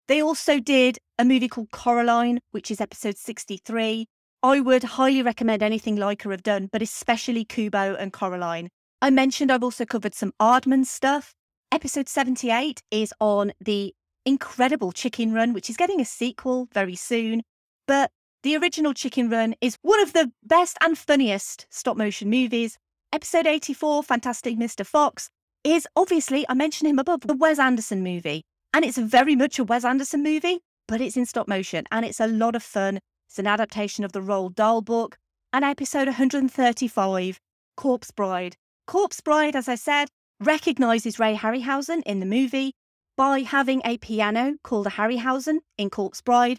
They 0.09 0.23
also 0.23 0.61
did 0.61 0.99
a 1.19 1.25
movie 1.25 1.49
called 1.49 1.71
Coraline, 1.71 2.41
which 2.51 2.71
is 2.71 2.81
episode 2.81 3.17
63. 3.17 4.07
I 4.43 4.61
would 4.61 4.83
highly 4.83 5.23
recommend 5.23 5.63
anything 5.63 5.97
Laika 5.97 6.31
have 6.31 6.43
done, 6.43 6.69
but 6.73 6.83
especially 6.83 7.45
Kubo 7.45 7.95
and 7.95 8.13
Coraline. 8.13 8.69
I 9.01 9.11
mentioned 9.11 9.51
I've 9.51 9.65
also 9.65 9.85
covered 9.85 10.15
some 10.15 10.33
Aardman 10.41 10.87
stuff. 10.87 11.35
Episode 11.73 12.09
78 12.09 12.83
is 12.91 13.13
on 13.21 13.53
the 13.61 13.95
incredible 14.27 14.93
Chicken 14.93 15.33
Run, 15.33 15.53
which 15.53 15.69
is 15.69 15.77
getting 15.77 16.01
a 16.01 16.05
sequel 16.05 16.69
very 16.73 16.95
soon. 16.95 17.43
But 17.87 18.11
the 18.45 18.57
original 18.59 18.93
Chicken 18.93 19.31
Run 19.31 19.55
is 19.63 19.79
one 19.81 20.01
of 20.01 20.13
the 20.13 20.31
best 20.43 20.77
and 20.83 20.99
funniest 20.99 21.67
stop 21.71 21.97
motion 21.97 22.29
movies. 22.29 22.77
Episode 23.11 23.47
84, 23.47 24.03
Fantastic 24.03 24.59
Mr. 24.59 24.85
Fox, 24.85 25.31
is 25.65 25.89
obviously, 25.97 26.45
I 26.47 26.53
mentioned 26.53 26.91
him 26.91 26.99
above, 26.99 27.23
the 27.23 27.35
Wes 27.35 27.59
Anderson 27.59 28.03
movie. 28.03 28.43
And 28.75 28.85
it's 28.85 28.99
very 28.99 29.35
much 29.35 29.59
a 29.59 29.65
Wes 29.65 29.83
Anderson 29.83 30.23
movie, 30.23 30.61
but 30.87 31.01
it's 31.01 31.17
in 31.17 31.25
stop 31.25 31.49
motion 31.49 31.87
and 31.91 32.05
it's 32.05 32.21
a 32.21 32.27
lot 32.27 32.55
of 32.55 32.63
fun. 32.63 33.01
It's 33.31 33.39
an 33.39 33.47
adaptation 33.47 34.05
of 34.05 34.13
the 34.13 34.21
Roald 34.21 34.57
Dahl 34.57 34.83
book. 34.83 35.17
And 35.55 35.65
episode 35.65 36.09
135, 36.09 37.41
Corpse 37.79 38.11
Bride. 38.11 38.57
Corpse 38.87 39.23
Bride, 39.23 39.57
as 39.57 39.71
I 39.71 39.77
said, 39.77 40.09
recognizes 40.39 41.19
Ray 41.19 41.35
Harryhausen 41.35 42.03
in 42.05 42.21
the 42.21 42.27
movie 42.27 42.75
by 43.17 43.39
having 43.41 43.81
a 43.87 43.97
piano 43.97 44.57
called 44.63 44.87
a 44.87 44.91
Harryhausen 44.91 45.61
in 45.79 45.89
Corpse 45.89 46.21
Bride. 46.21 46.59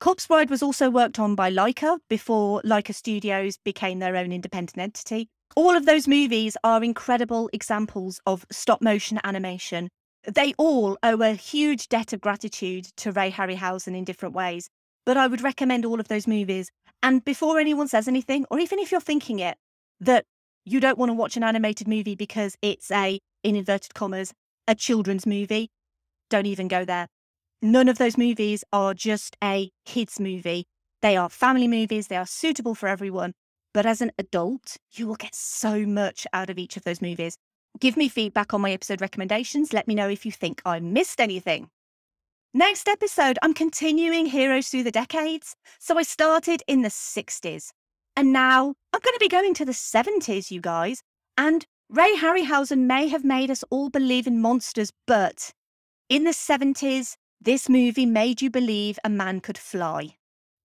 Corpse 0.00 0.26
Bride 0.26 0.48
was 0.48 0.62
also 0.62 0.88
worked 0.88 1.18
on 1.18 1.34
by 1.34 1.52
Laika 1.52 1.98
before 2.08 2.62
Laika 2.62 2.94
Studios 2.94 3.58
became 3.58 3.98
their 3.98 4.16
own 4.16 4.32
independent 4.32 4.78
entity. 4.78 5.28
All 5.54 5.76
of 5.76 5.84
those 5.84 6.08
movies 6.08 6.56
are 6.64 6.82
incredible 6.82 7.50
examples 7.52 8.18
of 8.24 8.46
stop 8.50 8.80
motion 8.80 9.20
animation. 9.24 9.90
They 10.24 10.54
all 10.56 10.96
owe 11.02 11.20
a 11.20 11.34
huge 11.34 11.90
debt 11.90 12.14
of 12.14 12.22
gratitude 12.22 12.86
to 12.96 13.12
Ray 13.12 13.30
Harryhausen 13.30 13.94
in 13.94 14.04
different 14.04 14.34
ways. 14.34 14.70
But 15.04 15.18
I 15.18 15.26
would 15.26 15.42
recommend 15.42 15.84
all 15.84 16.00
of 16.00 16.08
those 16.08 16.26
movies. 16.26 16.70
And 17.02 17.22
before 17.22 17.58
anyone 17.58 17.88
says 17.88 18.08
anything, 18.08 18.46
or 18.50 18.58
even 18.58 18.78
if 18.78 18.90
you're 18.90 19.02
thinking 19.02 19.38
it, 19.38 19.58
that 20.00 20.24
you 20.64 20.80
don't 20.80 20.96
want 20.96 21.10
to 21.10 21.14
watch 21.14 21.36
an 21.36 21.44
animated 21.44 21.86
movie 21.86 22.14
because 22.14 22.56
it's 22.62 22.90
a, 22.90 23.20
in 23.42 23.54
inverted 23.54 23.92
commas, 23.92 24.32
a 24.66 24.74
children's 24.74 25.26
movie, 25.26 25.68
don't 26.30 26.46
even 26.46 26.68
go 26.68 26.86
there. 26.86 27.06
None 27.62 27.88
of 27.88 27.98
those 27.98 28.16
movies 28.16 28.64
are 28.72 28.94
just 28.94 29.36
a 29.42 29.70
kids 29.84 30.18
movie. 30.20 30.66
They 31.02 31.16
are 31.16 31.28
family 31.28 31.68
movies, 31.68 32.08
they 32.08 32.16
are 32.16 32.26
suitable 32.26 32.74
for 32.74 32.88
everyone. 32.88 33.32
But 33.72 33.86
as 33.86 34.00
an 34.00 34.12
adult, 34.18 34.76
you 34.92 35.06
will 35.06 35.16
get 35.16 35.34
so 35.34 35.86
much 35.86 36.26
out 36.32 36.50
of 36.50 36.58
each 36.58 36.76
of 36.76 36.84
those 36.84 37.00
movies. 37.00 37.36
Give 37.78 37.96
me 37.96 38.08
feedback 38.08 38.52
on 38.52 38.60
my 38.60 38.72
episode 38.72 39.00
recommendations. 39.00 39.72
Let 39.72 39.86
me 39.86 39.94
know 39.94 40.08
if 40.08 40.26
you 40.26 40.32
think 40.32 40.60
I 40.64 40.80
missed 40.80 41.20
anything. 41.20 41.70
Next 42.52 42.88
episode, 42.88 43.38
I'm 43.42 43.54
continuing 43.54 44.26
Heroes 44.26 44.68
Through 44.68 44.82
the 44.82 44.90
Decades. 44.90 45.54
So 45.78 45.96
I 45.96 46.02
started 46.02 46.64
in 46.66 46.82
the 46.82 46.88
60s. 46.88 47.70
And 48.16 48.32
now 48.32 48.74
I'm 48.92 49.00
going 49.00 49.14
to 49.14 49.20
be 49.20 49.28
going 49.28 49.54
to 49.54 49.64
the 49.64 49.72
70s, 49.72 50.50
you 50.50 50.60
guys. 50.60 51.00
And 51.38 51.64
Ray 51.88 52.16
Harryhausen 52.16 52.86
may 52.86 53.06
have 53.06 53.24
made 53.24 53.52
us 53.52 53.62
all 53.70 53.88
believe 53.88 54.26
in 54.26 54.42
monsters, 54.42 54.92
but 55.06 55.52
in 56.08 56.24
the 56.24 56.30
70s, 56.30 57.14
this 57.40 57.68
movie 57.68 58.06
made 58.06 58.42
you 58.42 58.50
believe 58.50 58.98
a 59.02 59.08
man 59.08 59.40
could 59.40 59.56
fly. 59.56 60.16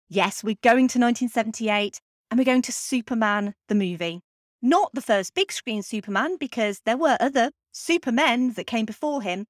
Yes, 0.09 0.43
we're 0.43 0.55
going 0.63 0.87
to 0.89 0.99
1978 0.99 1.99
and 2.29 2.39
we're 2.39 2.43
going 2.43 2.63
to 2.63 2.71
Superman, 2.71 3.53
the 3.67 3.75
movie. 3.75 4.21
Not 4.61 4.91
the 4.93 5.01
first 5.01 5.35
big 5.35 5.51
screen 5.51 5.83
Superman, 5.83 6.37
because 6.39 6.81
there 6.85 6.97
were 6.97 7.17
other 7.19 7.51
Supermen 7.71 8.53
that 8.53 8.65
came 8.65 8.85
before 8.85 9.21
him, 9.21 9.45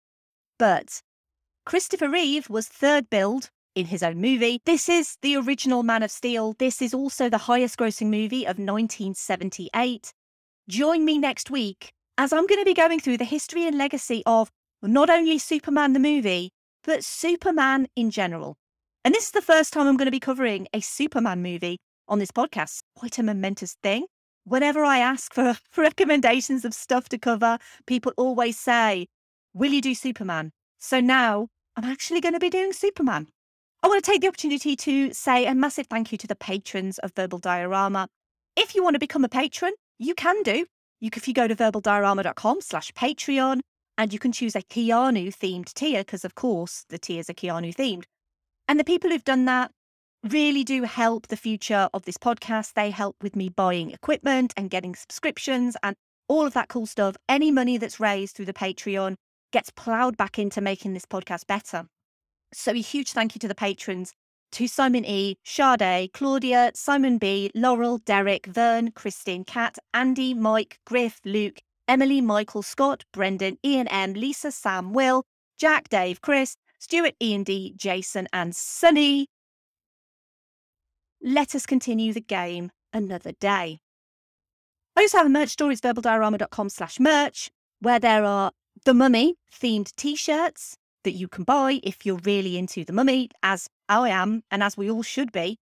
but 0.60 1.02
Christopher 1.66 2.10
Reeve 2.10 2.50
was 2.50 2.68
third 2.68 3.10
billed 3.10 3.50
in 3.76 3.86
his 3.86 4.04
own 4.04 4.20
movie. 4.20 4.60
This 4.66 4.90
is 4.90 5.18
the 5.22 5.38
original 5.38 5.84
Man 5.84 6.04
of 6.04 6.12
Steel. 6.12 6.56
This 6.60 6.82
is 6.82 6.94
also 6.94 7.30
the 7.30 7.38
highest 7.38 7.78
grossing 7.78 8.08
movie 8.08 8.44
of 8.44 8.58
1978. 8.58 10.14
Join 10.68 11.06
me 11.06 11.18
next 11.18 11.50
week 11.50 11.92
as 12.18 12.34
I'm 12.34 12.48
going 12.48 12.60
to 12.60 12.66
be 12.66 12.74
going 12.74 13.00
through 13.00 13.18
the 13.18 13.26
history 13.26 13.68
and 13.68 13.78
legacy 13.78 14.22
of 14.26 14.50
not 14.82 15.10
only 15.10 15.38
Superman 15.38 15.94
the 15.94 16.00
movie, 16.00 16.52
but 16.86 17.04
Superman 17.04 17.88
in 17.96 18.12
general. 18.12 18.56
And 19.04 19.14
this 19.14 19.26
is 19.26 19.32
the 19.32 19.42
first 19.42 19.74
time 19.74 19.88
I'm 19.88 19.98
going 19.98 20.06
to 20.06 20.12
be 20.12 20.20
covering 20.20 20.68
a 20.74 20.80
Superman 20.80 21.42
movie 21.42 21.78
on 22.08 22.20
this 22.20 22.32
podcast. 22.32 22.80
Quite 22.96 23.20
a 23.20 23.24
momentous 23.24 23.76
thing. 23.84 24.06
Whenever 24.46 24.84
I 24.84 25.00
ask 25.00 25.34
for 25.34 25.58
recommendations 25.78 26.66
of 26.66 26.74
stuff 26.74 27.10
to 27.10 27.18
cover, 27.18 27.58
people 27.88 28.14
always 28.18 28.58
say, 28.58 29.08
Will 29.54 29.72
you 29.72 29.82
do 29.82 29.96
Superman? 29.96 30.52
So 30.80 31.00
now 31.00 31.48
I'm 31.76 31.86
actually 31.86 32.22
going 32.22 32.34
to 32.34 32.40
be 32.40 32.50
doing 32.50 32.74
Superman. 32.74 33.28
I 33.82 33.88
want 33.88 34.04
to 34.04 34.12
take 34.12 34.22
the 34.22 34.28
opportunity 34.28 34.76
to 34.76 35.14
say 35.14 35.46
a 35.46 35.56
massive 35.56 35.88
thank 35.88 36.12
you 36.12 36.18
to 36.18 36.28
the 36.28 36.36
patrons 36.36 36.98
of 37.00 37.14
Verbal 37.16 37.40
Diorama. 37.40 38.08
If 38.56 38.76
you 38.76 38.84
want 38.84 38.96
to 38.96 39.00
become 39.00 39.24
a 39.24 39.30
patron, 39.30 39.74
you 39.98 40.16
can 40.16 40.44
do. 40.44 40.66
You, 41.00 41.10
if 41.16 41.28
you 41.28 41.34
go 41.34 41.48
to 41.48 41.56
verbaldiorama.com 41.56 42.62
slash 42.62 42.92
Patreon, 42.94 43.60
and 43.98 44.12
you 44.12 44.20
can 44.20 44.32
choose 44.32 44.56
a 44.56 44.62
Keanu 44.62 45.36
themed 45.36 45.74
tier, 45.74 46.02
because 46.02 46.26
of 46.26 46.36
course 46.36 46.86
the 46.90 46.98
tiers 46.98 47.30
are 47.30 47.34
Keanu 47.34 47.76
themed. 47.76 48.04
And 48.68 48.80
the 48.80 48.84
people 48.84 49.10
who've 49.10 49.24
done 49.24 49.46
that 49.46 49.72
really 50.24 50.64
do 50.64 50.84
help 50.84 51.28
the 51.28 51.38
future 51.38 51.90
of 51.94 52.06
this 52.06 52.18
podcast. 52.18 52.74
They 52.74 52.90
help 52.90 53.16
with 53.22 53.36
me 53.36 53.50
buying 53.50 53.92
equipment 53.92 54.54
and 54.58 54.70
getting 54.70 54.96
subscriptions 54.96 55.78
and 55.84 55.96
all 56.28 56.48
of 56.48 56.54
that 56.54 56.70
cool 56.70 56.86
stuff. 56.88 57.16
Any 57.30 57.52
money 57.52 57.78
that's 57.78 58.00
raised 58.00 58.36
through 58.36 58.46
the 58.46 58.54
Patreon 58.54 59.16
gets 59.52 59.70
ploughed 59.70 60.18
back 60.18 60.40
into 60.40 60.62
making 60.62 60.94
this 60.94 61.06
podcast 61.06 61.48
better. 61.48 61.86
So 62.54 62.72
a 62.72 62.76
huge 62.76 63.12
thank 63.12 63.36
you 63.36 63.40
to 63.40 63.48
the 63.48 63.56
patrons 63.56 64.14
to 64.54 64.68
Simon 64.68 65.06
E, 65.06 65.36
Sade, 65.44 66.12
Claudia, 66.14 66.72
Simon 66.74 67.18
B, 67.18 67.52
Laurel, 67.54 67.98
Derek, 68.00 68.46
Vern, 68.46 68.92
Christine, 68.92 69.44
Kat, 69.44 69.78
Andy, 69.94 70.34
Mike, 70.34 70.80
Griff, 70.86 71.20
Luke, 71.26 71.62
Emily, 71.88 72.22
Michael, 72.22 72.62
Scott, 72.62 73.04
Brendan, 73.14 73.58
Ian 73.64 73.88
M, 73.88 74.14
Lisa, 74.14 74.52
Sam, 74.52 74.94
Will, 74.94 75.24
Jack, 75.58 75.90
Dave, 75.90 76.22
Chris, 76.22 76.58
Stuart, 76.80 77.16
Ian 77.22 77.44
D, 77.44 77.74
Jason, 77.76 78.28
and 78.34 78.56
Sunny. 78.56 79.28
Let 81.22 81.56
us 81.56 81.66
continue 81.66 82.14
the 82.14 82.22
game 82.22 82.72
another 82.94 83.32
day. 83.40 83.80
I 84.96 85.02
also 85.02 85.18
have 85.18 85.28
a 85.28 85.30
merch 85.30 85.50
store, 85.50 85.72
it's 85.72 85.82
verbaldiorama.com 85.82 86.70
slash 86.70 87.00
merch, 87.00 87.50
where 87.82 88.00
there 88.00 88.24
are 88.24 88.52
the 88.86 88.94
mummy 88.94 89.36
themed 89.52 89.94
t-shirts 89.96 90.78
that 91.04 91.12
you 91.12 91.28
can 91.28 91.44
buy 91.44 91.80
if 91.84 92.06
you're 92.06 92.20
really 92.24 92.58
into 92.58 92.86
the 92.86 92.94
mummy, 92.94 93.30
as 93.44 93.68
I 93.90 94.10
am, 94.10 94.44
and 94.50 94.64
as 94.64 94.78
we 94.78 94.90
all 94.90 95.04
should 95.04 95.32
be. 95.32 95.58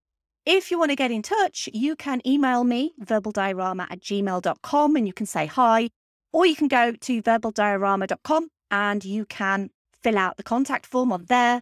If 0.46 0.70
you 0.70 0.78
want 0.78 0.90
to 0.90 0.96
get 0.96 1.10
in 1.10 1.22
touch, 1.22 1.68
you 1.72 1.96
can 1.96 2.20
email 2.26 2.64
me, 2.64 2.92
verbaldiorama 3.00 3.86
at 3.90 4.00
gmail.com, 4.00 4.96
and 4.96 5.06
you 5.06 5.12
can 5.12 5.26
say 5.26 5.46
hi, 5.46 5.90
or 6.32 6.46
you 6.46 6.56
can 6.56 6.68
go 6.68 6.92
to 6.92 7.22
verbaldiorama.com 7.22 8.48
and 8.70 9.04
you 9.04 9.24
can 9.24 9.70
fill 10.02 10.18
out 10.18 10.36
the 10.36 10.42
contact 10.42 10.86
form 10.86 11.12
on 11.12 11.24
there. 11.26 11.60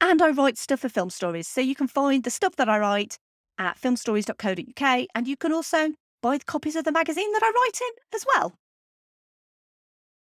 And 0.00 0.22
I 0.22 0.30
write 0.30 0.58
stuff 0.58 0.80
for 0.80 0.88
film 0.88 1.10
stories, 1.10 1.46
so 1.46 1.60
you 1.60 1.74
can 1.74 1.86
find 1.86 2.24
the 2.24 2.30
stuff 2.30 2.56
that 2.56 2.68
I 2.68 2.78
write 2.78 3.18
at 3.58 3.78
filmstories.co.uk, 3.78 5.06
and 5.14 5.28
you 5.28 5.36
can 5.36 5.52
also 5.52 5.90
buy 6.22 6.38
the 6.38 6.44
copies 6.44 6.76
of 6.76 6.84
the 6.84 6.92
magazine 6.92 7.30
that 7.32 7.42
I 7.42 7.48
write 7.48 7.80
in 7.82 7.92
as 8.14 8.24
well. 8.26 8.54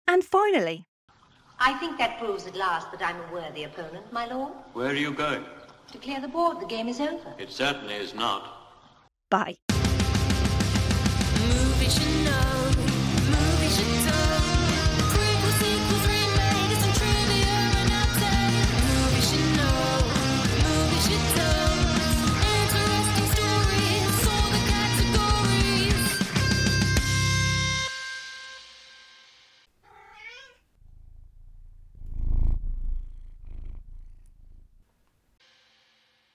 And 0.07 0.22
finally, 0.22 0.84
I 1.59 1.72
think 1.74 1.96
that 1.98 2.18
proves 2.18 2.46
at 2.46 2.55
last 2.55 2.90
that 2.92 3.03
I'm 3.03 3.16
a 3.16 3.32
worthy 3.32 3.64
opponent, 3.64 4.12
my 4.12 4.26
lord. 4.26 4.53
Where 4.74 4.90
are 4.90 4.94
you 4.94 5.12
going? 5.12 5.44
To 5.92 5.98
clear 5.98 6.20
the 6.20 6.28
board, 6.28 6.61
the 6.61 6.66
game 6.66 6.88
is 6.88 7.00
over. 7.00 7.34
It 7.38 7.50
certainly 7.50 7.94
is 7.94 8.14
not. 8.14 8.59
bye. 9.30 9.57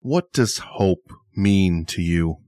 What 0.04 0.34
does 0.34 0.58
hope 0.58 1.14
mean 1.34 1.86
to 1.86 2.02
you? 2.02 2.40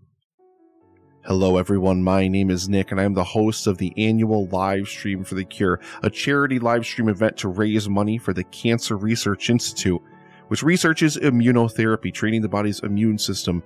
Hello, 1.23 1.55
everyone. 1.55 2.03
My 2.03 2.27
name 2.27 2.49
is 2.49 2.67
Nick, 2.67 2.91
and 2.91 2.99
I'm 2.99 3.13
the 3.13 3.23
host 3.23 3.65
of 3.65 3.77
the 3.77 3.93
annual 3.95 4.47
live 4.47 4.89
stream 4.89 5.23
for 5.23 5.35
the 5.35 5.45
cure, 5.45 5.79
a 6.03 6.09
charity 6.09 6.59
live 6.59 6.85
stream 6.85 7.07
event 7.07 7.37
to 7.37 7.47
raise 7.47 7.87
money 7.87 8.17
for 8.17 8.33
the 8.33 8.43
Cancer 8.43 8.97
Research 8.97 9.49
Institute, 9.49 10.01
which 10.49 10.63
researches 10.63 11.15
immunotherapy, 11.15 12.13
training 12.13 12.41
the 12.41 12.49
body's 12.49 12.81
immune 12.81 13.17
system 13.17 13.63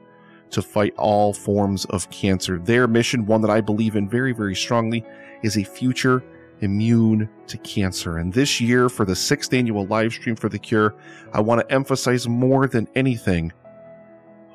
to 0.51 0.61
fight 0.61 0.93
all 0.95 1.33
forms 1.33 1.85
of 1.85 2.07
cancer. 2.11 2.59
Their 2.59 2.87
mission, 2.87 3.25
one 3.25 3.41
that 3.41 3.49
I 3.49 3.59
believe 3.59 3.95
in 3.95 4.07
very, 4.07 4.33
very 4.33 4.55
strongly, 4.55 5.03
is 5.41 5.57
a 5.57 5.63
future 5.63 6.23
immune 6.61 7.27
to 7.47 7.57
cancer. 7.57 8.19
And 8.19 8.31
this 8.31 8.61
year, 8.61 8.87
for 8.87 9.03
the 9.03 9.15
sixth 9.15 9.51
annual 9.51 9.87
live 9.87 10.13
stream 10.13 10.35
for 10.35 10.47
the 10.47 10.59
cure, 10.59 10.93
I 11.33 11.41
want 11.41 11.67
to 11.67 11.73
emphasize 11.73 12.27
more 12.27 12.67
than 12.67 12.87
anything 12.93 13.51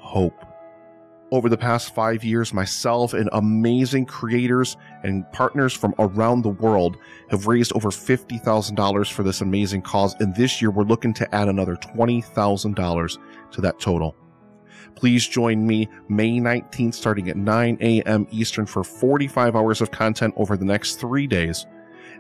hope. 0.05 0.45
Over 1.33 1.49
the 1.49 1.57
past 1.57 1.95
five 1.95 2.23
years, 2.23 2.53
myself 2.53 3.13
and 3.13 3.29
amazing 3.33 4.07
creators 4.07 4.77
and 5.03 5.29
partners 5.33 5.73
from 5.73 5.95
around 5.99 6.43
the 6.43 6.51
world 6.51 6.97
have 7.31 7.49
raised 7.49 7.73
over 7.75 7.89
$50,000 7.89 9.11
for 9.11 9.23
this 9.25 9.41
amazing 9.41 9.83
cause. 9.83 10.15
And 10.21 10.37
this 10.37 10.63
year, 10.63 10.71
we're 10.71 10.85
looking 10.85 11.15
to 11.15 11.35
add 11.35 11.49
another 11.49 11.75
$20,000 11.77 13.19
to 13.51 13.61
that 13.63 13.81
total. 13.81 14.15
Please 14.95 15.27
join 15.27 15.67
me 15.67 15.89
May 16.09 16.39
19th, 16.39 16.95
starting 16.95 17.29
at 17.31 17.37
9 17.37 17.79
a.m. 17.81 18.29
Eastern, 18.31 18.67
for 18.67 18.85
45 18.85 19.57
hours 19.57 19.81
of 19.81 19.91
content 19.91 20.35
over 20.37 20.57
the 20.57 20.65
next 20.65 21.01
three 21.01 21.27
days, 21.27 21.67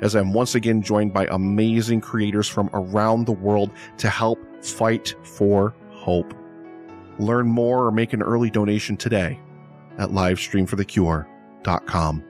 as 0.00 0.16
I'm 0.16 0.32
once 0.32 0.56
again 0.56 0.82
joined 0.82 1.12
by 1.12 1.26
amazing 1.26 2.00
creators 2.00 2.48
from 2.48 2.68
around 2.72 3.26
the 3.26 3.32
world 3.32 3.70
to 3.98 4.08
help 4.08 4.40
fight 4.64 5.14
for 5.22 5.72
hope. 5.90 6.34
Learn 7.18 7.46
more 7.46 7.86
or 7.86 7.90
make 7.90 8.12
an 8.12 8.22
early 8.22 8.50
donation 8.50 8.96
today 8.96 9.40
at 9.98 10.10
livestreamforthecure.com. 10.10 12.24